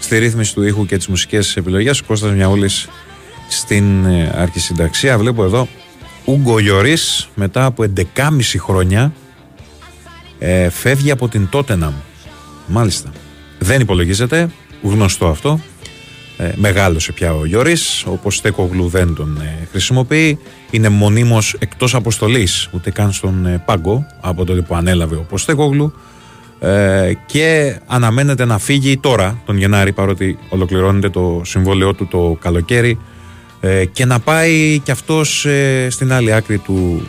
στη 0.00 0.18
ρύθμιση 0.18 0.54
του 0.54 0.62
ήχου 0.62 0.86
και 0.86 0.96
τις 0.96 1.06
μουσικές 1.06 1.56
επιλογές. 1.56 2.02
Κώστας 2.02 2.32
Μιαούλης 2.32 2.88
στην 3.48 4.04
ε, 4.04 4.32
αρχισυνταξία. 4.36 5.18
Βλέπω 5.18 5.44
εδώ 5.44 5.68
Ούγκο 6.24 6.58
Γιωρή 6.58 6.96
μετά 7.34 7.64
από 7.64 7.84
11,5 7.96 8.00
χρόνια 8.58 9.12
ε, 10.38 10.68
φεύγει 10.70 11.10
από 11.10 11.28
την 11.28 11.48
Τότεναμ. 11.48 11.94
Μάλιστα. 12.66 13.10
Δεν 13.58 13.80
υπολογίζεται, 13.80 14.50
γνωστό 14.82 15.26
αυτό. 15.26 15.60
Ε, 16.38 16.52
μεγάλωσε 16.54 17.12
πια 17.12 17.34
ο 17.34 17.44
Γιώρης, 17.46 18.04
όπως 18.06 18.36
Στέκογλου 18.36 18.88
δεν 18.88 19.14
τον 19.14 19.40
ε, 19.40 19.66
χρησιμοποιεί. 19.70 20.38
Είναι 20.70 20.88
μονίμως 20.88 21.56
εκτός 21.58 21.94
αποστολής, 21.94 22.68
ούτε 22.72 22.90
καν 22.90 23.12
στον 23.12 23.46
ε, 23.46 23.62
πάγκο, 23.64 24.06
από 24.20 24.44
τότε 24.44 24.60
που 24.60 24.74
ανέλαβε 24.74 25.14
ο 25.14 25.24
Ποστέκογλου. 25.28 25.92
Ε, 26.60 27.12
και 27.26 27.78
αναμένεται 27.86 28.44
να 28.44 28.58
φύγει 28.58 28.98
τώρα, 28.98 29.42
τον 29.46 29.56
Γενάρη, 29.56 29.92
παρότι 29.92 30.38
ολοκληρώνεται 30.48 31.08
το 31.08 31.40
συμβόλαιό 31.44 31.94
του 31.94 32.06
το 32.06 32.38
καλοκαίρι, 32.40 32.98
ε, 33.60 33.84
και 33.84 34.04
να 34.04 34.20
πάει 34.20 34.78
κι 34.78 34.90
αυτός 34.90 35.46
ε, 35.46 35.86
στην 35.90 36.12
άλλη 36.12 36.32
άκρη 36.32 36.58
του, 36.58 37.06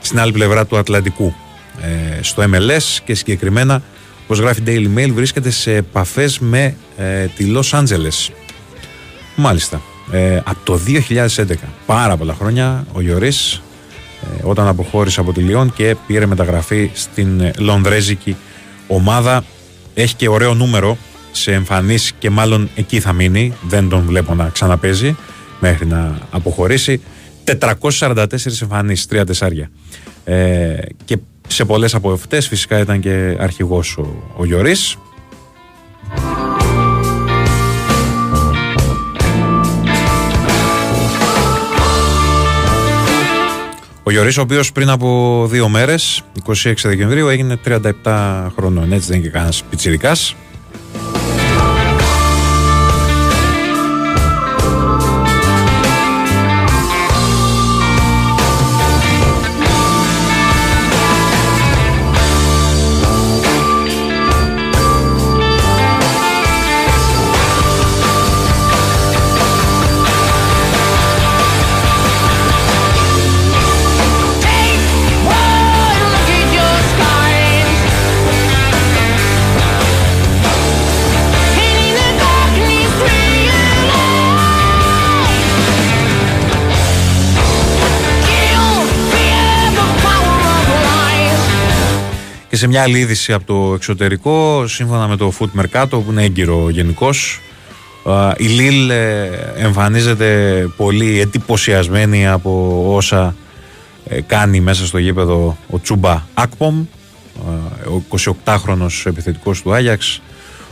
στην 0.00 0.20
άλλη 0.20 0.32
πλευρά 0.32 0.66
του 0.66 0.76
Ατλαντικού. 0.76 1.34
Ε, 1.82 2.22
στο 2.22 2.42
MLS 2.42 2.98
και 3.04 3.14
συγκεκριμένα, 3.14 3.82
όπως 4.22 4.38
γράφει 4.38 4.62
Daily 4.66 4.98
Mail, 4.98 5.10
βρίσκεται 5.14 5.50
σε 5.50 5.74
επαφές 5.74 6.38
με 6.38 6.76
ε, 6.96 7.26
τη 7.26 7.52
Los 7.54 7.78
Angeles. 7.78 8.37
Μάλιστα. 9.40 9.80
Ε, 10.10 10.36
από 10.36 10.58
το 10.64 10.78
2011, 11.36 11.54
πάρα 11.86 12.16
πολλά 12.16 12.34
χρόνια, 12.34 12.86
ο 12.92 13.00
Γιωρίς 13.00 13.62
ε, 14.22 14.46
όταν 14.46 14.66
αποχώρησε 14.66 15.20
από 15.20 15.32
τη 15.32 15.40
Λιόν 15.40 15.72
και 15.72 15.96
πήρε 16.06 16.26
μεταγραφή 16.26 16.90
στην 16.94 17.40
ε, 17.40 17.52
Λονδρέζικη 17.58 18.36
ομάδα. 18.86 19.44
Έχει 19.94 20.14
και 20.14 20.28
ωραίο 20.28 20.54
νούμερο 20.54 20.96
σε 21.32 21.52
εμφανίσεις 21.52 22.12
και 22.18 22.30
μάλλον 22.30 22.70
εκεί 22.74 23.00
θα 23.00 23.12
μείνει. 23.12 23.52
Δεν 23.62 23.88
τον 23.88 24.04
βλέπω 24.06 24.34
να 24.34 24.48
ξαναπέζει 24.48 25.16
μέχρι 25.60 25.86
να 25.86 26.18
αποχωρήσει. 26.30 27.00
444 27.80 28.26
εμφανίσεις, 28.62 29.06
τρία 29.06 29.26
τεσσάρια. 29.26 29.70
Ε, 30.24 30.76
και 31.04 31.18
σε 31.48 31.64
πολλές 31.64 31.94
από 31.94 32.12
αυτές 32.12 32.48
φυσικά 32.48 32.78
ήταν 32.78 33.00
και 33.00 33.36
αρχηγός 33.40 33.96
ο, 33.96 34.22
ο 34.36 34.44
Γιωρίς. 34.44 34.96
Ο 44.08 44.10
Γιωρίς 44.10 44.38
ο 44.38 44.40
οποίος 44.40 44.72
πριν 44.72 44.90
από 44.90 45.46
δύο 45.50 45.68
μέρες, 45.68 46.22
26 46.46 46.72
Δεκεμβρίου, 46.82 47.28
έγινε 47.28 47.56
37 48.02 48.50
χρονών. 48.56 48.92
Έτσι 48.92 49.08
δεν 49.08 49.16
είναι 49.16 49.26
και 49.26 49.32
κανένας 49.32 49.62
πιτσιρικάς. 49.70 50.36
Σε 92.58 92.66
μια 92.66 92.82
άλλη 92.82 92.98
είδηση 92.98 93.32
από 93.32 93.44
το 93.44 93.74
εξωτερικό, 93.74 94.66
σύμφωνα 94.66 95.08
με 95.08 95.16
το 95.16 95.32
Foot 95.38 95.60
Mercato 95.60 95.88
που 95.90 96.04
είναι 96.10 96.24
έγκυρο 96.24 96.70
γενικώς, 96.70 97.40
η 98.36 98.44
Λίλ 98.44 98.90
ε, 98.90 99.30
εμφανίζεται 99.56 100.66
πολύ 100.76 101.20
εντυπωσιασμένη 101.20 102.26
από 102.26 102.82
όσα 102.94 103.34
ε, 104.08 104.20
κάνει 104.20 104.60
μέσα 104.60 104.86
στο 104.86 104.98
γήπεδο 104.98 105.56
ο 105.70 105.80
Τσούμπα 105.80 106.22
Ακπομ, 106.34 106.84
ε, 107.84 107.88
ο 107.88 108.02
28χρονος 108.44 109.02
επιθετικός 109.04 109.62
του 109.62 109.74
Άγιαξ, 109.74 110.20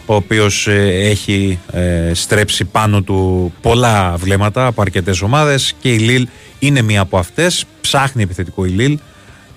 ο 0.07 0.15
οποίος 0.15 0.67
ε, 0.67 0.89
έχει 0.89 1.59
ε, 1.73 2.11
στρέψει 2.15 2.65
πάνω 2.65 3.03
του 3.03 3.53
πολλά 3.61 4.15
βλέμματα 4.17 4.67
από 4.67 4.83
αρκετές 4.83 5.23
ομάδες 5.23 5.75
και 5.81 5.93
η 5.93 5.99
Λίλ 5.99 6.29
είναι 6.59 6.83
μία 6.83 7.01
από 7.01 7.19
αυτές, 7.19 7.65
ψάχνει 7.81 8.23
επιθετικό 8.23 8.65
η 8.65 8.69
Λίλ, 8.69 8.99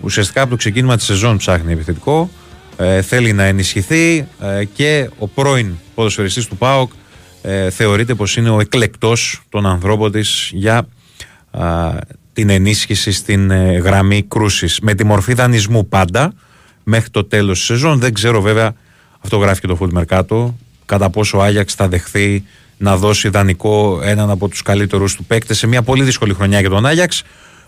ουσιαστικά 0.02 0.42
από 0.42 0.50
το 0.50 0.56
ξεκίνημα 0.56 0.96
της 0.96 1.06
σεζόν 1.06 1.38
ψάχνει 1.38 1.74
επιθετικό, 1.74 2.30
ε, 2.78 3.02
θέλει 3.02 3.34
να 3.34 3.44
ενισχυθεί 3.44 4.28
ε, 4.42 4.64
και 4.74 5.10
ο 5.18 5.28
πρώην 5.28 5.74
ποδοσφαιριστής 5.96 6.48
του 6.48 6.58
ΠΑΟΚ 6.58 6.92
ε, 7.42 7.70
θεωρείται 7.70 8.14
πως 8.16 8.38
είναι 8.38 8.50
ο 8.50 8.60
εκλεκτός 8.60 9.42
των 9.50 9.66
ανθρώπων 9.66 10.12
της 10.12 10.50
για 10.54 10.88
α, 11.52 11.92
την 12.34 12.50
ενίσχυση 12.50 13.12
στην 13.12 13.52
ε, 13.52 13.78
γραμμή 13.78 14.24
κρούσης. 14.24 14.80
Με 14.80 14.94
τη 14.94 15.04
μορφή 15.04 15.34
δανεισμού 15.34 15.88
πάντα 15.88 16.34
μέχρι 16.84 17.10
το 17.10 17.24
τέλος 17.24 17.58
της 17.58 17.68
σεζόν. 17.68 18.00
Δεν 18.00 18.14
ξέρω 18.14 18.42
βέβαια 18.42 18.74
αυτό 19.20 19.38
γράφει 19.38 19.62
και 19.62 19.68
το 19.68 19.78
Food 19.82 20.04
Mercato 20.04 20.54
κατά 20.86 21.10
πόσο 21.10 21.38
ο 21.38 21.42
Άγιαξ 21.42 21.74
θα 21.74 21.88
δεχθεί 21.88 22.44
να 22.78 22.98
δώσει 22.98 23.30
δανεικό 23.30 24.02
έναν 24.04 24.30
από 24.30 24.48
τους 24.48 24.62
καλύτερους 24.62 25.16
του 25.16 25.24
παίκτες 25.24 25.58
σε 25.58 25.68
μια 25.68 25.82
πολύ 25.82 26.04
δύσκολη 26.04 26.34
χρονιά 26.34 26.60
για 26.60 26.70
τον 26.70 26.86
Άγιαξ. 26.86 27.24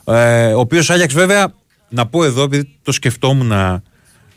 Ε, 0.05 0.53
ο 0.53 0.59
οποίος 0.59 0.89
Άγιαξ 0.89 1.13
βέβαια 1.13 1.53
να 1.91 2.05
πω 2.05 2.23
εδώ 2.23 2.43
επειδή 2.43 2.69
το 2.83 2.91
σκεφτόμουν 2.91 3.51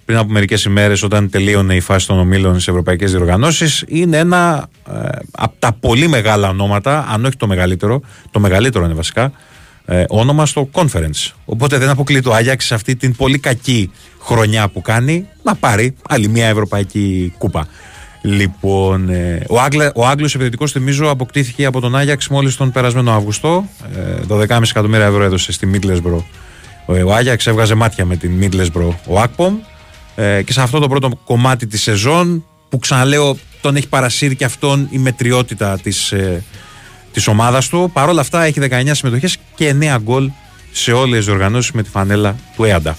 πριν 0.04 0.18
από 0.18 0.32
μερικές 0.32 0.64
ημέρες 0.64 1.02
όταν 1.02 1.30
τελείωνε 1.30 1.74
η 1.74 1.80
φάση 1.80 2.06
των 2.06 2.18
ομίλων 2.18 2.52
στις 2.52 2.68
ευρωπαϊκές 2.68 3.10
διοργανώσεις 3.10 3.84
είναι 3.88 4.16
ένα 4.16 4.68
ε, 4.88 5.08
από 5.30 5.54
τα 5.58 5.72
πολύ 5.72 6.08
μεγάλα 6.08 6.48
ονόματα 6.48 7.06
αν 7.08 7.24
όχι 7.24 7.36
το 7.36 7.46
μεγαλύτερο 7.46 8.00
το 8.30 8.40
μεγαλύτερο 8.40 8.84
είναι 8.84 8.94
βασικά 8.94 9.32
ε, 9.86 10.04
όνομα 10.08 10.46
στο 10.46 10.68
conference. 10.72 11.32
Οπότε 11.44 11.78
δεν 11.78 11.88
αποκλεί 11.88 12.20
το 12.20 12.32
Άγιαξ 12.32 12.64
σε 12.64 12.74
αυτή 12.74 12.96
την 12.96 13.16
πολύ 13.16 13.38
κακή 13.38 13.90
χρονιά 14.20 14.68
που 14.68 14.82
κάνει 14.82 15.28
να 15.42 15.54
πάρει 15.54 15.94
άλλη 16.08 16.28
μια 16.28 16.46
ευρωπαϊκή 16.46 17.34
κούπα. 17.38 17.66
Λοιπόν, 18.22 19.08
ε, 19.08 19.44
ο, 19.48 19.60
Άγγλα, 19.60 19.92
ο 19.94 20.06
Άγγλος 20.06 20.34
επιθετικός 20.34 20.72
θυμίζω 20.72 21.10
αποκτήθηκε 21.10 21.64
από 21.64 21.80
τον 21.80 21.96
Άγιαξ 21.96 22.28
μόλις 22.28 22.56
τον 22.56 22.72
περασμένο 22.72 23.12
Αύγουστο. 23.12 23.68
Ε, 23.96 24.20
12,5 24.28 24.62
εκατομμύρια 24.70 25.06
ευρώ 25.06 25.22
έδωσε 25.22 25.52
στη 25.52 25.70
Middlesbrough 25.72 26.22
ο, 26.86 26.94
ο 27.04 27.12
Άγιαξ 27.12 27.46
έβγαζε 27.46 27.74
μάτια 27.74 28.04
με 28.04 28.16
την 28.16 28.38
Middlesbrough. 28.40 28.94
Ο 29.06 29.20
Ακπομ 29.20 29.56
ε, 30.14 30.42
και 30.42 30.52
σε 30.52 30.60
αυτό 30.60 30.78
το 30.78 30.88
πρώτο 30.88 31.10
κομμάτι 31.24 31.66
της 31.66 31.82
σεζόν 31.82 32.44
που 32.68 32.78
ξαναλέω 32.78 33.36
τον 33.60 33.76
έχει 33.76 33.88
παρασύρει 33.88 34.36
και 34.36 34.44
αυτόν 34.44 34.88
η 34.90 34.98
μετριότητα 34.98 35.78
της, 35.82 36.12
ε, 36.12 36.44
της 37.12 37.26
ομάδας 37.26 37.68
του. 37.68 37.90
Παρόλα 37.92 38.20
αυτά 38.20 38.42
έχει 38.42 38.60
19 38.60 38.94
συμμετοχές 38.94 39.36
και 39.54 39.68
9 39.68 39.98
γκολ 40.02 40.30
σε 40.72 40.92
όλες 40.92 41.18
τις 41.18 41.28
οργανώσεις 41.28 41.72
με 41.72 41.82
τη 41.82 41.90
φανέλα 41.90 42.36
του 42.56 42.64
ΕΑΝΤΑ 42.64 42.96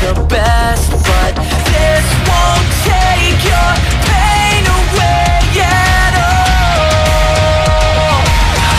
the 0.00 0.14
best. 0.28 0.90
But 0.90 1.34
this 1.72 2.06
won't 2.28 2.68
take 2.84 3.40
your 3.44 3.72
pain 4.08 4.64
away 4.80 5.40
at 5.60 6.12
all. 6.28 6.66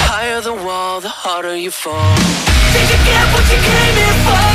Higher 0.09 0.41
the 0.41 0.53
wall, 0.53 1.01
the 1.01 1.09
harder 1.09 1.55
you 1.55 1.72
fall. 1.72 2.18
Did 2.74 2.88
you 2.91 2.99
get 3.09 3.26
what 3.34 3.45
you 3.51 3.59
came 3.72 3.95
here 4.01 4.18
for? 4.28 4.47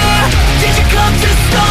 Did 0.62 0.74
you 0.78 0.86
come 0.94 1.14
to 1.24 1.30
start 1.48 1.61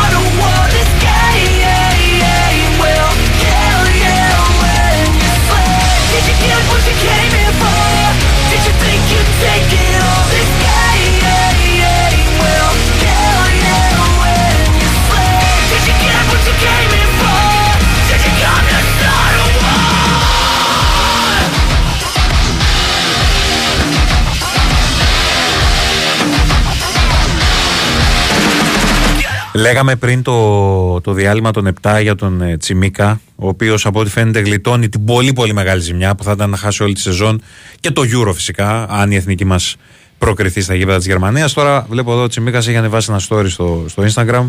Λέγαμε 29.61 29.95
πριν 29.95 30.21
το, 30.21 31.01
το 31.01 31.13
διάλειμμα 31.13 31.51
των 31.51 31.73
7 31.81 31.99
για 32.01 32.15
τον 32.15 32.41
ε, 32.41 32.57
Τσιμίκα, 32.57 33.21
ο 33.35 33.47
οποίος 33.47 33.85
από 33.85 33.99
ό,τι 33.99 34.09
φαίνεται 34.09 34.39
γλιτώνει 34.39 34.89
την 34.89 35.05
πολύ 35.05 35.33
πολύ 35.33 35.53
μεγάλη 35.53 35.81
ζημιά 35.81 36.15
που 36.15 36.23
θα 36.23 36.31
ήταν 36.31 36.49
να 36.49 36.57
χάσει 36.57 36.83
όλη 36.83 36.93
τη 36.93 36.99
σεζόν 36.99 37.41
και 37.79 37.91
το 37.91 38.01
Euro 38.01 38.33
φυσικά, 38.33 38.85
αν 38.89 39.11
η 39.11 39.15
εθνική 39.15 39.45
μας 39.45 39.75
προκριθεί 40.17 40.61
στα 40.61 40.75
γήπεδα 40.75 40.97
της 40.97 41.05
Γερμανίας. 41.05 41.53
Τώρα 41.53 41.85
βλέπω 41.89 42.11
εδώ 42.11 42.23
ο 42.23 42.27
Τσιμίκα 42.27 42.57
έχει 42.57 42.77
ανεβάσει 42.77 43.11
ένα 43.11 43.21
story 43.29 43.49
στο, 43.49 43.85
στο 43.87 44.03
Instagram 44.13 44.45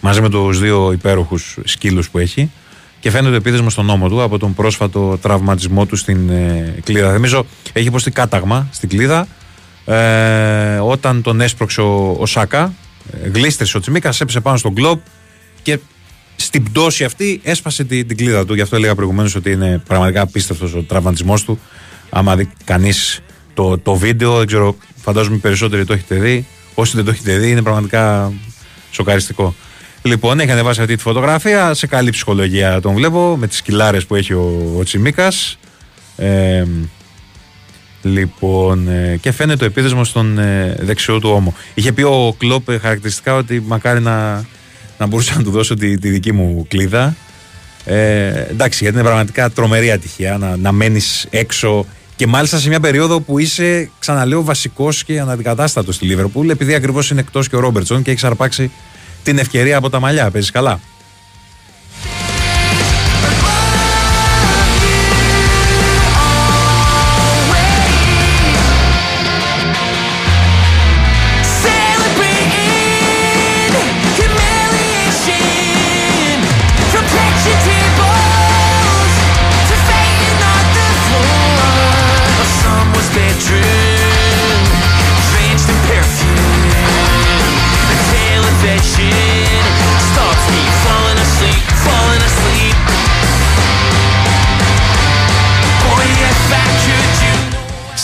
μαζί 0.00 0.20
με 0.20 0.28
τους 0.28 0.58
δύο 0.58 0.92
υπέροχους 0.92 1.58
σκύλους 1.64 2.10
που 2.10 2.18
έχει 2.18 2.50
και 3.00 3.10
φαίνεται 3.10 3.36
επίδεσμος 3.36 3.72
στον 3.72 3.84
νόμο 3.84 4.08
του 4.08 4.22
από 4.22 4.38
τον 4.38 4.54
πρόσφατο 4.54 5.18
τραυματισμό 5.22 5.86
του 5.86 5.96
στην 5.96 6.30
ε, 6.30 6.74
κλίδα. 6.84 7.12
Θυμίζω 7.12 7.46
έχει 7.72 7.86
υποστεί 7.86 8.10
κάταγμα 8.10 8.68
στην 8.72 8.88
κλίδα 8.88 9.26
ε, 9.84 10.76
όταν 10.76 11.22
τον 11.22 11.40
έσπρωξε 11.40 11.80
ο, 11.80 12.16
ο 12.18 12.26
Σάκα 12.26 12.62
ε, 12.62 12.83
γλίστρησε 13.32 13.76
ο 13.76 13.80
Τσιμίκας, 13.80 14.20
έπεσε 14.20 14.40
πάνω 14.40 14.56
στον 14.56 14.74
κλοπ 14.74 15.00
και 15.62 15.78
στην 16.36 16.62
πτώση 16.62 17.04
αυτή 17.04 17.40
έσπασε 17.44 17.84
την, 17.84 18.06
την 18.06 18.16
κλίδα 18.16 18.44
του. 18.44 18.54
Γι' 18.54 18.60
αυτό 18.60 18.76
έλεγα 18.76 18.94
προηγουμένως 18.94 19.34
ότι 19.34 19.50
είναι 19.50 19.82
πραγματικά 19.86 20.20
απίστευτος 20.20 20.74
ο 20.74 20.82
τραυματισμός 20.82 21.44
του. 21.44 21.60
Άμα 22.10 22.36
δει 22.36 22.48
κανείς 22.64 23.20
το, 23.54 23.78
το 23.78 23.94
βίντεο, 23.94 24.36
δεν 24.38 24.46
ξέρω, 24.46 24.76
φαντάζομαι 24.96 25.36
περισσότεροι 25.36 25.84
το 25.84 25.92
έχετε 25.92 26.14
δει. 26.14 26.46
Όσοι 26.74 26.96
δεν 26.96 27.04
το 27.04 27.10
έχετε 27.10 27.38
δει, 27.38 27.50
είναι 27.50 27.62
πραγματικά 27.62 28.32
σοκαριστικό. 28.90 29.54
Λοιπόν, 30.02 30.40
έχει 30.40 30.50
ανεβάσει 30.50 30.80
αυτή 30.80 30.94
τη 30.94 31.02
φωτογραφία. 31.02 31.74
Σε 31.74 31.86
καλή 31.86 32.10
ψυχολογία 32.10 32.80
τον 32.80 32.94
βλέπω 32.94 33.36
με 33.36 33.46
τις 33.46 33.62
κιλάρε 33.62 34.00
που 34.00 34.14
έχει 34.14 34.32
ο, 34.32 34.74
ο 34.78 34.82
Τσιμίκας. 34.82 35.58
Ε, 36.16 36.64
Λοιπόν, 38.06 38.88
ε, 38.88 39.16
και 39.20 39.32
φαίνεται 39.32 39.58
το 39.58 39.64
επίδεσμο 39.64 40.04
στον 40.04 40.38
ε, 40.38 40.76
δεξιό 40.80 41.18
του 41.18 41.30
ώμο. 41.30 41.54
Είχε 41.74 41.92
πει 41.92 42.02
ο 42.02 42.34
Κλόπ 42.38 42.68
ε, 42.68 42.78
χαρακτηριστικά 42.78 43.34
ότι 43.34 43.62
μακάρι 43.66 44.00
να, 44.00 44.44
να 44.98 45.06
μπορούσα 45.06 45.36
να 45.36 45.42
του 45.42 45.50
δώσω 45.50 45.74
τη, 45.74 45.98
τη 45.98 46.08
δική 46.08 46.32
μου 46.32 46.64
κλίδα. 46.68 47.16
Ε, 47.84 48.28
εντάξει, 48.28 48.78
γιατί 48.82 48.96
είναι 48.98 49.06
πραγματικά 49.06 49.50
τρομερή 49.50 49.90
ατυχία 49.90 50.38
να, 50.38 50.56
να 50.56 50.72
μένεις 50.72 51.26
έξω 51.30 51.86
και 52.16 52.26
μάλιστα 52.26 52.58
σε 52.58 52.68
μια 52.68 52.80
περίοδο 52.80 53.20
που 53.20 53.38
είσαι, 53.38 53.90
ξαναλέω, 53.98 54.44
βασικός 54.44 55.04
και 55.04 55.20
αναντικατάστατος 55.20 55.94
στη 55.94 56.04
Λίβερπουλ, 56.04 56.48
επειδή 56.48 56.74
ακριβώς 56.74 57.10
είναι 57.10 57.20
εκτός 57.20 57.48
και 57.48 57.56
ο 57.56 57.60
Ρόμπερτσον 57.60 58.02
και 58.02 58.10
έχεις 58.10 58.24
αρπάξει 58.24 58.70
την 59.22 59.38
ευκαιρία 59.38 59.76
από 59.76 59.90
τα 59.90 60.00
μαλλιά. 60.00 60.30
Παίζεις 60.30 60.50
καλά; 60.50 60.80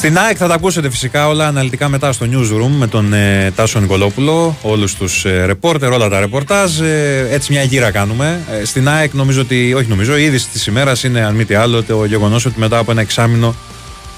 Στην 0.01 0.19
ΑΕΚ 0.19 0.37
θα 0.39 0.49
τα 0.49 0.55
ακούσετε 0.55 0.91
φυσικά 0.91 1.29
όλα 1.29 1.47
αναλυτικά 1.47 1.89
μετά 1.89 2.13
στο 2.13 2.27
newsroom 2.31 2.71
με 2.79 2.87
τον 2.87 3.13
ε, 3.13 3.53
Τάσο 3.57 3.81
Νικολόπουλο, 3.81 4.57
όλους 4.63 4.95
τους 4.95 5.25
ε, 5.25 5.45
ρεπόρτερ, 5.45 5.93
όλα 5.93 6.09
τα 6.09 6.21
ρεπορτάζ. 6.21 6.81
Ε, 6.81 7.29
έτσι 7.31 7.53
μια 7.53 7.63
γύρα 7.63 7.91
κάνουμε. 7.91 8.41
Ε, 8.61 8.65
στην 8.65 8.89
ΑΕΚ 8.89 9.15
νομίζω 9.15 9.41
ότι, 9.41 9.75
όχι 9.75 9.89
νομίζω, 9.89 10.17
η 10.17 10.23
είδηση 10.23 10.49
της 10.49 10.67
ημέρας 10.67 11.03
είναι 11.03 11.25
αν 11.25 11.35
μη 11.35 11.45
τι 11.45 11.55
άλλο 11.55 11.83
το 11.83 12.05
γεγονός 12.05 12.45
ότι 12.45 12.59
μετά 12.59 12.79
από 12.79 12.91
ένα 12.91 13.01
εξάμεινο 13.01 13.55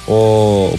ο 0.07 0.17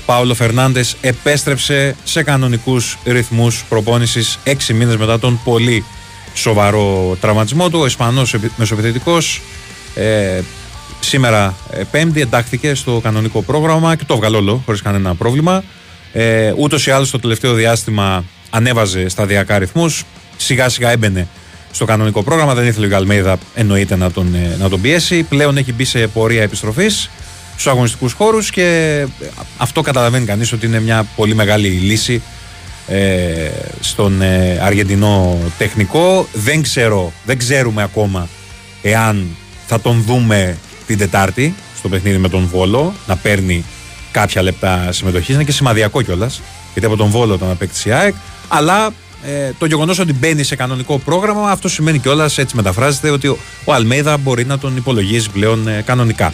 Πάολο 0.06 0.34
Φερνάντες 0.34 0.96
επέστρεψε 1.02 1.96
σε 2.04 2.24
κανονικούς 2.24 2.98
ρυθμούς 3.06 3.64
προπόνησης 3.70 4.40
έξι 4.44 4.74
μήνες 4.74 4.98
μετά 4.98 5.20
τον 5.20 5.40
πολύ 5.44 5.86
σοβαρό 6.34 7.18
τραυματισμό 7.22 7.70
του. 7.70 7.80
Ο 7.80 7.86
Ισπανός 7.86 8.36
μεσοπαιδευτικό 8.56 9.18
ε, 9.96 10.42
Σήμερα 11.00 11.56
ε, 11.72 11.84
Πέμπτη 11.92 12.22
εντάχθηκε 12.22 12.76
στο 12.76 13.00
κανονικό 13.04 13.42
πρόγραμμα 13.42 13.96
και 13.96 14.04
το 14.06 14.14
έβγαλε 14.14 14.38
όλο 14.38 14.62
χωρίς 14.66 14.82
κανένα 14.82 15.16
πρόβλημα. 15.16 15.64
Ε, 16.14 16.54
Ούτως 16.58 16.88
ή 16.88 16.92
άλλως 16.92 17.12
το 17.12 17.20
τελευταίο 17.20 17.54
διάστημα 17.54 18.24
ανέβαζε 18.50 19.10
σταδιακά 19.10 19.60
ρυθμούς. 19.60 20.04
Σιγά 20.38 20.70
σιγά 20.70 20.92
έμπαινε 20.92 21.28
στο 21.72 21.86
κανονικό 21.86 22.24
πρόγραμμα. 22.24 22.54
Δεν 22.54 22.68
ήθελε 22.68 22.86
ο 22.86 22.90
Γαλμέιδα 22.90 23.38
εννοείται 23.56 23.96
να 23.96 24.12
τον, 24.12 24.36
ε, 24.36 24.56
να 24.60 24.70
τον 24.70 24.82
πιέσει. 24.82 25.24
Πλέον 25.24 25.58
έχει 25.58 25.74
μπει 25.74 25.84
σε 25.84 26.08
πορεία 26.08 26.42
επιστροφής 26.42 27.10
στους 27.52 27.68
αγωνιστικούς 27.68 28.14
χώρους 28.14 28.50
και 28.50 29.06
αυτό 29.58 29.82
καταλαβαίνει 29.82 30.26
κανείς 30.26 30.52
ότι 30.52 30.66
είναι 30.66 30.80
μια 30.80 31.08
πολύ 31.16 31.36
μεγάλη 31.36 31.68
λύση 31.68 32.22
ε, 32.88 33.50
στον 33.80 34.22
ε, 34.22 34.60
Αργεντινό 34.62 35.38
τεχνικό. 35.58 36.28
Δεν 36.34 36.62
ξέρω, 36.62 37.14
δεν 37.26 37.38
ξέρουμε 37.38 37.84
ακόμα 37.84 38.28
εάν 38.82 39.28
θα 39.68 39.82
τον 39.82 40.04
δούμε 40.08 40.58
την 40.88 40.98
Τετάρτη 40.98 41.56
στο 41.78 41.90
παιχνίδι 41.90 42.18
με 42.18 42.30
τον 42.30 42.48
Βόλο 42.48 42.94
να 43.08 43.16
παίρνει 43.16 43.66
κάποια 44.12 44.42
λεπτά 44.42 44.92
συμμετοχής. 44.92 45.36
Είναι 45.36 45.44
και 45.44 45.52
σημαδιακό 45.52 46.02
κιόλας, 46.02 46.42
γιατί 46.74 46.88
από 46.88 46.98
τον 46.98 47.10
Βόλο 47.10 47.38
τον 47.38 47.50
απέκτησε 47.50 47.90
η 47.90 47.92
ΑΕΚ. 47.92 48.14
Αλλά 48.48 48.94
ε, 49.26 49.52
το 49.58 49.66
γεγονός 49.66 50.00
ότι 50.00 50.14
μπαίνει 50.14 50.44
σε 50.44 50.56
κανονικό 50.56 51.00
πρόγραμμα, 51.00 51.52
αυτό 51.52 51.68
σημαίνει 51.68 52.00
κιόλας, 52.00 52.38
έτσι 52.38 52.56
μεταφράζεται, 52.56 53.10
ότι 53.10 53.28
ο, 53.28 53.38
ο 53.66 53.74
Αλμέιδα 53.74 54.18
μπορεί 54.18 54.46
να 54.46 54.58
τον 54.58 54.78
υπολογίζει 54.78 55.30
πλέον 55.30 55.68
ε, 55.68 55.82
κανονικά. 55.86 56.34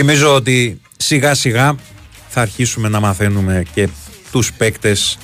Θυμίζω 0.00 0.34
ότι 0.34 0.80
σιγά 0.96 1.34
σιγά 1.34 1.74
θα 2.28 2.40
αρχίσουμε 2.40 2.88
να 2.88 3.00
μαθαίνουμε 3.00 3.62
και 3.74 3.88
τους 4.32 4.52
παίκτες 4.52 5.18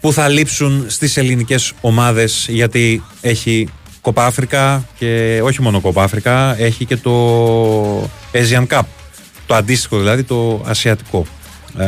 που 0.00 0.12
θα 0.12 0.28
λείψουν 0.28 0.84
στις 0.88 1.16
ελληνικές 1.16 1.72
ομάδες 1.80 2.46
γιατί 2.48 3.02
έχει 3.20 3.68
Κοπά 4.00 4.26
Αφρικα 4.26 4.88
και 4.98 5.40
όχι 5.42 5.62
μόνο 5.62 5.80
Κοπά 5.80 6.02
Αφρικα, 6.02 6.58
έχει 6.58 6.84
και 6.84 6.96
το 6.96 8.02
Asian 8.32 8.66
Cup, 8.66 8.82
το 9.46 9.54
αντίστοιχο 9.54 9.98
δηλαδή 9.98 10.22
το 10.22 10.62
ασιατικό. 10.66 11.26
Ε, 11.78 11.86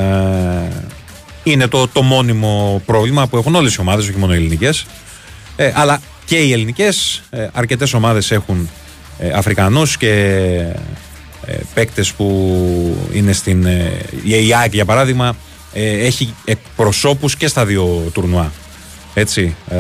είναι 1.43 1.67
το, 1.67 1.89
το 1.89 2.03
μόνιμο 2.03 2.83
πρόβλημα 2.87 3.27
που 3.27 3.37
έχουν 3.37 3.55
όλες 3.55 3.75
οι 3.75 3.81
ομάδες, 3.81 4.09
όχι 4.09 4.19
μόνο 4.19 4.33
οι 4.33 4.37
ελληνικές. 4.37 4.87
Ε, 5.57 5.73
αλλά 5.75 6.01
και 6.25 6.37
οι 6.37 6.53
ελληνικές, 6.53 7.23
ε, 7.31 7.49
αρκετές 7.53 7.95
ομάδες 7.95 8.31
έχουν 8.31 8.69
ε, 9.19 9.31
Αφρικανούς 9.31 9.97
και 9.97 10.11
ε, 10.11 10.81
παίκτες 11.75 12.13
που 12.13 13.09
είναι 13.13 13.33
στην... 13.33 13.67
Ε, 13.67 14.01
η 14.23 14.55
ΑΕΚ 14.55 14.75
για 14.75 14.85
παράδειγμα 14.85 15.37
ε, 15.73 16.07
έχει 16.07 16.35
εκπροσώπους 16.45 17.37
και 17.37 17.47
στα 17.47 17.65
δύο 17.65 18.11
τουρνουά. 18.13 18.53
Έτσι, 19.15 19.57
ε, 19.69 19.79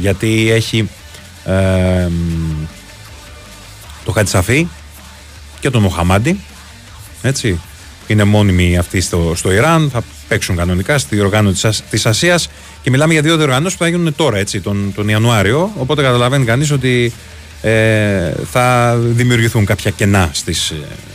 γιατί 0.00 0.50
έχει 0.50 0.88
ε, 1.44 2.08
το 4.04 4.12
Χατσαφή 4.12 4.68
και 5.60 5.70
τον 5.70 5.82
Μοχαμάντι. 5.82 6.40
Έτσι, 7.22 7.60
είναι 8.06 8.24
μόνιμοι 8.24 8.78
αυτοί 8.78 9.00
στο, 9.00 9.32
στο 9.36 9.52
Ιράν, 9.52 9.90
θα 9.92 10.02
παίξουν 10.28 10.56
κανονικά 10.56 10.98
στη 10.98 11.14
διοργάνωση 11.14 11.68
της, 11.68 11.82
της 11.90 12.06
Ασίας 12.06 12.48
και 12.82 12.90
μιλάμε 12.90 13.12
για 13.12 13.22
δύο 13.22 13.36
διοργανώσεις 13.36 13.78
που 13.78 13.84
θα 13.84 13.90
γίνουν 13.90 14.14
τώρα, 14.16 14.38
έτσι, 14.38 14.60
τον, 14.60 14.92
τον 14.94 15.08
Ιανουάριο, 15.08 15.70
οπότε 15.76 16.02
καταλαβαίνει 16.02 16.44
κανείς 16.44 16.70
ότι 16.70 17.12
ε, 17.62 18.32
θα 18.50 18.96
δημιουργηθούν 18.96 19.64
κάποια 19.64 19.90
κενά 19.90 20.30
στις, 20.32 20.70
ε, 20.70 20.74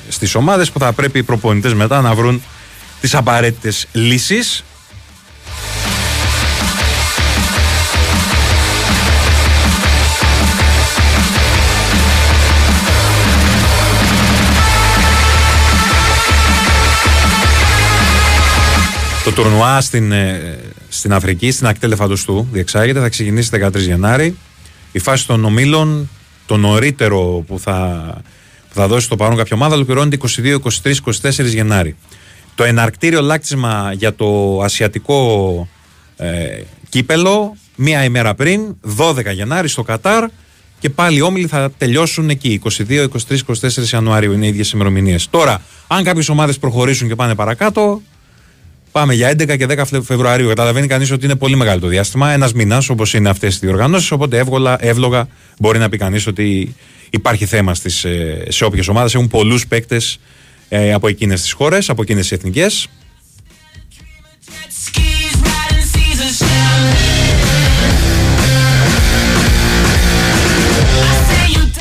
στις 0.10 0.36
ομάδες 0.36 0.72
που 0.72 0.80
θα 0.80 0.94
πρέπει 0.94 1.20
οι 1.20 1.24
προπονητές 1.24 1.74
μετά 1.74 2.02
να 2.02 2.16
βρουν 2.16 2.42
τις 3.02 3.16
απαραίτητες 3.16 3.88
λύσεις 3.92 4.64
Το 19.26 19.32
τουρνουά 19.32 19.82
στην, 19.82 20.12
ε, 20.12 20.58
στην 20.90 21.14
Αφρική, 21.14 21.52
στην 21.52 21.68
ακτή 21.68 21.86
Ελεφαντοστού, 21.86 22.48
διεξάγεται, 22.52 23.00
θα 23.00 23.10
ξεκινήσει 23.10 23.50
13 23.52 23.80
Γενάρη. 23.80 24.38
Η 24.92 25.00
φάση 25.00 25.28
των 25.28 25.46
ομίλων, 25.46 26.10
το 26.46 26.58
νωρίτερο 26.58 27.44
που 27.48 27.60
θα, 27.60 28.08
που 28.70 28.74
θα 28.74 28.88
δώσει 28.88 29.10
το 29.10 29.16
παρόν 29.16 29.38
κάποια 29.38 29.56
ομάδα, 29.56 29.76
ολοκληρώνεται 29.76 30.18
22, 30.36 30.58
23, 30.84 30.94
24 31.22 31.46
Γενάρη. 31.46 31.96
Το 32.56 32.64
εναρκτήριο 32.64 33.22
λάκτισμα 33.22 33.94
για 33.94 34.16
το 34.16 34.62
ασιατικό 34.64 35.68
ε, 36.18 36.62
κύπελο, 36.90 37.58
μία 37.76 38.04
ημέρα 38.04 38.36
πριν, 38.36 38.76
12 38.98 39.34
Γενάρη 39.34 39.68
στο 39.68 39.84
Κατάρ, 39.84 40.26
και 40.80 40.90
πάλι 40.90 41.18
οι 41.18 41.22
όμιλοι 41.22 41.48
θα 41.48 41.72
τελειώσουν 41.78 42.30
εκεί, 42.30 42.62
22, 42.64 43.08
23, 43.28 43.38
24 43.62 43.88
Ιανουαρίου. 43.92 44.34
Είναι 44.34 44.46
οι 44.46 44.50
ίδιες 44.50 44.72
ημερομηνίες. 44.72 45.30
Τώρα, 45.30 45.62
αν 45.88 46.04
κάποιες 46.04 46.30
ομάδες 46.30 46.58
προχωρήσουν 46.58 47.08
και 47.08 47.16
πάνε 47.16 47.36
παρακάτω, 47.36 48.02
Πάμε 48.96 49.14
για 49.14 49.30
11 49.30 49.58
και 49.58 49.66
10 49.70 50.02
Φεβρουαρίου. 50.04 50.48
Καταλαβαίνει 50.48 50.88
κανείς 50.88 51.12
ότι 51.12 51.26
είναι 51.26 51.36
πολύ 51.36 51.56
μεγάλο 51.56 51.80
το 51.80 51.88
διάστημα. 51.88 52.32
Ένας 52.32 52.54
μήνα 52.54 52.84
όπως 52.90 53.14
είναι 53.14 53.30
αυτές 53.30 53.56
οι 53.56 53.60
διοργανώσεις. 53.62 54.12
Οπότε 54.12 54.38
εύγολα, 54.38 54.86
εύλογα 54.86 55.28
μπορεί 55.60 55.80
να 55.80 55.90
πει 55.90 55.98
κανείς 55.98 56.28
ότι 56.28 56.76
υπάρχει 57.10 57.46
θέμα 57.46 57.74
στις, 57.74 58.04
ε, 58.04 58.46
σε 58.48 58.66
όποιες 58.66 58.88
ομάδες. 58.88 59.16
Έχουν 59.16 59.28
πολλούς 59.28 59.68
παίκτες 59.68 60.20
ε, 60.70 60.94
από 60.94 61.08
εκείνες 61.08 61.42
τις 61.42 61.52
χώρες, 61.52 61.90
από 61.90 62.02
εκείνες 62.02 62.28
τις 62.28 62.32
εθνικές. 62.32 62.88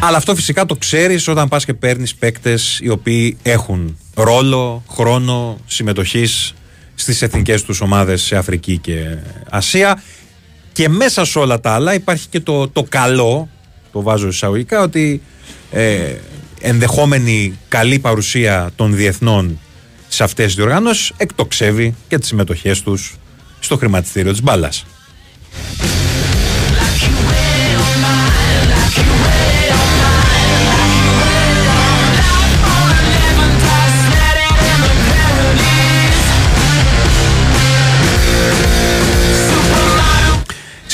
Αλλά 0.00 0.16
αυτό 0.16 0.34
φυσικά 0.34 0.66
το 0.66 0.76
ξέρεις 0.76 1.28
όταν 1.28 1.48
πας 1.48 1.64
και 1.64 1.74
παίρνεις 1.74 2.14
παίκτες 2.14 2.80
οι 2.82 2.88
οποίοι 2.88 3.36
έχουν 3.42 3.98
ρόλο, 4.14 4.84
χρόνο 4.88 5.58
συμμετοχής 5.66 6.54
στις 6.94 7.22
εθνικές 7.22 7.62
τους 7.62 7.80
ομάδες 7.80 8.22
σε 8.22 8.36
Αφρική 8.36 8.78
και 8.78 9.16
Ασία 9.50 10.02
και 10.72 10.88
μέσα 10.88 11.24
σε 11.24 11.38
όλα 11.38 11.60
τα 11.60 11.72
άλλα 11.72 11.94
υπάρχει 11.94 12.28
και 12.28 12.40
το, 12.40 12.68
το 12.68 12.82
καλό, 12.88 13.48
το 13.92 14.02
βάζω 14.02 14.28
εισαγωγικά, 14.28 14.80
ότι 14.80 15.22
ε, 15.70 16.14
ενδεχόμενη 16.60 17.58
καλή 17.68 17.98
παρουσία 17.98 18.70
των 18.76 18.96
διεθνών 18.96 19.58
σε 20.08 20.24
αυτές 20.24 20.46
τις 20.46 20.54
διοργανώσεις 20.54 21.12
εκτοξεύει 21.16 21.94
και 22.08 22.18
τις 22.18 22.28
συμμετοχές 22.28 22.82
τους 22.82 23.16
στο 23.60 23.76
χρηματιστήριο 23.76 24.30
της 24.30 24.42
μπάλας. 24.42 24.84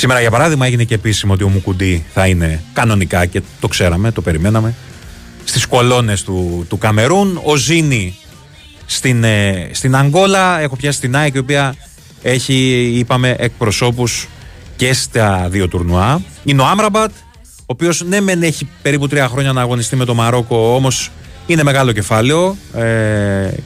Σήμερα, 0.01 0.19
για 0.19 0.31
παράδειγμα, 0.31 0.65
έγινε 0.65 0.83
και 0.83 0.93
επίσημο 0.93 1.33
ότι 1.33 1.43
ο 1.43 1.49
Μουκουντή 1.49 2.05
θα 2.13 2.27
είναι 2.27 2.63
κανονικά 2.73 3.25
και 3.25 3.41
το 3.59 3.67
ξέραμε, 3.67 4.11
το 4.11 4.21
περιμέναμε. 4.21 4.73
Στις 5.43 5.65
κολόνες 5.65 6.23
του, 6.23 6.65
του 6.69 6.77
Καμερούν. 6.77 7.41
Ο 7.43 7.55
Ζήνη 7.55 8.17
στην, 8.85 9.23
ε, 9.23 9.69
στην 9.71 9.95
Αγγόλα. 9.95 10.59
Έχω 10.59 10.75
πιάσει 10.75 10.99
την 10.99 11.15
ΑΕΚ 11.15 11.33
η 11.33 11.37
οποία 11.37 11.75
έχει, 12.21 12.53
είπαμε, 12.97 13.35
εκπροσώπους 13.37 14.27
και 14.75 14.93
στα 14.93 15.47
δύο 15.49 15.67
τουρνουά. 15.67 16.21
Είναι 16.43 16.61
ο 16.61 16.65
Άμραμπατ, 16.65 17.11
ο 17.45 17.65
οποίος 17.65 18.03
ναι, 18.03 18.21
μεν 18.21 18.43
έχει 18.43 18.67
περίπου 18.81 19.07
τρία 19.07 19.27
χρόνια 19.27 19.53
να 19.53 19.61
αγωνιστεί 19.61 19.95
με 19.95 20.05
το 20.05 20.13
Μαρόκο, 20.13 20.75
όμως 20.75 21.11
είναι 21.45 21.63
μεγάλο 21.63 21.91
κεφάλαιο 21.91 22.57
ε, 22.75 22.81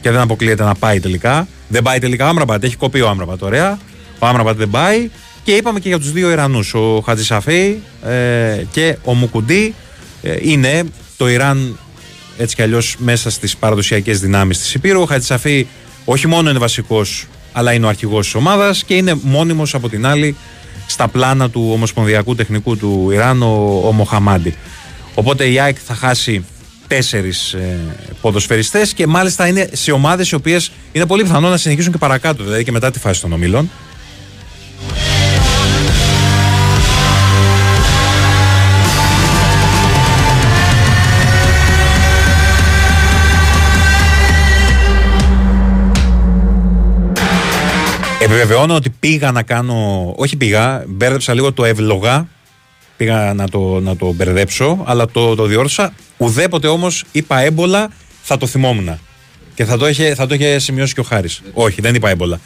και 0.01 0.11
δεν 0.11 0.19
αποκλείεται 0.19 0.63
να 0.63 0.75
πάει 0.75 0.99
τελικά. 0.99 1.47
Δεν 1.67 1.81
πάει 1.81 1.99
τελικά 1.99 2.25
ο 2.25 2.27
Άμραμπατ, 2.27 2.63
έχει 2.63 2.75
κοπεί 2.75 3.01
ο 3.01 3.09
Άμραμπατ, 3.09 3.41
ωραία. 3.41 3.79
Ο 4.19 4.25
Άμραμπατ 4.25 4.57
δεν 4.57 4.69
πάει. 4.69 5.09
Και 5.46 5.52
είπαμε 5.52 5.80
και 5.80 5.88
για 5.88 6.00
τους 6.00 6.12
δύο 6.12 6.32
Ιρανούς, 6.32 6.74
ο 6.74 7.02
Χατζησαφέη 7.06 7.82
ε, 8.06 8.64
και 8.72 8.98
ο 9.04 9.14
Μουκουντή 9.14 9.74
ε, 10.22 10.36
είναι 10.41 10.84
το 11.18 11.30
Ιράν 11.30 11.80
έτσι 12.38 12.56
κι 12.56 12.62
αλλιώς 12.62 12.96
μέσα 12.98 13.30
στις 13.30 13.58
παραδοσιακές 13.58 14.20
δυνάμεις 14.20 14.58
της 14.58 14.74
Υπήρου. 14.74 15.02
Ο 15.02 15.06
Χατζησαφέη 15.06 15.68
όχι 16.06 16.28
μόνο 16.28 16.50
είναι 16.50 16.60
βασικός 16.60 17.28
αλλά 17.52 17.74
είναι 17.74 17.86
ο 17.86 17.89
αρχηγός 17.89 18.26
της 18.26 18.36
ομάδας 18.36 18.84
και 18.84 18.93
είναι 18.96 19.18
μόνιμος 19.22 19.74
από 19.74 19.89
την 19.89 20.06
άλλη 20.06 20.36
στα 20.88 21.08
πλάνα 21.08 21.50
του 21.50 21.70
Ομοσπονδιακού 21.74 22.36
Τεχνικού 22.36 22.78
του 22.78 23.10
Ιράν 23.12 23.41
ο, 23.41 23.82
ο 23.88 23.91
Μοχαμάντι. 23.91 24.56
Οπότε 25.14 25.50
η 25.50 25.60
ΑΕΚ 25.60 25.78
θα 25.86 25.96
χάσει 25.96 26.46
τέσσερις 26.88 27.54
ε, 27.54 27.80
ποδοσφαιριστές 28.22 28.93
και 28.93 29.08
μάλιστα 29.08 29.48
είναι 29.48 29.70
σε 29.72 29.91
ομάδες 29.91 30.30
οι 30.30 30.36
οποίες 30.36 30.72
είναι 30.91 31.06
πολύ 31.06 31.24
πιθανό 31.24 31.50
να 31.50 31.58
συνεχίσουν 31.58 31.91
και 31.91 31.98
παρακάτω, 31.98 32.43
δηλαδή 32.43 32.64
και 32.64 32.72
μετά 32.72 32.91
τη 32.91 33.00
φάση 33.00 33.22
των 33.22 33.34
ομίλων. 33.34 33.70
Επιβεβαιώνω 48.22 48.76
ότι 48.76 48.89
πήγα 48.89 49.32
να 49.32 49.43
κάνω. 49.43 50.13
Όχι 50.18 50.36
πήγα, 50.36 50.84
μπέρδεψα 50.88 51.34
λίγο 51.34 51.53
το 51.53 51.66
ευλογά. 51.66 52.28
Πήγα 52.97 53.34
να 53.34 53.49
το, 53.49 53.80
να 53.80 53.95
το 53.95 54.13
μπερδέψω, 54.13 54.84
αλλά 54.86 55.05
το, 55.07 55.36
το 55.36 55.45
διόρθωσα. 55.45 55.93
Ουδέποτε 56.18 56.68
όμως 56.68 57.03
είπα 57.11 57.39
έμπολα, 57.39 57.89
θα 58.22 58.38
το 58.38 58.47
θυμόμουν. 58.47 58.99
Και 59.53 59.66
θα 59.66 59.78
το 59.78 59.88
είχε, 59.88 60.16
θα 60.16 60.28
το 60.28 60.34
είχε 60.34 60.59
σημειώσει 60.59 60.93
και 60.93 60.99
ο 60.99 61.03
Χάρης. 61.03 61.41
Όχι, 61.53 61.82
δεν 61.82 61.95
είπα 61.95 62.09
έμπολα. 62.09 62.39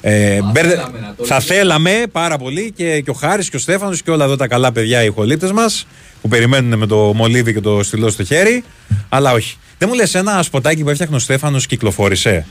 Ε, 0.00 0.38
μπερδε... 0.42 0.84
Θα 1.24 1.40
θέλαμε 1.40 2.02
πάρα 2.12 2.38
πολύ 2.38 2.72
και, 2.76 3.00
και 3.00 3.10
ο 3.10 3.12
Χάρης 3.12 3.50
και 3.50 3.56
ο 3.56 3.58
Στέφανος 3.58 4.02
και 4.02 4.10
όλα 4.10 4.24
εδώ 4.24 4.36
τα 4.36 4.46
καλά 4.46 4.72
παιδιά 4.72 5.02
οι 5.02 5.06
ηχολήπτες 5.06 5.52
μας 5.52 5.86
που 6.22 6.28
περιμένουν 6.28 6.78
με 6.78 6.86
το 6.86 6.96
μολύβι 6.96 7.52
και 7.52 7.60
το 7.60 7.82
στυλό 7.82 8.10
στο 8.10 8.24
χέρι. 8.24 8.64
Αλλά 9.08 9.32
όχι. 9.32 9.56
Δεν 9.78 9.88
μου 9.92 9.94
λες 9.94 10.14
ένα 10.14 10.42
σποτάκι 10.42 10.82
που 10.82 10.90
έφτιαχνε 10.90 11.16
ο 11.16 11.18
Στέφανος 11.18 11.66
κυκλοφόρησε; 11.66 12.46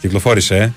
Κυκλοφόρησε, 0.00 0.56
ε. 0.56 0.72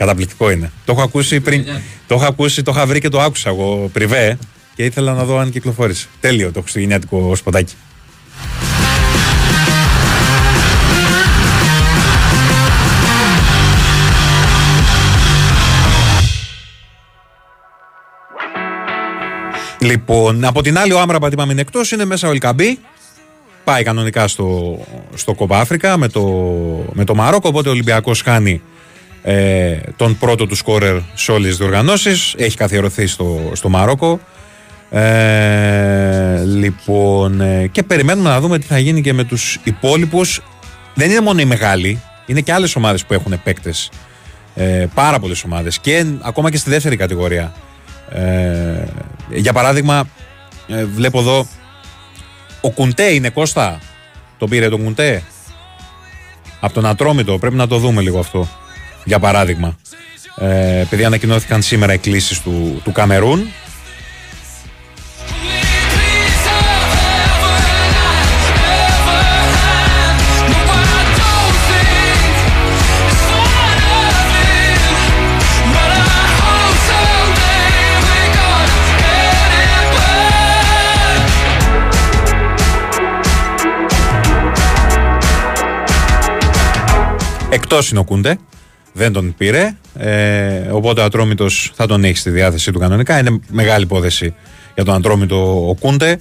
Καταπληκτικό 0.00 0.50
είναι. 0.50 0.72
Το 0.84 0.92
έχω 0.92 1.02
ακούσει 1.02 1.40
πριν. 1.40 1.64
Το 2.06 2.14
έχω 2.14 2.24
ακούσει, 2.24 2.62
το 2.62 2.72
είχα 2.74 2.86
βρει 2.86 3.00
και 3.00 3.08
το 3.08 3.20
άκουσα 3.20 3.50
εγώ 3.50 3.90
πριβέ 3.92 4.38
και 4.74 4.84
ήθελα 4.84 5.12
να 5.12 5.24
δω 5.24 5.38
αν 5.38 5.50
κυκλοφόρησε. 5.50 6.08
Τέλειο 6.20 6.52
το 6.52 6.60
χριστουγεννιάτικο 6.60 7.36
σποτάκι. 7.36 7.74
Λοιπόν, 19.80 20.44
από 20.44 20.62
την 20.62 20.78
άλλη 20.78 20.92
ο 20.92 21.00
Άμραμπατ 21.00 21.32
είπαμε 21.32 21.52
είναι 21.52 21.60
εκτός, 21.60 21.92
είναι 21.92 22.04
μέσα 22.04 22.28
ο 22.28 22.30
Ελκαμπή. 22.30 22.78
Πάει 23.64 23.82
κανονικά 23.82 24.28
στο, 24.28 24.78
στο 25.14 25.34
Κόπα 25.34 25.60
Αφρικα 25.60 25.96
με 25.96 26.08
το, 26.08 26.22
με 26.92 27.04
το 27.04 27.14
Μαρόκο, 27.14 27.48
οπότε 27.48 27.68
ο 27.68 27.72
Ολυμπιακός 27.72 28.22
χάνει 28.22 28.62
ε, 29.22 29.76
τον 29.96 30.18
πρώτο 30.18 30.46
του 30.46 30.54
σκόρερ 30.54 30.96
σε 31.14 31.32
όλες 31.32 31.48
τις 31.48 31.56
διοργανώσεις. 31.56 32.34
Έχει 32.38 32.56
καθιερωθεί 32.56 33.06
στο, 33.06 33.50
στο 33.54 33.68
Μαρόκο. 33.68 34.20
Ε, 34.90 36.42
λοιπόν, 36.44 37.40
ε, 37.40 37.66
και 37.66 37.82
περιμένουμε 37.82 38.28
να 38.28 38.40
δούμε 38.40 38.58
τι 38.58 38.66
θα 38.66 38.78
γίνει 38.78 39.00
και 39.00 39.12
με 39.12 39.24
τους 39.24 39.58
υπόλοιπους. 39.64 40.42
Δεν 40.94 41.10
είναι 41.10 41.20
μόνο 41.20 41.40
οι 41.40 41.44
μεγάλοι, 41.44 42.00
είναι 42.26 42.40
και 42.40 42.52
άλλες 42.52 42.76
ομάδες 42.76 43.04
που 43.04 43.14
έχουν 43.14 43.40
παίκτες. 43.42 43.90
Ε, 44.54 44.86
πάρα 44.94 45.18
πολλές 45.18 45.44
ομάδες 45.44 45.78
και 45.78 46.06
ακόμα 46.20 46.50
και 46.50 46.56
στη 46.56 46.70
δεύτερη 46.70 46.96
κατηγορία. 46.96 47.52
Ε, 48.10 48.84
για 49.28 49.52
παράδειγμα, 49.52 50.08
ε, 50.68 50.84
βλέπω 50.84 51.18
εδώ 51.18 51.46
ο 52.60 52.70
Κουντέ 52.70 53.12
είναι 53.12 53.30
Κώστα; 53.30 53.78
Τον 54.38 54.48
πήρε 54.48 54.68
τον 54.68 54.84
Κουντέ; 54.84 55.22
Από 56.60 56.74
τον 56.74 56.86
Ατρόμητο, 56.86 57.38
πρέπει 57.38 57.56
να 57.56 57.66
το 57.66 57.78
δούμε 57.78 58.02
λίγο 58.02 58.18
αυτό. 58.18 58.48
Για 59.10 59.18
παράδειγμα. 59.18 59.76
Ε, 60.36 60.78
επειδή 60.78 61.04
ανακοινώθηκαν 61.04 61.62
σήμερα 61.62 61.92
οι 61.92 61.98
κλήσεις 61.98 62.40
του, 62.40 62.80
του 62.84 62.92
Καμερούν. 62.92 63.52
Εκτός 87.50 87.90
είναι 87.90 87.98
ο 87.98 88.04
Κούντε. 88.04 88.38
Δεν 88.92 89.12
τον 89.12 89.34
πήρε. 89.36 89.76
Ε, 89.98 90.68
οπότε 90.70 91.00
ο 91.00 91.04
Ατρόμητος 91.04 91.72
θα 91.74 91.86
τον 91.86 92.04
έχει 92.04 92.16
στη 92.16 92.30
διάθεσή 92.30 92.72
του 92.72 92.78
κανονικά. 92.78 93.18
Είναι 93.18 93.40
μεγάλη 93.50 93.82
υπόθεση 93.82 94.34
για 94.74 94.84
τον 94.84 94.94
Ατρόμητο 94.94 95.68
ο 95.68 95.74
Κούντε. 95.74 96.16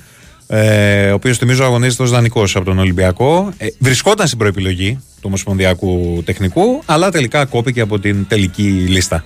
Ε, 0.48 1.12
ο 1.12 1.14
οποίος 1.14 1.38
θυμίζω 1.38 1.64
αγωνίζεται 1.64 2.04
ως 2.04 2.12
δανεικός 2.12 2.56
από 2.56 2.66
τον 2.66 2.80
Ολυμπιακό. 2.80 3.54
Ε, 3.58 3.68
βρισκόταν 3.80 4.28
στην 4.28 4.40
προεπιλογή 4.40 4.92
του 4.94 5.22
Ομοσπονδιακού 5.22 6.22
Τεχνικού, 6.26 6.82
αλλά 6.86 7.12
τελικά 7.12 7.46
κόπηκε 7.46 7.82
από 7.82 8.00
την 8.00 8.28
τελική 8.28 8.64
λίστα. 8.64 9.24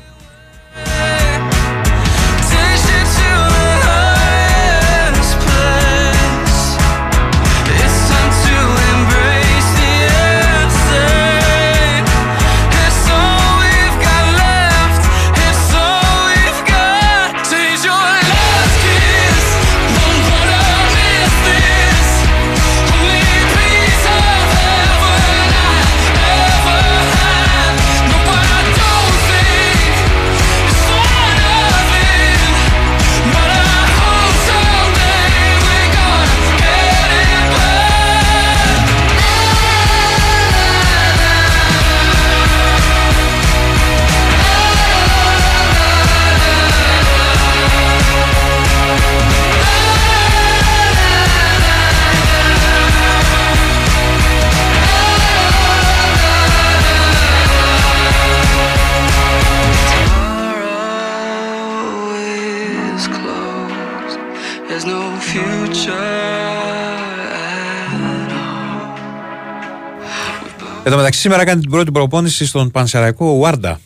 Εν 70.86 70.92
τω 70.92 70.98
μεταξύ, 70.98 71.20
σήμερα 71.20 71.46
κάνει 71.46 71.62
την 71.62 71.70
πρώτη 71.70 71.92
προπόνηση 71.92 72.46
στον 72.46 72.72
Πανσεραϊκό 72.72 73.26
ο 73.26 73.38
Ουάρντα. 73.38 73.80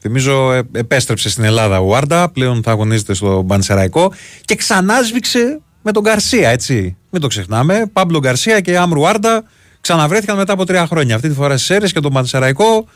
Θυμίζω 0.00 0.52
ε, 0.52 0.62
επέστρεψε 0.72 1.30
στην 1.30 1.44
Ελλάδα 1.44 1.80
ο 1.80 1.84
Ουάρντα, 1.86 2.30
πλέον 2.30 2.62
θα 2.62 2.70
αγωνίζεται 2.70 3.14
στο 3.14 3.44
Πανσεραϊκό 3.48 4.12
και 4.44 4.54
ξανά 4.54 5.02
σβήξε 5.02 5.60
με 5.82 5.92
τον 5.92 6.02
Γκαρσία, 6.02 6.48
έτσι. 6.50 6.96
Μην 7.10 7.20
το 7.20 7.26
ξεχνάμε. 7.26 7.90
Πάμπλο 7.92 8.18
Γκαρσία 8.18 8.60
και 8.60 8.78
Άμρου 8.78 9.00
Ουάρντα 9.00 9.44
ξαναβρέθηκαν 9.80 10.36
μετά 10.36 10.52
από 10.52 10.66
τρία 10.66 10.86
χρόνια. 10.86 11.14
Αυτή 11.14 11.28
τη 11.28 11.34
φορά 11.34 11.56
στις 11.56 11.70
αίρε 11.70 11.86
και 11.86 12.00
τον 12.00 12.12
Πανσεραϊκό 12.12 12.86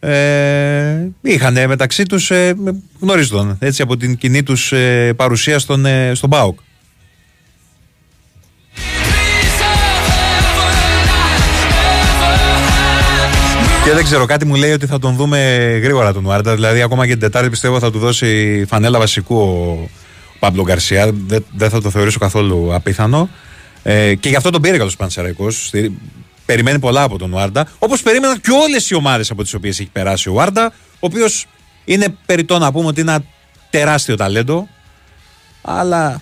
ε, 0.00 1.08
είχαν 1.20 1.68
μεταξύ 1.68 2.02
τους 2.02 2.30
ε, 2.30 2.56
γνωρίζονταν 3.00 3.56
έτσι 3.60 3.82
από 3.82 3.96
την 3.96 4.16
κοινή 4.16 4.42
τους 4.42 4.72
ε, 4.72 5.12
παρουσία 5.16 5.58
στον, 5.58 5.86
ε, 5.86 6.14
στον 6.14 6.30
ΠΑΟΚ. 6.30 6.58
Και 13.90 13.96
δεν 13.96 14.04
ξέρω, 14.04 14.26
κάτι 14.26 14.44
μου 14.46 14.54
λέει 14.54 14.72
ότι 14.72 14.86
θα 14.86 14.98
τον 14.98 15.14
δούμε 15.14 15.38
γρήγορα 15.82 16.12
τον 16.12 16.24
Ουάρντα. 16.24 16.54
Δηλαδή, 16.54 16.82
ακόμα 16.82 17.04
και 17.04 17.10
την 17.10 17.20
Τετάρτη 17.20 17.50
πιστεύω 17.50 17.78
θα 17.78 17.90
του 17.90 17.98
δώσει 17.98 18.64
φανέλα 18.68 18.98
βασικού 18.98 19.36
ο 19.36 19.88
Παμπλο 20.38 20.62
Γκαρσία. 20.62 21.10
Δεν, 21.26 21.44
δεν 21.56 21.70
θα 21.70 21.80
το 21.80 21.90
θεωρήσω 21.90 22.18
καθόλου 22.18 22.74
απίθανο. 22.74 23.28
Ε, 23.82 24.14
και 24.14 24.28
γι' 24.28 24.36
αυτό 24.36 24.50
τον 24.50 24.60
πήρε 24.62 24.76
και 24.76 24.82
ο 24.82 24.90
Πανσεραϊκός. 24.98 25.72
Περιμένει 26.46 26.78
πολλά 26.78 27.02
από 27.02 27.18
τον 27.18 27.32
Ουάρντα. 27.32 27.66
Όπως 27.78 28.02
περίμεναν 28.02 28.40
και 28.40 28.50
όλες 28.50 28.90
οι 28.90 28.94
ομάδες 28.94 29.30
από 29.30 29.42
τις 29.42 29.54
οποίες 29.54 29.80
έχει 29.80 29.90
περάσει 29.92 30.28
ο 30.28 30.32
Ουάρντα. 30.32 30.72
Ο 30.92 30.98
οποίος 31.00 31.46
είναι 31.84 32.14
περιττό 32.26 32.58
να 32.58 32.72
πούμε 32.72 32.86
ότι 32.86 33.00
είναι 33.00 33.10
ένα 33.10 33.22
τεράστιο 33.70 34.16
ταλέντο. 34.16 34.68
Αλλά 35.62 36.20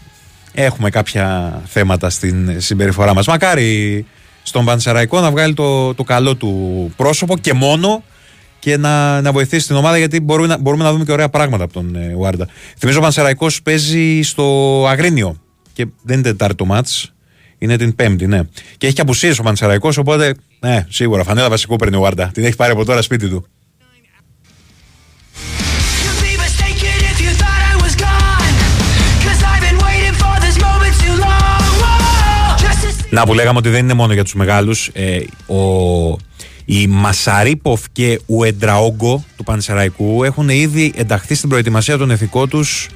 έχουμε 0.52 0.90
κάποια 0.90 1.60
θέματα 1.66 2.10
στην 2.10 2.60
συμπεριφορά 2.60 3.14
μας. 3.14 3.26
Μακάρι 3.26 4.06
στον 4.48 4.64
Πανσεραϊκό 4.64 5.20
να 5.20 5.30
βγάλει 5.30 5.54
το, 5.54 5.94
το 5.94 6.02
καλό 6.02 6.34
του 6.34 6.92
πρόσωπο 6.96 7.38
και 7.38 7.52
μόνο 7.52 8.02
και 8.58 8.76
να, 8.76 9.20
να 9.20 9.32
βοηθήσει 9.32 9.66
την 9.66 9.76
ομάδα 9.76 9.98
γιατί 9.98 10.20
μπορούμε 10.20 10.48
να, 10.48 10.58
μπορούμε 10.58 10.84
να 10.84 10.92
δούμε 10.92 11.04
και 11.04 11.12
ωραία 11.12 11.28
πράγματα 11.28 11.64
από 11.64 11.72
τον 11.72 11.94
ε, 11.94 12.14
Ουάρντα. 12.16 12.48
Θυμίζω 12.78 12.98
ο 12.98 13.02
Πανσεραϊκός 13.02 13.62
παίζει 13.62 14.22
στο 14.22 14.84
Αγρίνιο 14.88 15.36
και 15.72 15.86
δεν 16.02 16.18
είναι 16.18 16.28
τετάρτο 16.28 16.64
μάτς, 16.64 17.12
είναι 17.58 17.76
την 17.76 17.94
Πέμπτη, 17.94 18.26
ναι. 18.26 18.40
Και 18.76 18.86
έχει 18.86 18.94
και 18.94 19.00
απουσίες 19.00 19.38
ο 19.38 19.42
Πανσεραϊκός, 19.42 19.96
οπότε 19.96 20.34
ναι, 20.60 20.86
σίγουρα 20.88 21.24
φανέλα 21.24 21.48
βασικού 21.48 21.76
παίρνει 21.76 21.96
ο 21.96 22.00
Ουάρντα. 22.00 22.30
Την 22.34 22.44
έχει 22.44 22.56
πάρει 22.56 22.72
από 22.72 22.84
τώρα 22.84 23.02
σπίτι 23.02 23.28
του. 23.28 23.46
Να 33.18 33.26
που 33.26 33.34
λέγαμε 33.34 33.58
ότι 33.58 33.68
δεν 33.68 33.84
είναι 33.84 33.94
μόνο 33.94 34.12
για 34.12 34.24
τους 34.24 34.34
μεγάλους. 34.34 34.90
Ε, 34.92 35.18
ο, 35.46 36.16
οι 36.64 36.86
Μασαρίποφ 36.86 37.80
και 37.92 38.20
Ουεντραόγκο 38.26 39.24
του 39.36 39.44
Πανσεραϊκού 39.44 40.24
έχουν 40.24 40.48
ήδη 40.48 40.92
ενταχθεί 40.96 41.34
στην 41.34 41.48
προετοιμασία 41.48 41.96
των 41.98 42.10
εθικών 42.10 42.48
τους 42.48 42.88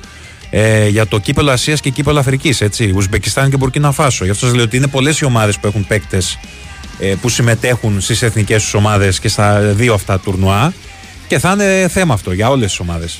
ε, 0.50 0.88
για 0.88 1.06
το 1.06 1.18
κύπελο 1.18 1.50
Ασίας 1.50 1.80
και 1.80 1.90
κύπελο 1.90 2.18
Αφρικής, 2.18 2.60
έτσι, 2.60 2.92
Ουσμπεκιστάν 2.96 3.50
και 3.50 3.56
Μπουρκίνα 3.56 3.92
Φάσο. 3.92 4.24
Γι' 4.24 4.30
αυτό 4.30 4.46
σας 4.46 4.54
λέω 4.54 4.64
ότι 4.64 4.76
είναι 4.76 4.86
πολλές 4.86 5.18
οι 5.18 5.24
ομάδες 5.24 5.58
που 5.58 5.66
έχουν 5.66 5.86
παίκτες 5.86 6.38
ε, 6.98 7.14
που 7.20 7.28
συμμετέχουν 7.28 8.00
στις 8.00 8.22
εθνικές 8.22 8.62
τους 8.62 8.74
ομάδες 8.74 9.20
και 9.20 9.28
στα 9.28 9.60
δύο 9.60 9.94
αυτά 9.94 10.18
τουρνουά 10.18 10.72
και 11.28 11.38
θα 11.38 11.50
είναι 11.52 11.88
θέμα 11.88 12.14
αυτό 12.14 12.32
για 12.32 12.48
όλες 12.50 12.68
τις 12.68 12.80
ομάδες. 12.80 13.18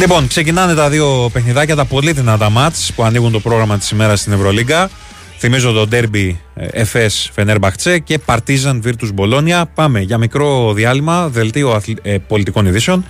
Λοιπόν, 0.00 0.26
ξεκινάνε 0.26 0.74
τα 0.74 0.88
δύο 0.88 1.30
παιχνιδάκια, 1.32 1.76
τα 1.76 1.84
πολύ 1.84 2.12
δυνατά 2.12 2.50
μάτς 2.50 2.92
που 2.92 3.02
ανοίγουν 3.02 3.32
το 3.32 3.40
πρόγραμμα 3.40 3.78
της 3.78 3.90
ημέρας 3.90 4.20
στην 4.20 4.32
Ευρωλίγκα. 4.32 4.90
Θυμίζω 5.38 5.72
το 5.72 5.88
derby 5.92 6.34
ε, 6.54 6.82
FS 6.92 7.28
Φενέρμπαχτσε 7.32 7.98
και 7.98 8.20
Partizan 8.26 8.80
Virtus 8.84 9.14
Bologna. 9.16 9.62
Πάμε 9.74 10.00
για 10.00 10.18
μικρό 10.18 10.72
διάλειμμα, 10.72 11.28
δελτίο 11.28 11.70
αθλη- 11.70 11.98
ε, 12.02 12.18
πολιτικών 12.18 12.66
ειδήσεων 12.66 13.04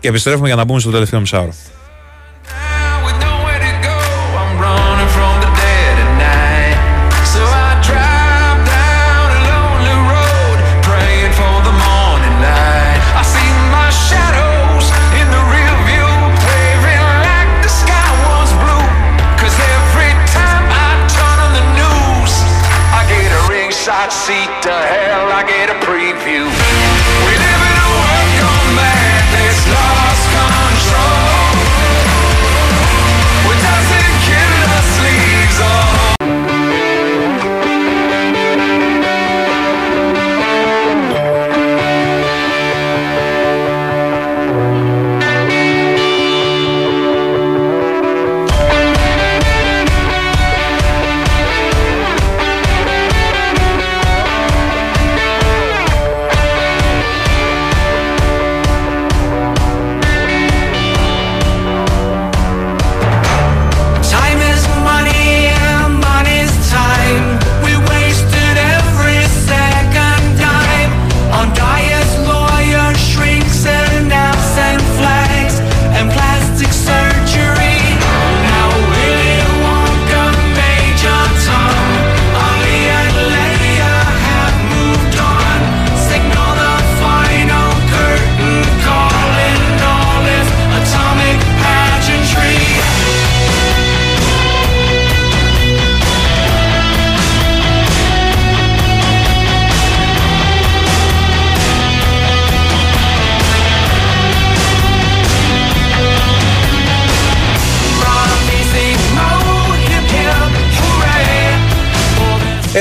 και 0.00 0.08
επιστρέφουμε 0.08 0.46
για 0.46 0.56
να 0.56 0.64
μπούμε 0.64 0.80
στο 0.80 0.90
τελευταίο 0.90 1.20
μισάωρο. 1.20 1.54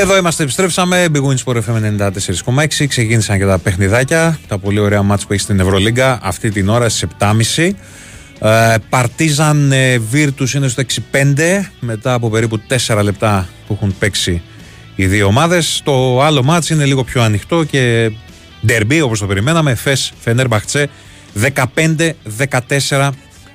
Εδώ 0.04 0.18
είμαστε, 0.18 0.44
επιστρέψαμε. 0.44 1.06
Big 1.14 1.22
Wins 1.22 1.44
Sport 1.46 1.56
FM 1.56 2.00
94,6. 2.56 2.88
Ξεκίνησαν 2.88 3.38
και 3.38 3.46
τα 3.46 3.58
παιχνιδάκια. 3.58 4.40
Τα 4.48 4.58
πολύ 4.58 4.80
ωραία 4.80 5.02
μάτς 5.04 5.26
που 5.26 5.34
έχει 5.34 5.42
στην 5.42 5.60
Ευρωλίγκα 5.60 6.20
αυτή 6.22 6.52
την 6.52 6.70
ώρα 6.70 6.90
στις 6.90 7.06
7.30. 7.20 7.70
Ε, 8.40 8.76
Παρτίζαν 8.90 9.72
ε, 9.72 10.02
Virtus 10.14 10.54
είναι 10.54 10.68
στο 10.68 10.84
6-5 11.12 11.62
μετά 11.80 12.14
από 12.14 12.30
περίπου 12.30 12.62
4 12.88 13.00
λεπτά 13.04 13.48
που 13.68 13.74
έχουν 13.74 13.96
παίξει 14.00 14.42
οι 14.96 15.06
δύο 15.06 15.28
ομάδες. 15.28 15.82
Το 15.84 16.22
άλλο 16.22 16.44
μάτς 16.44 16.70
είναι 16.70 16.86
λίγο 16.86 17.04
πιο 17.04 17.22
ανοιχτό 17.22 17.64
και 17.64 18.12
ντερμπι 18.66 19.02
όπως 19.02 19.20
το 19.20 19.26
περιμέναμε. 19.26 19.76
Φες 19.76 20.14
Φενέρμπαχτσε 20.20 20.90
15-14 22.90 23.10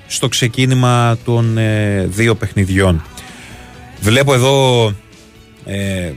στο 0.07 0.27
ξεκίνημα 0.27 1.17
των 1.25 1.57
ε, 1.57 2.05
δύο 2.09 2.35
παιχνιδιών. 2.35 3.03
Βλέπω 4.01 4.33
εδώ 4.33 4.85
ε, 5.65 6.11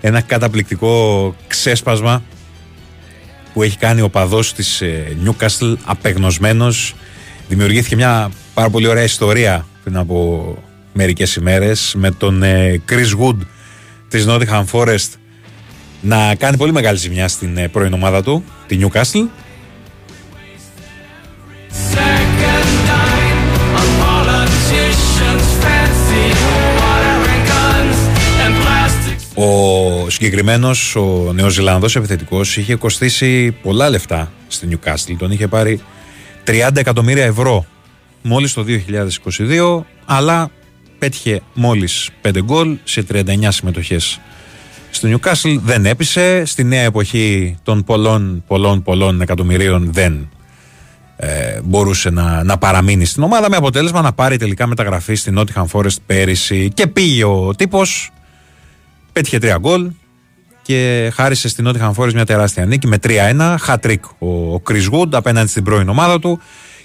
ένα 0.00 0.20
καταπληκτικό 0.20 1.34
ξέσπασμα 1.46 2.22
που 3.52 3.62
έχει 3.62 3.78
κάνει 3.78 4.00
ο 4.00 4.08
παδός 4.08 4.52
της 4.52 4.80
ε, 4.80 5.16
Newcastle 5.24 5.76
απεγνωσμένος. 5.84 6.94
Δημιουργήθηκε 7.48 7.96
μια 7.96 8.30
πάρα 8.54 8.70
πολύ 8.70 8.86
ωραία 8.86 9.02
ιστορία 9.02 9.66
πριν 9.82 9.96
από 9.96 10.56
μερικές 10.92 11.34
ημέρες 11.34 11.94
με 11.96 12.10
τον 12.10 12.42
ε, 12.42 12.82
Chris 12.88 13.18
Wood 13.20 13.36
της 14.08 14.26
Nottingham 14.28 14.64
Forest 14.72 15.08
να 16.00 16.34
κάνει 16.34 16.56
πολύ 16.56 16.72
μεγάλη 16.72 16.98
ζημιά 16.98 17.28
στην 17.28 17.56
ε, 17.56 17.68
πρώην 17.68 17.92
ομάδα 17.92 18.22
του, 18.22 18.44
τη 18.66 18.78
Newcastle. 18.80 19.26
Second 21.94 22.70
dime 30.18 30.48
on 30.48 30.60
politicians' 30.60 30.60
fancy 30.60 30.60
watering 30.60 30.60
guns 30.60 30.74
and 30.74 30.74
plastic. 30.74 31.00
Ο 31.00 31.02
συγκεκριμένο, 31.02 31.28
ο 31.28 31.32
Νεοζηλανδό 31.32 31.86
επιθετικός, 31.94 32.56
είχε 32.56 32.74
κοστίσει 32.74 33.52
πολλά 33.52 33.90
λεφτά 33.90 34.32
στη 34.48 34.68
Newcastle. 34.70 35.14
Τον 35.18 35.30
είχε 35.30 35.48
πάρει 35.48 35.80
30 36.46 36.76
εκατομμύρια 36.76 37.24
ευρώ 37.24 37.66
μόλις 38.22 38.52
το 38.52 38.64
2022, 38.64 39.80
αλλά 40.04 40.50
πέτυχε 40.98 41.40
μόλις 41.54 42.10
5 42.22 42.42
γκολ 42.42 42.76
σε 42.84 43.04
39 43.12 43.48
συμμετοχές 43.48 44.20
στο 44.90 45.08
Newcastle. 45.08 45.58
Δεν 45.62 45.86
έπεισε. 45.86 46.44
Στη 46.44 46.64
νέα 46.64 46.82
εποχή 46.82 47.56
των 47.62 47.84
πολλών, 47.84 48.44
πολλών, 48.46 48.82
πολλών 48.82 49.20
εκατομμυρίων 49.20 49.92
δεν 49.92 50.28
ε, 51.16 51.60
μπορούσε 51.64 52.10
να, 52.10 52.44
να 52.44 52.58
παραμείνει 52.58 53.04
στην 53.04 53.22
ομάδα 53.22 53.50
με 53.50 53.56
αποτέλεσμα 53.56 54.00
να 54.00 54.12
πάρει 54.12 54.36
τελικά 54.36 54.66
μεταγραφή 54.66 55.14
στην 55.14 55.38
Nottingham 55.38 55.66
Forest 55.72 55.96
πέρυσι 56.06 56.70
και 56.74 56.86
πήγε 56.86 57.24
ο 57.24 57.54
τύπος 57.56 58.10
Πέτυχε 59.12 59.38
τρία 59.38 59.58
γκολ 59.58 59.90
και 60.70 61.12
χάρισε 61.14 61.48
στην 61.48 61.68
Nottingham 61.68 61.92
Forest 61.94 62.12
μια 62.12 62.26
τεράστια 62.26 62.66
νίκη 62.66 62.86
με 62.86 62.98
3-1. 63.02 63.56
Χατρίκ 63.60 64.04
ο, 64.18 64.26
ο 64.26 64.62
Chris 64.68 64.90
Wood 64.92 65.08
απέναντι 65.12 65.48
στην 65.48 65.64
πρώην 65.64 65.88
ομάδα 65.88 66.18
του. 66.18 66.40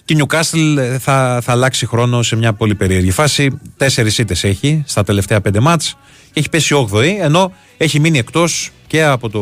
Και 0.05 0.13
η 0.13 0.17
Newcastle 0.21 0.77
ε, 0.77 0.99
θα, 0.99 1.39
θα 1.43 1.51
αλλάξει 1.51 1.85
χρόνο 1.85 2.23
σε 2.23 2.35
μια 2.35 2.53
πολύ 2.53 2.75
περίεργη 2.75 3.11
φάση. 3.11 3.59
Τέσσερις 3.77 4.17
ήττες 4.17 4.43
έχει 4.43 4.83
στα 4.85 5.03
τελευταία 5.03 5.41
πέντε 5.41 5.59
μάτς 5.59 5.97
και 6.31 6.39
έχει 6.39 6.49
πέσει 6.49 6.87
8η, 6.91 7.15
ενώ 7.21 7.51
έχει 7.77 7.99
μείνει 7.99 8.17
εκτός 8.17 8.71
και 8.87 9.03
από 9.03 9.29
το 9.29 9.41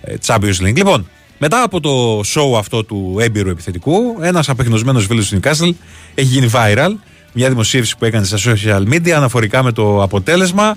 ε, 0.00 0.14
Champions 0.26 0.66
League. 0.66 0.76
Λοιπόν, 0.76 1.08
μετά 1.38 1.62
από 1.62 1.80
το 1.80 2.20
show 2.20 2.58
αυτό 2.58 2.84
του 2.84 3.16
έμπειρου 3.20 3.48
επιθετικού, 3.48 4.16
ένας 4.20 4.48
απεγνωσμένος 4.48 5.06
φίλος 5.06 5.28
του 5.28 5.40
Newcastle 5.40 5.70
έχει 6.14 6.28
γίνει 6.28 6.50
viral. 6.52 6.90
Μια 7.32 7.48
δημοσίευση 7.48 7.96
που 7.98 8.04
έκανε 8.04 8.24
στα 8.24 8.38
social 8.44 8.82
media 8.92 9.10
αναφορικά 9.10 9.62
με 9.62 9.72
το 9.72 10.02
αποτέλεσμα. 10.02 10.76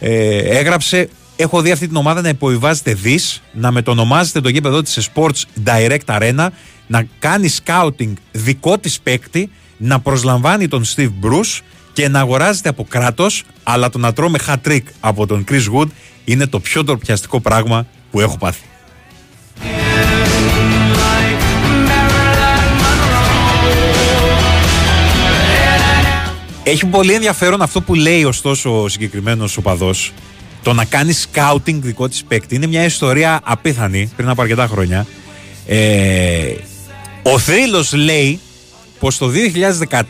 Ε, 0.00 0.38
έγραψε 0.38 1.08
Έχω 1.36 1.60
δει 1.60 1.70
αυτή 1.70 1.86
την 1.86 1.96
ομάδα 1.96 2.20
να 2.20 2.28
υποβιβάζεται 2.28 2.94
δις, 2.94 3.42
να 3.52 3.70
μετονομάζεται 3.70 4.40
το 4.40 4.48
γήπεδο 4.48 4.82
της 4.82 4.92
σε 4.92 5.10
Sports 5.14 5.42
Direct 5.64 6.04
Arena, 6.20 6.48
να 6.86 7.06
κάνει 7.18 7.48
scouting 7.64 8.12
δικό 8.32 8.78
της 8.78 9.00
παίκτη, 9.00 9.50
να 9.76 10.00
προσλαμβάνει 10.00 10.68
τον 10.68 10.84
Steve 10.84 11.12
Bruce 11.22 11.60
και 11.92 12.08
να 12.08 12.20
αγοράζεται 12.20 12.68
από 12.68 12.84
κράτος, 12.84 13.44
αλλά 13.62 13.90
το 13.90 13.98
να 13.98 14.12
τρώμε 14.12 14.38
hat 14.46 14.68
trick 14.68 14.82
από 15.00 15.26
τον 15.26 15.44
Chris 15.48 15.74
Wood 15.74 15.88
είναι 16.24 16.46
το 16.46 16.60
πιο 16.60 16.84
ντροπιαστικό 16.84 17.40
πράγμα 17.40 17.86
που 18.10 18.20
έχω 18.20 18.38
πάθει. 18.38 18.62
Έχει 26.62 26.86
πολύ 26.86 27.12
ενδιαφέρον 27.12 27.62
αυτό 27.62 27.80
που 27.80 27.94
λέει 27.94 28.24
ωστόσο 28.24 28.82
ο 28.82 28.88
συγκεκριμένος 28.88 29.56
οπαδός. 29.56 30.12
Το 30.66 30.72
να 30.72 30.84
κάνεις 30.84 31.26
scouting 31.32 31.74
δικό 31.74 32.08
της 32.08 32.24
παίκτη 32.24 32.54
είναι 32.54 32.66
μια 32.66 32.84
ιστορία 32.84 33.40
απίθανη 33.44 34.10
πριν 34.16 34.28
από 34.28 34.42
αρκετά 34.42 34.66
χρόνια. 34.66 35.06
Ε, 35.66 36.54
ο 37.22 37.38
θρύλος 37.38 37.92
λέει 37.92 38.40
πως 38.98 39.18
το 39.18 39.30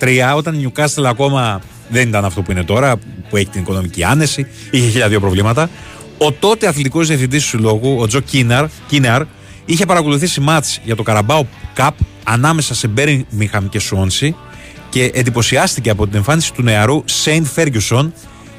2013 0.01 0.35
όταν 0.37 0.55
η 0.55 0.73
Newcastle 0.73 1.05
ακόμα 1.05 1.61
δεν 1.89 2.09
ήταν 2.09 2.25
αυτό 2.25 2.43
που 2.43 2.51
είναι 2.51 2.65
τώρα 2.65 2.97
που 3.29 3.37
έχει 3.37 3.47
την 3.47 3.61
οικονομική 3.61 4.05
άνεση 4.05 4.47
είχε 4.71 4.89
χίλια 4.89 5.09
δύο 5.09 5.21
προβλήματα 5.21 5.71
ο 6.19 6.33
τότε 6.33 6.67
αθλητικός 6.67 7.07
διευθυντής 7.07 7.43
του 7.43 7.49
συλλόγου 7.49 7.97
ο 7.99 8.07
Joe 8.07 8.21
Kinnear, 8.21 8.67
Kinnear 8.87 9.23
είχε 9.65 9.87
παρακολουθήσει 9.87 10.41
ματς 10.41 10.81
για 10.85 10.97
το 10.97 11.03
Carabao 11.03 11.47
Cup 11.77 11.91
ανάμεσα 12.25 12.75
σε 12.75 12.91
Birmingham 12.97 13.63
και 13.69 13.79
Σουόνσι 13.79 14.37
και 14.89 15.11
εντυπωσιάστηκε 15.15 15.91
από 15.91 16.07
την 16.07 16.17
εμφάνιση 16.17 16.53
του 16.53 16.63
νεαρού 16.63 17.03
Σέιν 17.05 17.45
Φέργιουσον 17.45 18.13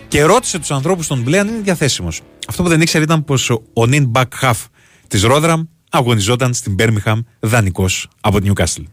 και 0.08 0.24
ρώτησε 0.24 0.60
τους 0.60 0.76
ανθρώπους 0.76 1.04
των 1.04 1.22
Μπλε 1.22 1.40
αν 1.40 1.48
είναι 1.48 1.62
διαθέσιμο. 1.62 2.08
Αυτό 2.48 2.64
που 2.64 2.70
δεν 2.70 2.82
ήξερε 2.82 3.04
ήταν 3.04 3.24
πως 3.24 3.36
ο 3.74 3.86
νυν 3.86 4.06
μπακ 4.06 4.36
χαφ 4.36 4.66
της 5.08 5.20
Ρόδεραμ 5.20 5.64
αγωνιζόταν 5.92 6.54
στην 6.54 6.74
Μπέρμιγχαμ 6.74 7.22
δανεικός 7.40 7.86
από 8.22 8.42
την 8.42 8.54
Newcastle. 8.54 8.84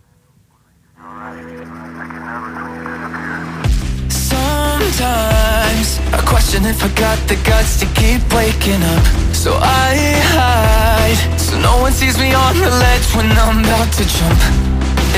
Sometimes 4.30 5.88
I 6.18 6.20
question 6.32 6.60
if 6.72 6.80
I 6.88 6.90
got 7.04 7.18
the 7.30 7.38
guts 7.48 7.72
to 7.80 7.86
keep 8.00 8.20
waking 8.38 8.82
up. 8.94 9.04
So 9.42 9.50
I 9.88 9.90
hide, 10.34 11.20
so 11.46 11.52
no 11.68 11.74
one 11.84 11.92
sees 12.00 12.16
me 12.24 12.28
on 12.44 12.54
the 12.64 12.72
ledge 12.84 13.06
when 13.16 13.28
I'm 13.44 13.58
about 13.64 13.90
to 13.98 14.04
jump. 14.16 14.40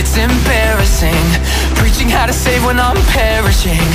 It's 0.00 0.14
embarrassing, 0.28 1.26
preaching 1.78 2.08
how 2.16 2.26
to 2.30 2.34
save 2.44 2.62
when 2.68 2.78
I'm 2.86 3.00
perishing. 3.18 3.86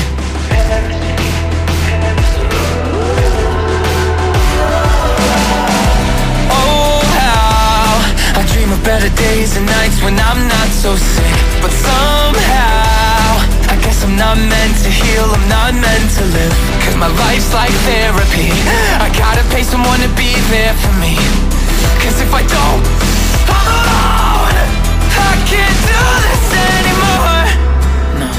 Oh, 6.51 6.99
how 7.17 8.39
I 8.39 8.41
dream 8.53 8.71
of 8.71 8.81
better 8.83 9.11
days 9.15 9.57
and 9.57 9.65
nights 9.65 10.01
when 10.01 10.17
I'm 10.19 10.41
not 10.47 10.69
so 10.83 10.95
sick. 10.95 11.35
But 11.61 11.71
somehow, 11.71 13.37
I 13.69 13.75
guess 13.83 14.03
I'm 14.03 14.15
not 14.17 14.37
meant 14.37 14.75
to 14.85 14.89
heal, 14.89 15.25
I'm 15.29 15.47
not 15.47 15.73
meant 15.77 16.07
to 16.17 16.23
live. 16.33 16.55
Cause 16.83 16.97
my 16.97 17.11
life's 17.25 17.53
like 17.53 17.73
therapy. 17.85 18.49
I 18.97 19.07
gotta 19.13 19.43
pay 19.53 19.63
someone 19.63 19.99
to 20.01 20.09
be 20.17 20.33
there 20.49 20.73
for 20.81 20.93
me. 21.03 21.15
Cause 22.01 22.17
if 22.19 22.33
I 22.33 22.41
don't, 22.41 22.83
I'm 23.45 23.67
alone. 23.77 24.57
I 25.21 25.35
can't 25.45 25.79
do 25.91 26.01
this 26.25 26.45
anymore. 26.73 27.45
No. 28.19 28.29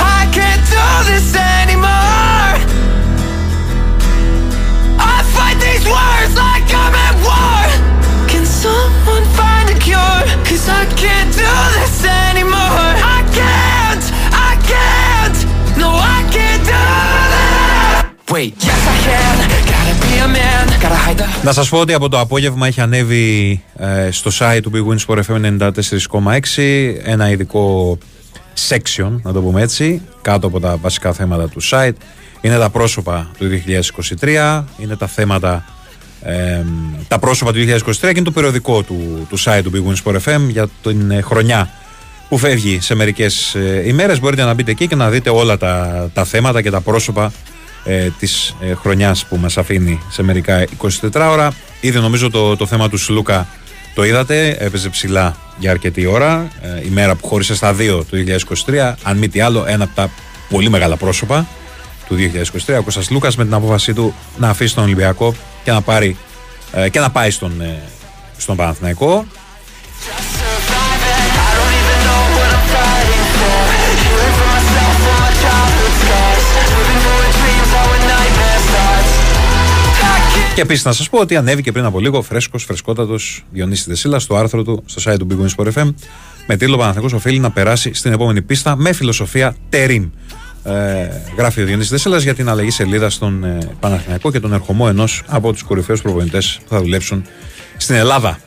I 0.00 0.26
can't 0.32 0.64
do 0.72 0.84
this 1.12 1.36
anymore. 1.36 2.21
Wait, 18.32 18.54
yes, 18.68 18.82
I 18.94 18.96
can. 19.06 19.36
Gotta 19.72 19.94
be 20.04 20.12
a 20.26 20.28
man, 20.36 20.66
gotta 20.82 20.98
hide 21.06 21.18
the. 21.18 21.44
Να 21.44 21.52
σας 21.52 21.68
πω 21.68 21.78
ότι 21.78 21.92
από 21.92 22.08
το 22.08 22.20
απόγευμα 22.20 22.66
έχει 22.66 22.80
ανέβει 22.80 23.62
ε, 23.76 24.10
στο 24.10 24.30
site 24.38 24.60
του 24.62 24.70
Big 24.74 24.92
Win 24.92 25.06
Sport 25.06 25.22
FM 25.22 25.70
94,6 26.54 26.94
ένα 27.04 27.30
ειδικό 27.30 27.98
section, 28.68 29.10
να 29.22 29.32
το 29.32 29.40
πούμε 29.40 29.62
έτσι, 29.62 30.02
κάτω 30.22 30.46
από 30.46 30.60
τα 30.60 30.76
βασικά 30.76 31.12
θέματα 31.12 31.48
του 31.48 31.62
site. 31.70 31.92
Είναι 32.40 32.58
τα 32.58 32.70
πρόσωπα 32.70 33.30
του 33.38 33.46
2023, 34.20 34.64
είναι 34.78 34.96
τα 34.96 35.06
θέματα, 35.06 35.64
ε, 36.22 36.64
τα 37.08 37.18
πρόσωπα 37.18 37.52
του 37.52 37.58
2023 37.58 37.94
και 38.00 38.06
είναι 38.08 38.22
το 38.22 38.30
περιοδικό 38.30 38.82
του, 38.82 39.26
του 39.28 39.38
site 39.40 39.60
του 39.62 39.70
Big 39.74 39.92
Win 39.92 40.12
Sport 40.12 40.16
FM 40.24 40.40
για 40.48 40.68
την 40.82 41.10
ε, 41.10 41.20
χρονιά 41.20 41.70
που 42.28 42.38
φεύγει 42.38 42.80
σε 42.80 42.94
μερικές 42.94 43.54
ε, 43.54 43.82
ημέρες. 43.86 44.20
Μπορείτε 44.20 44.44
να 44.44 44.54
μπείτε 44.54 44.70
εκεί 44.70 44.86
και 44.86 44.94
να 44.94 45.10
δείτε 45.10 45.30
όλα 45.30 45.56
τα, 45.56 46.10
τα 46.14 46.24
θέματα 46.24 46.62
και 46.62 46.70
τα 46.70 46.80
πρόσωπα 46.80 47.32
ε, 47.84 48.08
της 48.18 48.54
ε, 48.60 48.74
χρονιάς 48.74 49.24
που 49.24 49.36
μας 49.36 49.58
αφήνει 49.58 50.00
σε 50.10 50.22
μερικά 50.22 50.64
24 51.10 51.28
ώρα. 51.30 51.52
Ήδη 51.80 51.98
νομίζω 51.98 52.30
το, 52.30 52.56
το 52.56 52.66
θέμα 52.66 52.88
τους 52.88 53.04
Σλούκα 53.04 53.46
το 53.94 54.04
είδατε, 54.04 54.56
έπαιζε 54.58 54.88
ψηλά 54.88 55.36
για 55.58 55.70
αρκετή 55.70 56.06
ώρα. 56.06 56.48
Ε, 56.60 56.86
η 56.86 56.88
μέρα 56.88 57.14
που 57.14 57.26
χώρισε 57.26 57.54
στα 57.54 57.72
δύο 57.72 58.04
του 58.04 58.24
2023, 58.66 58.94
αν 59.02 59.18
μη 59.18 59.28
τι 59.28 59.40
άλλο, 59.40 59.64
ένα 59.66 59.84
από 59.84 59.94
τα 59.94 60.10
πολύ 60.48 60.68
μεγάλα 60.70 60.96
πρόσωπα 60.96 61.46
του 62.08 62.16
2023. 62.66 62.76
Ο 62.78 62.82
Κώστας 62.82 63.10
Λούκας 63.10 63.36
με 63.36 63.44
την 63.44 63.54
απόφασή 63.54 63.92
του 63.94 64.14
να 64.38 64.48
αφήσει 64.48 64.74
τον 64.74 64.84
Ολυμπιακό 64.84 65.34
και 65.64 65.70
να, 65.70 65.80
πάρει, 65.80 66.16
ε, 66.72 66.88
και 66.88 67.00
να 67.00 67.10
πάει 67.10 67.30
στον, 67.30 67.60
ε, 67.60 67.82
στον 68.36 68.56
Παναθηναϊκό. 68.56 69.26
Και 80.54 80.60
επίσης 80.60 80.84
να 80.84 80.92
σας 80.92 81.08
πω 81.08 81.18
ότι 81.18 81.36
ανέβηκε 81.36 81.72
πριν 81.72 81.84
από 81.84 82.00
λίγο 82.00 82.22
φρέσκος, 82.22 82.64
φρεσκότατος 82.64 83.44
Διονύσης 83.50 83.86
Δεσίλα 83.86 84.18
στο 84.18 84.36
άρθρο 84.36 84.62
του 84.62 84.82
στο 84.86 85.12
site 85.12 85.18
του 85.18 85.26
Big 85.30 85.44
Win 85.44 85.64
Sport 85.64 85.72
FM 85.72 85.94
με 86.46 86.56
τίτλο 86.56 86.76
Παναθηναϊκός 86.76 87.12
οφείλει 87.12 87.38
να 87.38 87.50
περάσει 87.50 87.94
στην 87.94 88.12
επόμενη 88.12 88.42
πίστα 88.42 88.76
με 88.76 88.92
φιλοσοφία 88.92 89.54
τερίμ. 89.68 90.10
Ε, 90.64 91.08
γράφει 91.36 91.62
ο 91.62 91.64
Διονύσης 91.64 91.90
Δεσίλας 91.90 92.22
για 92.22 92.34
την 92.34 92.48
αλλαγή 92.48 92.70
σελίδα 92.70 93.10
στον 93.10 93.44
ε, 93.44 93.58
Παναθηναϊκό 93.80 94.30
και 94.30 94.40
τον 94.40 94.52
ερχομό 94.52 94.86
ενός 94.88 95.22
από 95.26 95.52
τους 95.52 95.62
κορυφαίους 95.62 96.02
προπονητές 96.02 96.60
που 96.64 96.74
θα 96.74 96.80
δουλέψουν 96.80 97.24
στην 97.76 97.94
Ελλάδα. 97.94 98.38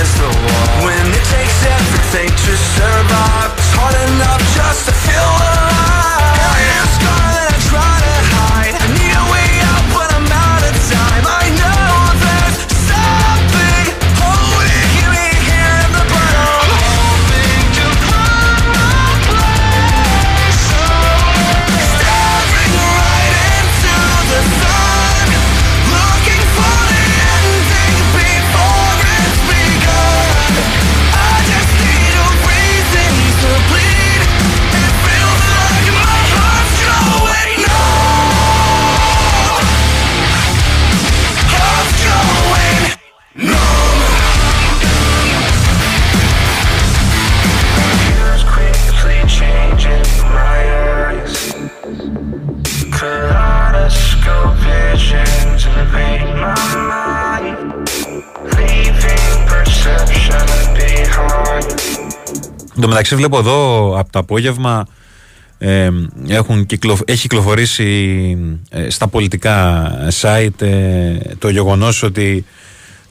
Against 0.00 0.16
the 0.16 0.24
wall. 0.24 0.59
Εν 62.80 62.86
τω 62.86 62.92
μεταξύ 62.92 63.16
βλέπω 63.16 63.38
εδώ 63.38 63.94
από 63.98 64.12
το 64.12 64.18
απόγευμα 64.18 64.86
ε, 65.58 65.90
έχουν 66.28 66.66
κυκλο, 66.66 66.98
έχει 67.04 67.20
κυκλοφορήσει 67.20 68.36
ε, 68.70 68.90
στα 68.90 69.08
πολιτικά 69.08 69.90
site 70.20 70.62
ε, 70.62 71.16
το 71.38 71.48
γεγονός 71.48 72.02
ότι 72.02 72.44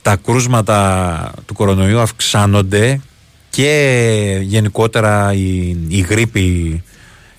τα 0.02 0.16
κρούσματα 0.16 1.34
του 1.46 1.54
κορονοϊού 1.54 2.00
αυξάνονται 2.00 3.02
και 3.50 4.40
γενικότερα 4.42 5.34
η, 5.34 5.78
η 5.88 6.00
γρήπη 6.10 6.84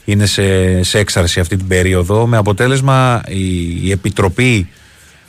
είναι 0.05 0.27
σε, 0.27 0.83
σε 0.83 0.99
έξαρση 0.99 1.41
αυτή 1.41 1.57
την 1.57 1.67
περίοδο 1.67 2.27
με 2.27 2.37
αποτέλεσμα 2.37 3.23
η, 3.29 3.87
η 3.87 3.91
Επιτροπή 3.91 4.69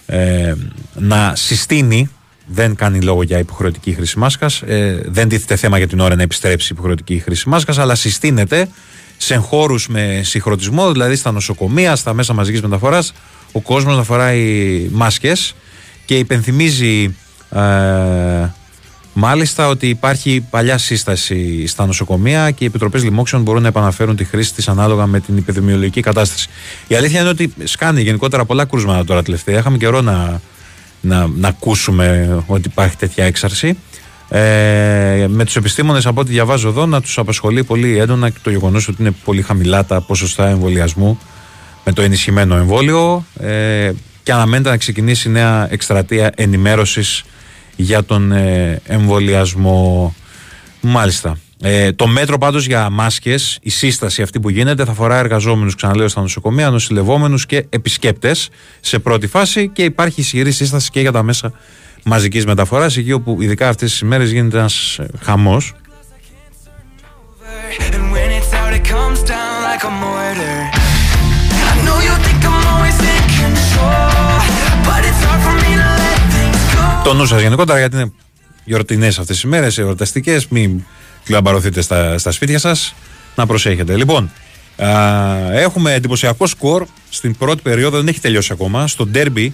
ε, 0.05 0.53
να 0.93 1.35
συστήνει 1.35 2.09
δεν 2.53 2.75
κάνει 2.75 3.01
λόγο 3.01 3.23
για 3.23 3.37
υποχρεωτική 3.37 3.93
χρήση 3.93 4.19
μάσκας 4.19 4.61
ε, 4.61 5.01
δεν 5.05 5.29
τίθεται 5.29 5.55
θέμα 5.55 5.77
για 5.77 5.87
την 5.87 5.99
ώρα 5.99 6.15
να 6.15 6.21
επιστρέψει 6.21 6.67
η 6.67 6.69
υποχρεωτική 6.73 7.19
χρήση 7.19 7.49
μάσκας 7.49 7.77
αλλά 7.77 7.95
συστήνεται 7.95 8.67
σε 9.17 9.35
χώρους 9.35 9.87
με 9.87 10.21
συγχρονισμό 10.23 10.91
δηλαδή 10.91 11.15
στα 11.15 11.31
νοσοκομεία, 11.31 11.95
στα 11.95 12.13
μέσα 12.13 12.33
μαζικής 12.33 12.61
μεταφοράς 12.61 13.13
ο 13.51 13.61
κόσμος 13.61 13.95
να 13.95 14.03
φοράει 14.03 14.87
μάσκες 14.91 15.55
και 16.05 16.17
υπενθυμίζει 16.17 17.15
ε, 17.49 17.59
Μάλιστα 19.13 19.67
ότι 19.67 19.89
υπάρχει 19.89 20.45
παλιά 20.49 20.77
σύσταση 20.77 21.67
στα 21.67 21.85
νοσοκομεία 21.85 22.51
και 22.51 22.63
οι 22.63 22.67
επιτροπές 22.67 23.03
λοιμόξεων 23.03 23.41
μπορούν 23.41 23.61
να 23.61 23.67
επαναφέρουν 23.67 24.15
τη 24.15 24.23
χρήση 24.23 24.53
της 24.53 24.67
ανάλογα 24.67 25.05
με 25.05 25.19
την 25.19 25.37
επιδημιολογική 25.37 26.01
κατάσταση. 26.01 26.49
Η 26.87 26.95
αλήθεια 26.95 27.19
είναι 27.19 27.29
ότι 27.29 27.53
σκάνει 27.63 28.01
γενικότερα 28.01 28.45
πολλά 28.45 28.65
κρούσματα 28.65 29.05
τώρα 29.05 29.23
τελευταία. 29.23 29.59
Είχαμε 29.59 29.77
καιρό 29.77 30.01
να, 30.01 30.41
να, 31.01 31.27
να 31.27 31.47
ακούσουμε 31.47 32.37
ότι 32.47 32.67
υπάρχει 32.67 32.97
τέτοια 32.97 33.25
έξαρση. 33.25 33.77
Ε, 34.29 35.25
με 35.27 35.45
τους 35.45 35.55
επιστήμονες 35.55 36.05
από 36.05 36.21
ό,τι 36.21 36.31
διαβάζω 36.31 36.67
εδώ 36.67 36.85
να 36.85 37.01
τους 37.01 37.17
απασχολεί 37.17 37.63
πολύ 37.63 37.97
έντονα 37.97 38.29
και 38.29 38.39
το 38.41 38.49
γεγονός 38.49 38.87
ότι 38.87 39.01
είναι 39.01 39.11
πολύ 39.23 39.41
χαμηλά 39.41 39.85
τα 39.85 40.01
ποσοστά 40.01 40.47
εμβολιασμού 40.47 41.19
με 41.85 41.91
το 41.91 42.01
ενισχυμένο 42.01 42.55
εμβόλιο 42.55 43.25
ε, 43.39 43.91
και 44.23 44.31
αναμένεται 44.31 44.69
να 44.69 44.77
ξεκινήσει 44.77 45.29
νέα 45.29 45.67
εκστρατεία 45.71 46.31
ενημέρωσης 46.35 47.23
για 47.75 48.03
τον 48.03 48.31
ε, 48.31 48.81
εμβολιασμό. 48.85 50.15
Μάλιστα. 50.81 51.37
Ε, 51.63 51.91
το 51.91 52.07
μέτρο 52.07 52.37
πάντως 52.37 52.65
για 52.65 52.89
μάσκες, 52.89 53.59
η 53.61 53.69
σύσταση 53.69 54.21
αυτή 54.21 54.39
που 54.39 54.49
γίνεται, 54.49 54.85
θα 54.85 54.91
αφορά 54.91 55.17
εργαζόμενους, 55.17 55.75
ξαναλέω, 55.75 56.07
στα 56.07 56.21
νοσοκομεία, 56.21 56.69
νοσηλευόμενους 56.69 57.45
και 57.45 57.65
επισκέπτες 57.69 58.49
σε 58.79 58.99
πρώτη 58.99 59.27
φάση 59.27 59.69
και 59.69 59.83
υπάρχει 59.83 60.21
ισχυρή 60.21 60.51
σύσταση 60.51 60.89
και 60.89 60.99
για 60.99 61.11
τα 61.11 61.23
μέσα 61.23 61.53
μαζικής 62.03 62.45
μεταφοράς, 62.45 62.97
εκεί 62.97 63.11
όπου 63.11 63.41
ειδικά 63.41 63.69
αυτές 63.69 63.91
τις 63.91 63.99
ημέρες 63.99 64.31
γίνεται 64.31 64.57
ένας 64.57 64.99
χαμός. 65.21 65.73
And 67.79 68.11
when 68.13 68.29
it's 68.37 68.53
out, 68.61 68.73
it 68.79 68.85
comes 68.95 69.19
down 69.33 69.53
like 69.69 69.83
a 69.91 69.93
mortar. 70.03 70.59
I 71.71 71.73
know 71.85 71.97
you 72.07 72.13
think 72.25 72.41
I'm 72.49 72.65
always 72.71 72.97
in 73.15 73.23
control, 73.41 74.35
but 74.87 75.01
it's 75.09 75.21
hard 75.27 75.41
for 75.45 75.55
me 75.63 75.71
to 75.81 75.89
let 76.01 76.21
things 76.35 76.61
go. 76.75 77.03
Το 77.03 77.13
νου 77.13 77.25
σας 77.25 77.41
γενικότερα 77.41 77.79
γιατί 77.79 77.95
είναι 77.95 78.11
γιορτινές 78.63 79.19
αυτές 79.19 79.35
τις 79.35 79.43
ημέρες, 79.43 79.77
εορταστικές. 79.77 80.47
Μην 80.47 80.83
κλαμπαρωθείτε 81.31 81.81
στα, 81.81 82.17
στα 82.17 82.31
σπίτια 82.31 82.59
σας. 82.59 82.93
Να 83.35 83.45
προσέχετε. 83.45 83.95
Λοιπόν, 83.95 84.31
α, 84.77 84.87
έχουμε 85.53 85.93
εντυπωσιακό 85.93 86.47
σκορ 86.47 86.85
στην 87.09 87.35
πρώτη 87.35 87.61
περίοδο, 87.61 87.97
δεν 87.97 88.07
έχει 88.07 88.19
τελειώσει 88.19 88.53
ακόμα, 88.53 88.87
στο 88.87 89.05
ντέρμπι 89.05 89.53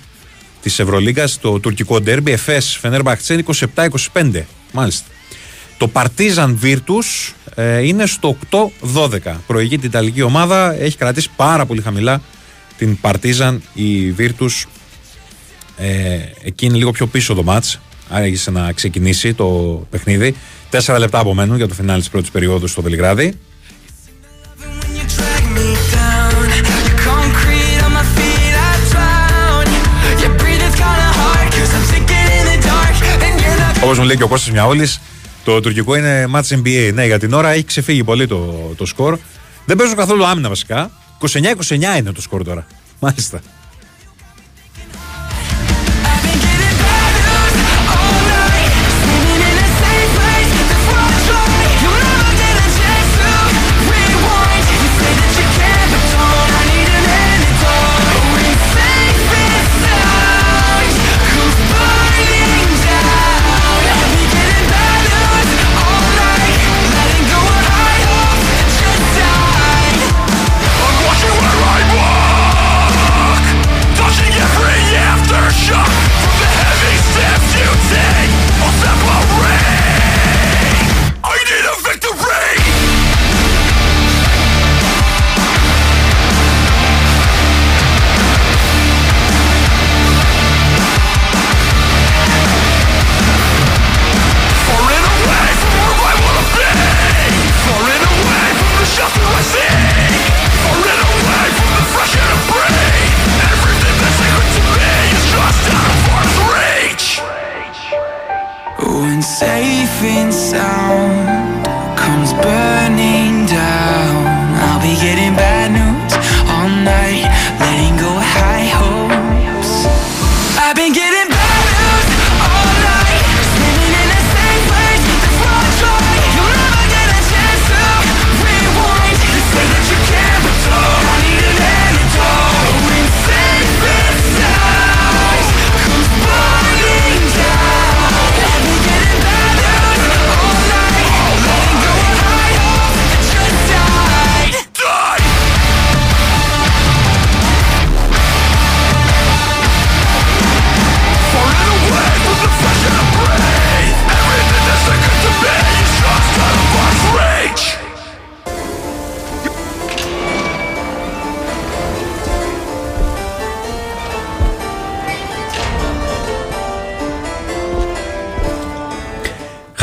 της 0.61 0.79
Ευρωλίγκας, 0.79 1.39
το 1.39 1.59
τουρκικό 1.59 2.01
ντέρμπι. 2.01 2.31
Εφές 2.31 2.77
Φενέρμπαχτσέν 2.81 3.45
27-25. 3.75 4.41
Μάλιστα. 4.71 5.05
Το 5.77 5.89
Partizan 5.93 6.55
Virtus 6.63 7.33
ε, 7.55 7.79
είναι 7.87 8.05
στο 8.05 8.37
8-12. 8.51 9.19
Προηγεί 9.47 9.77
την 9.77 9.89
Ιταλική 9.89 10.21
ομάδα, 10.21 10.81
έχει 10.81 10.97
κρατήσει 10.97 11.29
πάρα 11.35 11.65
πολύ 11.65 11.81
χαμηλά 11.81 12.21
την 12.77 12.97
Partizan 13.01 13.57
η 13.73 14.15
Virtus. 14.17 14.63
Ε, 15.77 16.19
εκεί 16.43 16.65
είναι 16.65 16.77
λίγο 16.77 16.91
πιο 16.91 17.07
πίσω 17.07 17.33
το 17.33 17.43
μάτς, 17.43 17.79
άρα 18.09 18.23
έχει 18.23 18.51
να 18.51 18.71
ξεκινήσει 18.71 19.33
το 19.33 19.45
παιχνίδι. 19.89 20.35
Τέσσερα 20.69 20.99
λεπτά 20.99 21.19
απομένουν 21.19 21.57
για 21.57 21.68
το 21.68 21.73
φινάλι 21.73 21.99
της 21.99 22.10
πρώτης 22.10 22.31
περίοδου 22.31 22.68
στο 22.68 22.81
Βελιγράδι. 22.81 23.38
When 24.60 24.95
you 24.98 25.06
drag 25.18 25.44
me 25.57 25.68
down, 25.95 26.45
you're 26.88 27.02
concrete 27.11 27.80
on 27.85 27.91
my 27.99 28.06
feet, 28.15 28.53
I 28.68 28.73
drown. 28.91 29.65
Your 30.23 30.34
breathing's 30.41 30.77
kinda 30.84 31.10
hard, 31.22 31.48
cause 31.57 31.72
I'm 31.77 31.85
sinking 31.91 32.30
in 32.38 32.45
the 32.52 32.57
dark, 32.72 32.95
and 33.26 33.35
you're 33.44 33.60
not 33.61 33.84
Όπως 33.84 33.98
μου 33.99 34.06
λέει 34.06 34.18
και 34.18 34.23
ο 34.23 34.27
Κώστας 34.27 34.52
Μιαόλης, 34.52 35.02
το 35.44 35.60
τουρκικό 35.60 35.95
είναι 35.95 36.26
match 36.35 36.57
NBA. 36.64 36.91
Ναι, 36.94 37.06
για 37.06 37.19
την 37.19 37.34
ώρα 37.34 37.49
έχει 37.49 37.64
ξεφύγει 37.64 38.03
πολύ 38.03 38.27
το, 38.27 38.73
το 38.77 38.85
σκορ. 38.85 39.18
Δεν 39.65 39.77
παίζουν 39.77 39.95
καθόλου 39.95 40.26
άμυνα 40.26 40.49
βασικά. 40.49 40.91
29-29 41.19 41.98
είναι 41.98 42.11
το 42.11 42.22
σκορ 42.22 42.44
τώρα. 42.44 42.65
Μάλιστα. 42.99 43.41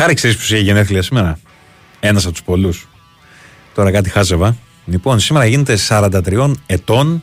Χάρη 0.05 0.17
ξέρεις 0.17 0.37
που 0.37 0.43
είχε 0.43 0.57
γενέθλια 0.57 1.01
σήμερα; 1.01 1.39
Ένας 1.99 2.23
από 2.23 2.33
τους 2.33 2.43
πολλούς. 2.43 2.87
Τώρα 3.75 3.91
κάτι 3.91 4.09
χάζευα. 4.09 4.57
Λοιπόν, 4.85 5.19
σήμερα 5.19 5.45
γίνεται 5.45 5.77
43 5.87 6.51
ετών 6.65 7.21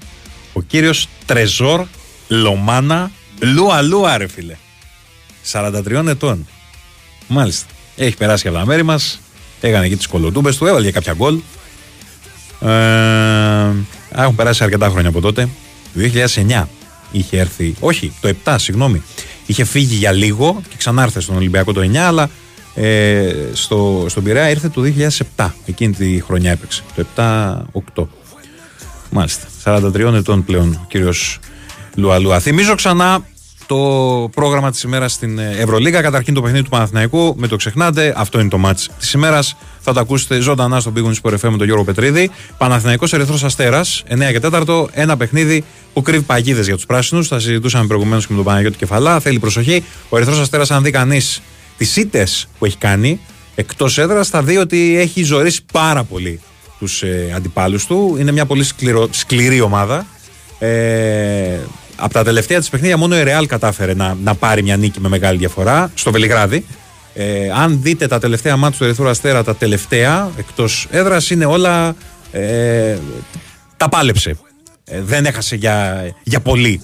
ο 0.52 0.62
κύριος 0.62 1.08
Τρεζόρ 1.26 1.86
Λομάνα 2.28 3.10
Λούα 3.40 3.82
Λούα, 3.82 4.18
ρε 4.18 4.28
φίλε. 4.28 4.56
43 5.52 6.06
ετών. 6.08 6.46
Μάλιστα. 7.26 7.66
Έχει 7.96 8.16
περάσει 8.16 8.48
από 8.48 8.56
τα 8.56 8.66
μέρη 8.66 8.82
μας. 8.82 9.20
Έκανε 9.60 9.86
εκεί 9.86 9.96
τις 9.96 10.06
κολοτούμπες 10.06 10.56
του, 10.56 10.66
έβαλε 10.66 10.84
και 10.84 10.92
κάποια 10.92 11.12
γκολ. 11.12 11.38
Ε, 12.60 13.70
έχουν 14.22 14.34
περάσει 14.34 14.64
αρκετά 14.64 14.88
χρόνια 14.88 15.08
από 15.08 15.20
τότε. 15.20 15.48
Το 15.94 16.00
2009 16.00 16.68
είχε 17.12 17.38
έρθει. 17.38 17.74
Όχι, 17.80 18.12
το 18.20 18.34
7, 18.44 18.54
συγγνώμη. 18.58 19.02
Είχε 19.46 19.64
φύγει 19.64 19.94
για 19.94 20.12
λίγο 20.12 20.62
και 20.68 20.76
ξανάρθε 20.76 21.20
στον 21.20 21.36
Ολυμπιακό 21.36 21.72
το 21.72 21.80
9, 21.80 21.96
αλλά 21.96 22.30
ε, 22.74 23.34
στο, 23.52 24.06
στον 24.08 24.22
Πειραιά 24.22 24.50
ήρθε 24.50 24.68
το 24.68 24.82
2007. 25.36 25.50
Εκείνη 25.66 25.92
τη 25.92 26.22
χρονιά 26.26 26.50
έπαιξε. 26.50 26.82
Το 26.94 27.06
7-8. 27.96 28.06
Μάλιστα. 29.10 29.46
43 29.64 29.94
ετών 30.14 30.44
πλέον 30.44 30.72
ο 30.82 30.86
κύριος 30.88 31.38
Λουαλούα. 31.94 32.40
Θυμίζω 32.40 32.74
ξανά 32.74 33.24
το 33.66 34.28
πρόγραμμα 34.34 34.70
της 34.70 34.82
ημέρας 34.82 35.12
στην 35.12 35.38
Ευρωλίγα. 35.38 36.00
Καταρχήν 36.00 36.34
το 36.34 36.42
παιχνίδι 36.42 36.64
του 36.64 36.70
Παναθηναϊκού. 36.70 37.34
Με 37.38 37.46
το 37.46 37.56
ξεχνάτε. 37.56 38.14
Αυτό 38.16 38.40
είναι 38.40 38.48
το 38.48 38.58
μάτς 38.58 38.90
της 38.98 39.12
ημέρας. 39.12 39.56
Θα 39.80 39.92
το 39.92 40.00
ακούσετε 40.00 40.40
ζωντανά 40.40 40.80
στον 40.80 40.92
Big 40.96 41.00
Wings 41.00 41.30
FM 41.30 41.48
με 41.50 41.56
τον 41.56 41.66
Γιώργο 41.66 41.84
Πετρίδη. 41.84 42.30
Παναθηναϊκός 42.58 43.12
Ερυθρός 43.12 43.44
Αστέρας. 43.44 44.02
9 44.08 44.30
και 44.32 44.40
4. 44.40 44.88
Ένα 44.92 45.16
παιχνίδι 45.16 45.64
που 45.92 46.02
κρύβει 46.02 46.22
παγίδες 46.22 46.66
για 46.66 46.74
τους 46.74 46.86
πράσινους. 46.86 47.28
Θα 47.28 47.40
συζητούσαμε 47.40 47.86
προηγουμένως 47.86 48.26
και 48.26 48.32
με 48.32 48.36
τον 48.36 48.46
Παναγιώτη 48.46 48.76
Κεφαλά. 48.76 49.20
Θέλει 49.20 49.38
προσοχή. 49.38 49.84
Ο 50.08 50.16
Ερυθρός 50.16 50.38
Αστέρας, 50.38 50.70
αν 50.70 50.82
δει 50.82 50.90
κανείς 50.90 51.42
τις 51.76 51.96
ήττες 51.96 52.48
που 52.58 52.64
έχει 52.64 52.76
κάνει 52.76 53.20
εκτός 53.54 53.98
έδρας, 53.98 54.28
θα 54.28 54.42
δει 54.42 54.56
ότι 54.56 54.96
έχει 54.98 55.22
ζωήσει 55.22 55.60
πάρα 55.72 56.04
πολύ 56.04 56.40
τους 56.78 57.02
ε, 57.02 57.32
αντιπάλους 57.36 57.86
του. 57.86 58.16
Είναι 58.18 58.32
μια 58.32 58.46
πολύ 58.46 58.64
σκληρό, 58.64 59.08
σκληρή 59.10 59.60
ομάδα. 59.60 60.06
Ε, 60.58 61.58
από 61.96 62.12
τα 62.12 62.24
τελευταία 62.24 62.58
της 62.58 62.68
παιχνίδια, 62.68 62.96
μόνο 62.96 63.16
η 63.16 63.22
Ρεάλ 63.22 63.46
κατάφερε 63.46 63.94
να, 63.94 64.16
να 64.22 64.34
πάρει 64.34 64.62
μια 64.62 64.76
νίκη 64.76 65.00
με 65.00 65.08
μεγάλη 65.08 65.38
διαφορά 65.38 65.90
στο 65.94 66.10
Βελιγράδι. 66.10 66.64
Ε, 67.14 67.50
αν 67.54 67.78
δείτε 67.82 68.06
τα 68.06 68.18
τελευταία 68.18 68.56
μάτια 68.56 68.78
του 68.78 68.84
Ερυθρού 68.84 69.08
Αστέρα, 69.08 69.44
τα 69.44 69.56
τελευταία 69.56 70.30
εκτός 70.36 70.86
έδρας 70.90 71.30
είναι 71.30 71.44
όλα. 71.44 71.94
Ε, 72.32 72.98
τα 73.76 73.88
πάλεψε. 73.88 74.36
Ε, 74.84 75.00
δεν 75.00 75.24
έχασε 75.24 75.56
για, 75.56 76.04
για 76.22 76.40
πολύ. 76.40 76.80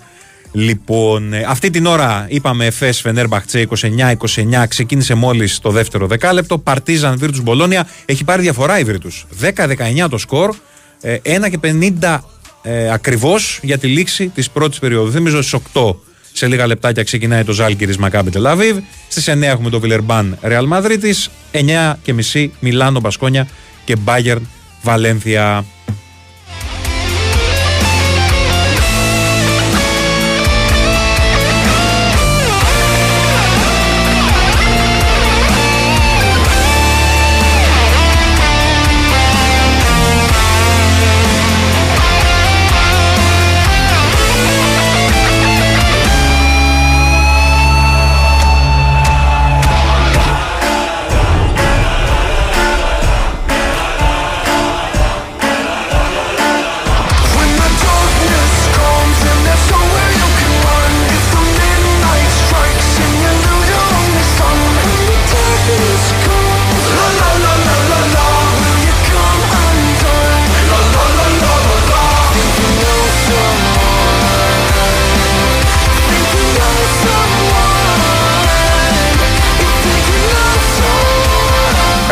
Λοιπόν, 0.53 1.33
ε, 1.33 1.45
αυτή 1.49 1.71
την 1.71 1.87
ώρα 1.87 2.27
είπαμε 2.29 2.67
Εφές 2.67 3.01
Φενέρμπαχτσε 3.01 3.61
29-29, 3.61 4.67
ξεκίνησε 4.69 5.15
μόλις 5.15 5.59
το 5.59 5.71
δεύτερο 5.71 6.07
δεκάλεπτο. 6.07 6.59
Παρτίζαν 6.59 7.19
Βίρτους 7.19 7.41
Μπολόνια, 7.41 7.89
έχει 8.05 8.25
πάρει 8.25 8.43
διαφορά 8.43 8.79
η 8.79 8.85
Βίρτους. 8.85 9.27
10-19 9.41 10.09
το 10.09 10.19
σκορ, 10.19 10.55
ε, 11.01 11.17
1 11.23 11.49
και 11.49 11.59
50 11.59 12.25
ε, 12.63 12.91
ακριβώς 12.93 13.61
για 13.63 13.79
τη 13.79 13.87
λήξη 13.87 14.29
της 14.29 14.51
πρώτης 14.51 14.79
περίοδου. 14.79 15.11
Θυμίζω 15.11 15.43
στις 15.43 15.53
8 15.53 15.97
σε 16.39 16.47
λίγα 16.47 16.67
λεπτάκια 16.67 17.03
ξεκινάει 17.03 17.45
το 17.45 17.53
Ζάλκυρης 17.53 17.97
Μακάμπι 17.97 18.31
Τελαβίβ. 18.31 18.77
Στις 19.09 19.29
9 19.29 19.43
έχουμε 19.43 19.71
το 19.71 19.81
Βιλερμπάν 19.81 20.39
Ρεάλ 20.43 20.67
Μαδρίτης. 20.67 21.31
9 21.53 21.99
και 22.03 22.13
μισή 22.13 22.53
Μιλάνο 22.61 23.01
Μπασκόνια 23.01 23.49
και 23.85 23.97
Μπάγερν 23.97 24.49
Βαλένθια. 24.83 25.65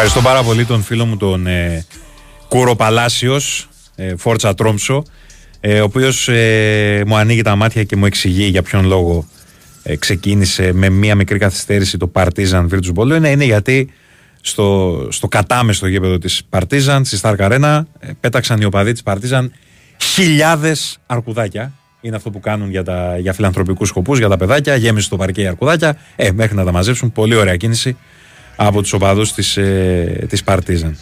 Ευχαριστώ 0.06 0.34
πάρα 0.34 0.46
πολύ 0.46 0.64
τον 0.64 0.82
φίλο 0.82 1.06
μου 1.06 1.16
τον 1.16 1.46
ε, 1.46 1.84
Κούρο 2.48 2.74
Παλάσιος, 2.74 3.68
ε, 3.94 4.16
Φόρτσα 4.16 4.54
Τρόμψο, 4.54 5.02
ε, 5.60 5.80
ο 5.80 5.84
οποίος 5.84 6.28
ε, 6.28 7.02
μου 7.06 7.16
ανοίγει 7.16 7.42
τα 7.42 7.56
μάτια 7.56 7.84
και 7.84 7.96
μου 7.96 8.06
εξηγεί 8.06 8.44
για 8.44 8.62
ποιον 8.62 8.86
λόγο 8.86 9.28
ε, 9.82 9.96
ξεκίνησε 9.96 10.72
με 10.72 10.88
μία 10.88 11.14
μικρή 11.14 11.38
καθυστέρηση 11.38 11.96
το 11.96 12.10
Partizan 12.14 12.66
Virtus 12.70 12.92
Bologna. 12.94 13.30
Είναι 13.30 13.44
γιατί 13.44 13.90
στο, 14.40 14.98
στο 15.10 15.28
κατάμεστο 15.28 15.86
γήπεδο 15.86 16.18
της 16.18 16.42
Partizan, 16.50 17.00
στη 17.02 17.18
Stark 17.22 17.38
Arena, 17.38 17.82
ε, 17.98 18.10
πέταξαν 18.20 18.60
οι 18.60 18.64
οπαδοί 18.64 18.92
της 18.92 19.02
Partizan 19.04 19.48
χιλιάδες 20.02 20.98
αρκουδάκια. 21.06 21.72
Είναι 22.00 22.16
αυτό 22.16 22.30
που 22.30 22.40
κάνουν 22.40 22.70
για, 22.70 22.84
τα, 22.84 23.18
για 23.18 23.32
φιλανθρωπικούς 23.32 23.88
σκοπούς, 23.88 24.18
για 24.18 24.28
τα 24.28 24.36
παιδάκια. 24.36 24.76
Γέμισε 24.76 25.08
το 25.08 25.16
παρκέ 25.16 25.40
οι 25.42 25.46
αρκουδάκια. 25.46 25.98
Ε, 26.16 26.32
μέχρι 26.32 26.56
να 26.56 26.64
τα 26.64 26.72
μαζέψουν. 26.72 27.12
Πολύ 27.12 27.34
ωραία 27.34 27.56
κίνηση 27.56 27.96
από 28.56 28.82
τους 28.82 28.92
οπαδούς 28.92 29.32
της, 29.32 29.56
ε, 29.56 30.26
της 30.28 30.42
Partizan. 30.46 30.92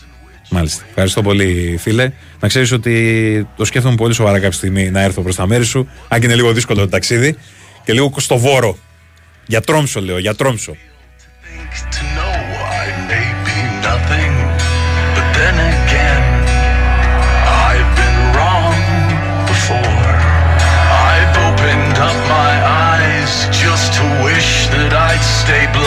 Μάλιστα. 0.50 0.84
Ευχαριστώ 0.88 1.22
πολύ, 1.22 1.76
φίλε. 1.80 2.12
Να 2.40 2.48
ξέρεις 2.48 2.72
ότι 2.72 3.46
το 3.56 3.64
σκέφτομαι 3.64 3.94
πολύ 3.94 4.14
σοβαρά 4.14 4.38
κάποια 4.38 4.56
στιγμή 4.56 4.90
να 4.90 5.00
έρθω 5.00 5.22
προς 5.22 5.36
τα 5.36 5.46
μέρη 5.46 5.64
σου. 5.64 5.88
Αν 6.08 6.20
και 6.20 6.26
είναι 6.26 6.34
λίγο 6.34 6.52
δύσκολο 6.52 6.80
το 6.80 6.88
ταξίδι 6.88 7.36
και 7.84 7.92
λίγο 7.92 8.10
κοστοβόρο. 8.10 8.78
Για 9.46 9.60
τρόμψο, 9.60 10.00
λέω, 10.00 10.18
για 10.18 10.34
τρόμψο. 10.34 10.76
to 25.74 25.83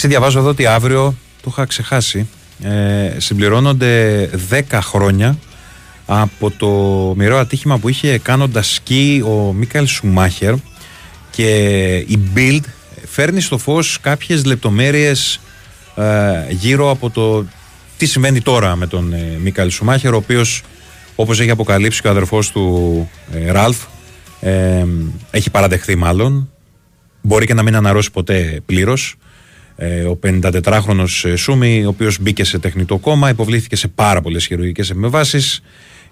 μεταξύ 0.00 0.18
διαβάζω 0.18 0.38
εδώ 0.38 0.48
ότι 0.48 0.66
αύριο, 0.66 1.14
το 1.42 1.48
είχα 1.50 1.64
ξεχάσει, 1.64 2.28
ε, 2.62 3.16
συμπληρώνονται 3.16 4.24
10 4.50 4.80
χρόνια 4.82 5.38
από 6.06 6.50
το 6.50 6.68
μοιραίο 7.16 7.38
ατύχημα 7.38 7.78
που 7.78 7.88
είχε 7.88 8.18
κάνοντας 8.18 8.72
σκι 8.72 9.22
ο 9.26 9.52
Μίκαλ 9.52 9.86
Σουμάχερ 9.86 10.54
και 11.30 11.50
η 11.96 12.18
Bild 12.34 12.60
φέρνει 13.06 13.40
στο 13.40 13.58
φως 13.58 13.98
κάποιες 14.00 14.44
λεπτομέρειες 14.44 15.40
ε, 15.96 16.02
γύρω 16.50 16.90
από 16.90 17.10
το 17.10 17.46
τι 17.96 18.06
συμβαίνει 18.06 18.40
τώρα 18.40 18.76
με 18.76 18.86
τον 18.86 19.12
ε, 19.12 19.38
Μίκαλ 19.40 19.70
Σουμάχερ 19.70 20.14
ο 20.14 20.16
οποίος 20.16 20.62
όπως 21.14 21.40
έχει 21.40 21.50
αποκαλύψει 21.50 22.00
και 22.00 22.06
ο 22.08 22.10
αδερφός 22.10 22.50
του 22.50 23.08
ε, 23.32 23.50
Ραλφ 23.50 23.78
ε, 24.40 24.84
έχει 25.30 25.50
παραδεχθεί 25.50 25.96
μάλλον 25.96 26.50
μπορεί 27.22 27.46
και 27.46 27.54
να 27.54 27.62
μην 27.62 27.76
αναρρώσει 27.76 28.10
ποτέ 28.10 28.60
πλήρως. 28.66 29.16
ε, 29.22 29.27
ο 30.10 30.18
54χρονος 30.22 31.32
Σούμι, 31.36 31.84
ο 31.84 31.88
οποίος 31.88 32.18
μπήκε 32.20 32.44
σε 32.44 32.58
τεχνητό 32.58 32.98
κόμμα, 32.98 33.28
υποβλήθηκε 33.28 33.76
σε 33.76 33.88
πάρα 33.88 34.20
πολλές 34.20 34.46
χειρουργικές 34.46 34.90
επεμβάσεις. 34.90 35.62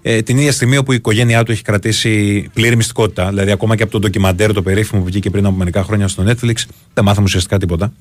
Ε, 0.01 0.21
την 0.21 0.37
ίδια 0.37 0.51
στιγμή 0.51 0.77
όπου 0.77 0.91
η 0.91 0.95
οικογένειά 0.95 1.43
του 1.43 1.51
έχει 1.51 1.61
κρατήσει 1.61 2.45
πλήρη 2.53 2.75
μυστικότητα, 2.75 3.29
δηλαδή 3.29 3.51
ακόμα 3.51 3.75
και 3.75 3.83
από 3.83 3.91
το 3.91 3.99
ντοκιμαντέρ 3.99 4.53
το 4.53 4.61
περίφημο 4.61 5.01
που 5.01 5.07
βγήκε 5.07 5.29
πριν 5.29 5.45
από 5.45 5.55
μερικά 5.55 5.83
χρόνια 5.83 6.07
στο 6.07 6.23
Netflix, 6.27 6.55
δεν 6.93 7.03
μάθαμε 7.03 7.25
ουσιαστικά 7.25 7.57
τίποτα. 7.57 7.93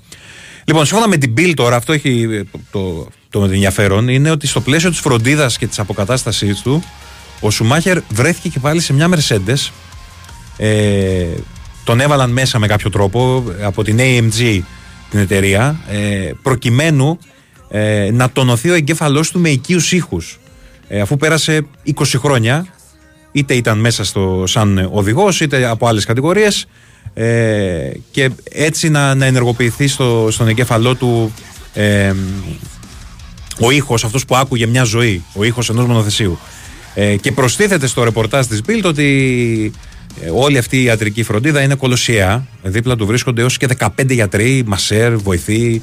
Λοιπόν, 0.65 0.87
σύμφωνα 0.87 1.09
με 1.09 1.17
την 1.17 1.35
Bill 1.37 1.53
τώρα, 1.57 1.77
αυτό 1.77 1.93
έχει 1.93 2.29
ε, 2.31 2.43
το, 2.51 2.61
το, 2.71 3.09
το 3.31 3.45
ενδιαφέρον, 3.45 4.09
είναι 4.09 4.31
ότι 4.31 4.47
στο 4.47 4.61
πλαίσιο 4.61 4.91
της 4.91 4.99
φροντίδας 4.99 5.59
και 5.59 5.67
της 5.67 5.79
αποκατάστασής 5.79 6.61
του, 6.61 6.85
ο 7.41 7.51
Σουμάχερ 7.51 7.99
βρέθηκε 8.09 8.49
και 8.49 8.59
πάλι 8.59 8.81
σε 8.81 8.93
μια 8.93 9.09
Mercedes. 9.15 9.71
Ε, 10.57 11.27
τον 11.85 12.01
έβαλαν 12.01 12.31
μέσα 12.31 12.59
με 12.59 12.67
κάποιο 12.67 12.91
τρόπο 12.91 13.45
από 13.63 13.85
την 13.85 13.99
AMG 14.01 14.61
την 15.11 15.19
εταιρεία, 15.19 15.81
ε, 15.89 16.31
προκειμένου 16.43 17.19
ε, 17.69 18.11
να 18.13 18.31
τονωθεί 18.31 18.71
ο 18.71 18.75
εγκέφαλός 18.75 19.31
του 19.31 19.41
με 19.41 19.49
οικείους 19.49 19.93
ήχους. 19.93 20.39
Ε, 20.89 21.01
αφού 21.01 21.17
πέρασε 21.17 21.67
20 21.87 21.93
χρόνια, 22.17 22.67
είτε 23.33 23.55
ήταν 23.55 23.79
μέσα 23.79 24.05
στο, 24.05 24.45
σαν 24.47 24.89
οδηγός, 24.93 25.41
είτε 25.41 25.67
από 25.67 25.87
άλλες 25.87 26.05
κατηγορίες, 26.05 26.67
ε, 27.15 27.91
και 28.11 28.31
έτσι 28.51 28.89
να, 28.89 29.15
να 29.15 29.27
ενεργοποιηθεί 29.27 29.87
στο, 29.87 30.29
στον 30.31 30.49
εγκέφαλό 30.49 30.95
του 30.95 31.33
ε, 31.75 32.13
ο 33.61 33.71
ήχος 33.71 34.05
αυτός 34.05 34.25
που 34.25 34.37
άκουγε 34.37 34.67
μια 34.67 34.85
ζωή, 34.85 35.25
ο 35.33 35.45
ήχος 35.45 35.69
ενός 35.69 35.87
μονοθεσίου. 35.87 36.39
Ε, 36.95 37.17
και 37.17 37.33
προστίθεται 37.33 37.87
στο 37.87 38.05
ρεπορτάζ 38.05 38.47
της 38.47 38.61
Bild 38.67 38.83
ότι 38.85 39.73
ε, 39.73 39.79
όλη 40.35 40.59
αυτή 40.59 40.77
η 40.77 40.83
ιατρική 40.83 41.23
φροντίδα 41.23 41.63
είναι 41.63 41.75
κολοσιαία. 41.75 42.47
Δίπλα 42.63 42.97
του 42.97 43.07
βρίσκονται 43.07 43.41
έως 43.41 43.57
και 43.57 43.69
15 43.79 43.89
γιατροί, 44.11 44.63
μασέρ, 44.67 45.17
βοηθοί 45.17 45.83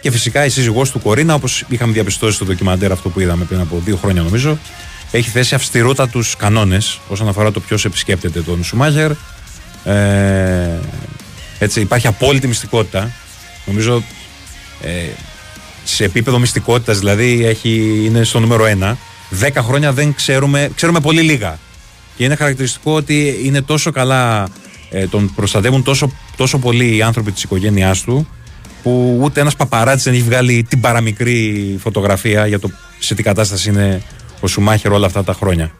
και 0.00 0.10
φυσικά 0.10 0.44
η 0.44 0.48
σύζυγός 0.48 0.90
του 0.90 1.00
Κορίνα, 1.00 1.34
όπως 1.34 1.64
είχαμε 1.68 1.92
διαπιστώσει 1.92 2.34
στο 2.34 2.44
ντοκιμαντέρ 2.44 2.92
αυτό 2.92 3.08
που 3.08 3.20
είδαμε 3.20 3.44
πριν 3.44 3.60
από 3.60 3.82
δύο 3.84 3.96
χρόνια 3.96 4.22
νομίζω, 4.22 4.58
έχει 5.10 5.30
θέσει 5.30 5.54
αυστηρότατους 5.54 6.36
κανόνες 6.36 7.00
όσον 7.08 7.28
αφορά 7.28 7.50
το 7.50 7.60
ποιος 7.60 7.84
επισκέπτεται 7.84 8.40
τον 8.40 8.64
Σουμάγερ. 8.64 9.10
Ε, 9.84 10.78
έτσι, 11.58 11.80
υπάρχει 11.80 12.06
απόλυτη 12.06 12.46
μυστικότητα. 12.46 13.10
Νομίζω 13.66 14.02
ε, 14.82 14.90
σε 15.84 16.04
επίπεδο 16.04 16.38
μυστικότητας 16.38 16.98
δηλαδή 16.98 17.44
έχει, 17.44 18.02
είναι 18.04 18.24
στο 18.24 18.40
νούμερο 18.40 18.66
ένα. 18.66 18.96
Δέκα 19.30 19.62
χρόνια 19.62 19.92
δεν 19.92 20.14
ξέρουμε, 20.14 20.70
ξέρουμε 20.74 21.00
πολύ 21.00 21.20
λίγα. 21.20 21.58
Και 22.16 22.24
είναι 22.24 22.34
χαρακτηριστικό 22.34 22.94
ότι 22.94 23.40
είναι 23.44 23.62
τόσο 23.62 23.90
καλά, 23.90 24.48
ε, 24.90 25.06
τον 25.06 25.34
προστατεύουν 25.34 25.82
τόσο, 25.82 26.12
τόσο 26.36 26.58
πολύ 26.58 26.96
οι 26.96 27.02
άνθρωποι 27.02 27.32
της 27.32 27.42
οικογένειάς 27.42 28.00
του 28.00 28.28
που 28.82 29.18
ούτε 29.22 29.40
ένας 29.40 29.56
παπαράτης 29.56 30.04
δεν 30.04 30.14
έχει 30.14 30.22
βγάλει 30.22 30.66
την 30.68 30.80
παραμικρή 30.80 31.76
φωτογραφία 31.82 32.46
για 32.46 32.58
το 32.58 32.70
σε 32.98 33.14
τι 33.14 33.22
κατάσταση 33.22 33.68
είναι 33.68 34.02
ο 34.40 34.46
Σουμάχερ 34.46 34.92
όλα 34.92 35.06
αυτά 35.06 35.24
τα 35.24 35.32
χρόνια. 35.32 35.72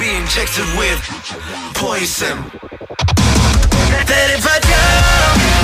Be 0.00 0.08
injected 0.22 0.68
with 0.80 1.02
poison. 1.80 2.36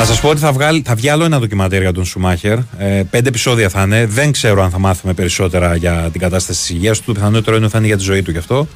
Να 0.03 0.09
σας 0.09 0.21
πω 0.21 0.29
ότι 0.29 0.41
θα, 0.41 0.53
βγάλει, 0.53 0.83
θα 0.85 0.95
βγει 0.95 1.09
άλλο 1.09 1.25
ένα 1.25 1.39
ντοκιμαντέρ 1.39 1.81
για 1.81 1.93
τον 1.93 2.05
Σουμάχερ. 2.05 2.59
Ε, 2.79 3.03
πέντε 3.11 3.29
επεισόδια 3.29 3.69
θα 3.69 3.83
είναι. 3.83 4.07
Δεν 4.07 4.33
ξέρω 4.33 4.63
αν 4.63 4.71
θα 4.71 4.79
μάθουμε 4.79 5.13
περισσότερα 5.13 5.77
για 5.77 6.09
την 6.13 6.21
κατάσταση 6.21 6.61
της 6.61 6.71
υγείας 6.71 6.99
του. 6.99 7.05
Το 7.05 7.13
πιθανότερο 7.13 7.57
είναι 7.57 7.65
ότι 7.65 7.73
θα 7.73 7.79
είναι 7.79 7.87
για 7.87 7.97
τη 7.97 8.03
ζωή 8.03 8.23
του 8.23 8.31
γι' 8.31 8.39
αυτό. 8.39 8.69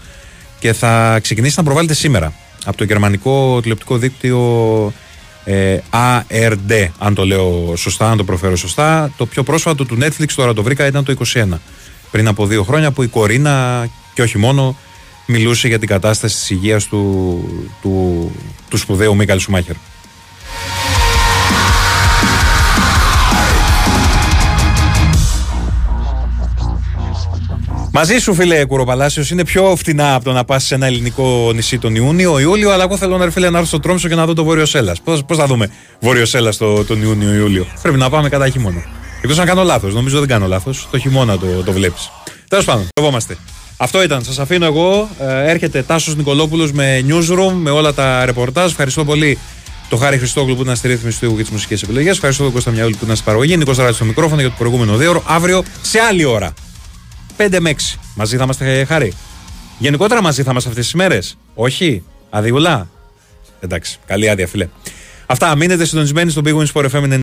Και 0.58 0.72
θα 0.72 1.18
ξεκινήσει 1.22 1.54
να 1.56 1.62
προβάλλεται 1.64 1.94
σήμερα 1.94 2.32
από 2.64 2.76
το 2.76 2.84
γερμανικό 2.84 3.60
τηλεοπτικό 3.60 3.96
δίκτυο 3.96 4.92
ε, 5.44 5.78
ARD, 6.28 6.88
αν 6.98 7.14
το 7.14 7.24
λέω 7.24 7.74
σωστά, 7.76 8.10
αν 8.10 8.16
το 8.16 8.24
προφέρω 8.24 8.56
σωστά. 8.56 9.10
Το 9.16 9.26
πιο 9.26 9.42
πρόσφατο 9.42 9.84
του 9.84 9.98
Netflix 10.00 10.28
τώρα 10.34 10.52
το 10.52 10.62
βρήκα 10.62 10.86
ήταν 10.86 11.04
το 11.04 11.14
21. 11.34 11.44
Πριν 12.10 12.28
από 12.28 12.46
δύο 12.46 12.62
χρόνια 12.62 12.90
που 12.90 13.02
η 13.02 13.06
Κορίνα 13.06 13.86
και 14.14 14.22
όχι 14.22 14.38
μόνο 14.38 14.76
μιλούσε 15.26 15.68
για 15.68 15.78
την 15.78 15.88
κατάσταση 15.88 16.36
της 16.36 16.50
υγείας 16.50 16.84
του, 16.84 17.44
του, 17.82 18.30
του 18.68 18.76
σπουδαίου 18.76 19.16
Μίκαλ 19.16 19.38
Σουμάχερ. 19.38 19.74
Μαζί 27.98 28.18
σου, 28.18 28.34
φίλε 28.34 28.64
Κουροπαλάσιος, 28.64 29.30
είναι 29.30 29.44
πιο 29.44 29.76
φτηνά 29.76 30.14
από 30.14 30.24
το 30.24 30.32
να 30.32 30.44
πας 30.44 30.64
σε 30.64 30.74
ένα 30.74 30.86
ελληνικό 30.86 31.52
νησί 31.54 31.78
τον 31.78 31.94
Ιούνιο, 31.94 32.38
Ιούλιο, 32.38 32.70
αλλά 32.70 32.82
εγώ 32.82 32.96
θέλω 32.96 33.18
να, 33.18 33.24
ρε 33.24 33.30
φίλε, 33.30 33.50
να 33.50 33.56
έρθω 33.58 33.68
στο 33.68 33.80
Τρόμσο 33.80 34.08
και 34.08 34.14
να 34.14 34.26
δω 34.26 34.32
το 34.32 34.44
Βόρειο 34.44 34.66
Σέλλα. 34.66 34.94
Πώς 35.04 35.36
θα 35.36 35.46
δούμε 35.46 35.70
Βόρειο 36.00 36.26
Σέλλα 36.26 36.52
το, 36.58 36.84
τον 36.84 37.02
Ιούνιο, 37.02 37.34
Ιούλιο; 37.34 37.66
Πρέπει 37.82 37.98
να 37.98 38.10
πάμε 38.10 38.28
κατά 38.28 38.48
χειμώνα. 38.48 38.84
Εκτός 39.20 39.36
να 39.36 39.44
κάνω 39.44 39.62
λάθος, 39.62 39.94
νομίζω 39.94 40.18
δεν 40.18 40.28
κάνω 40.28 40.46
λάθος. 40.46 40.88
Το 40.90 40.98
χειμώνα 40.98 41.38
το, 41.38 41.46
το 41.64 41.72
βλέπεις. 41.72 42.10
Τέλος 42.48 42.64
πάντων, 42.64 42.86
φοβόμαστε. 43.00 43.36
Αυτό 43.76 44.02
ήταν. 44.02 44.24
Σας 44.24 44.38
αφήνω 44.38 44.66
εγώ. 44.66 45.08
Ε, 45.20 45.50
έρχεται 45.50 45.82
Τάσος 45.82 46.16
Νικολόπουλος 46.16 46.72
με 46.72 47.04
newsroom, 47.08 47.52
με 47.52 47.70
όλα 47.70 47.94
τα 47.94 48.24
ρεπορτάζ. 48.24 48.70
Ευχαριστώ 48.70 49.04
πολύ 49.04 49.38
το 49.88 49.96
Χάρη 49.96 50.18
Χριστόγλου 50.18 50.56
που 50.56 50.62
ήταν 50.62 50.76
στη 50.76 50.88
ρύθμιση 50.88 51.20
του 51.20 51.26
ήχου 51.26 51.36
και 51.36 51.42
τις 51.42 51.50
μουσικές 51.50 51.82
επιλογές. 51.82 52.14
Ευχαριστώ 52.14 52.42
τον 52.42 52.52
Κώστα 52.52 52.70
Μιαούλη 52.70 52.94
που 52.94 53.00
ήταν 53.02 53.14
στην 53.14 53.26
παραγωγή. 53.26 53.56
Νικό 53.56 53.72
Ράτης 53.76 53.96
στο 53.96 54.04
μικρόφωνο 54.04 54.40
για 54.40 54.50
το 54.50 54.56
προηγούμενο 54.58 54.96
δύο 54.96 55.10
ώρο. 55.10 55.22
Αύριο 55.26 55.62
σε 55.82 55.98
άλλη 55.98 56.24
ώρα. 56.24 56.54
5 57.36 57.56
με 57.60 57.70
6. 57.70 57.98
Μαζί 58.14 58.36
θα 58.36 58.42
είμαστε, 58.42 58.84
Χάρη. 58.84 59.12
Γενικότερα 59.78 60.22
μαζί 60.22 60.42
θα 60.42 60.50
είμαστε 60.50 60.68
αυτές 60.68 60.84
τις 60.84 60.94
μέρες. 60.94 61.38
Όχι. 61.54 62.04
Αδιούλα. 62.30 62.88
Εντάξει. 63.60 63.98
Καλή 64.06 64.28
άδεια, 64.28 64.46
φίλε. 64.46 64.68
Αυτά. 65.26 65.56
Μείνετε 65.56 65.84
συντονισμένοι 65.84 66.30
στο 66.30 66.42
Big 66.44 66.54
Wins 66.56 66.72
for 66.72 66.90
FM 66.90 67.06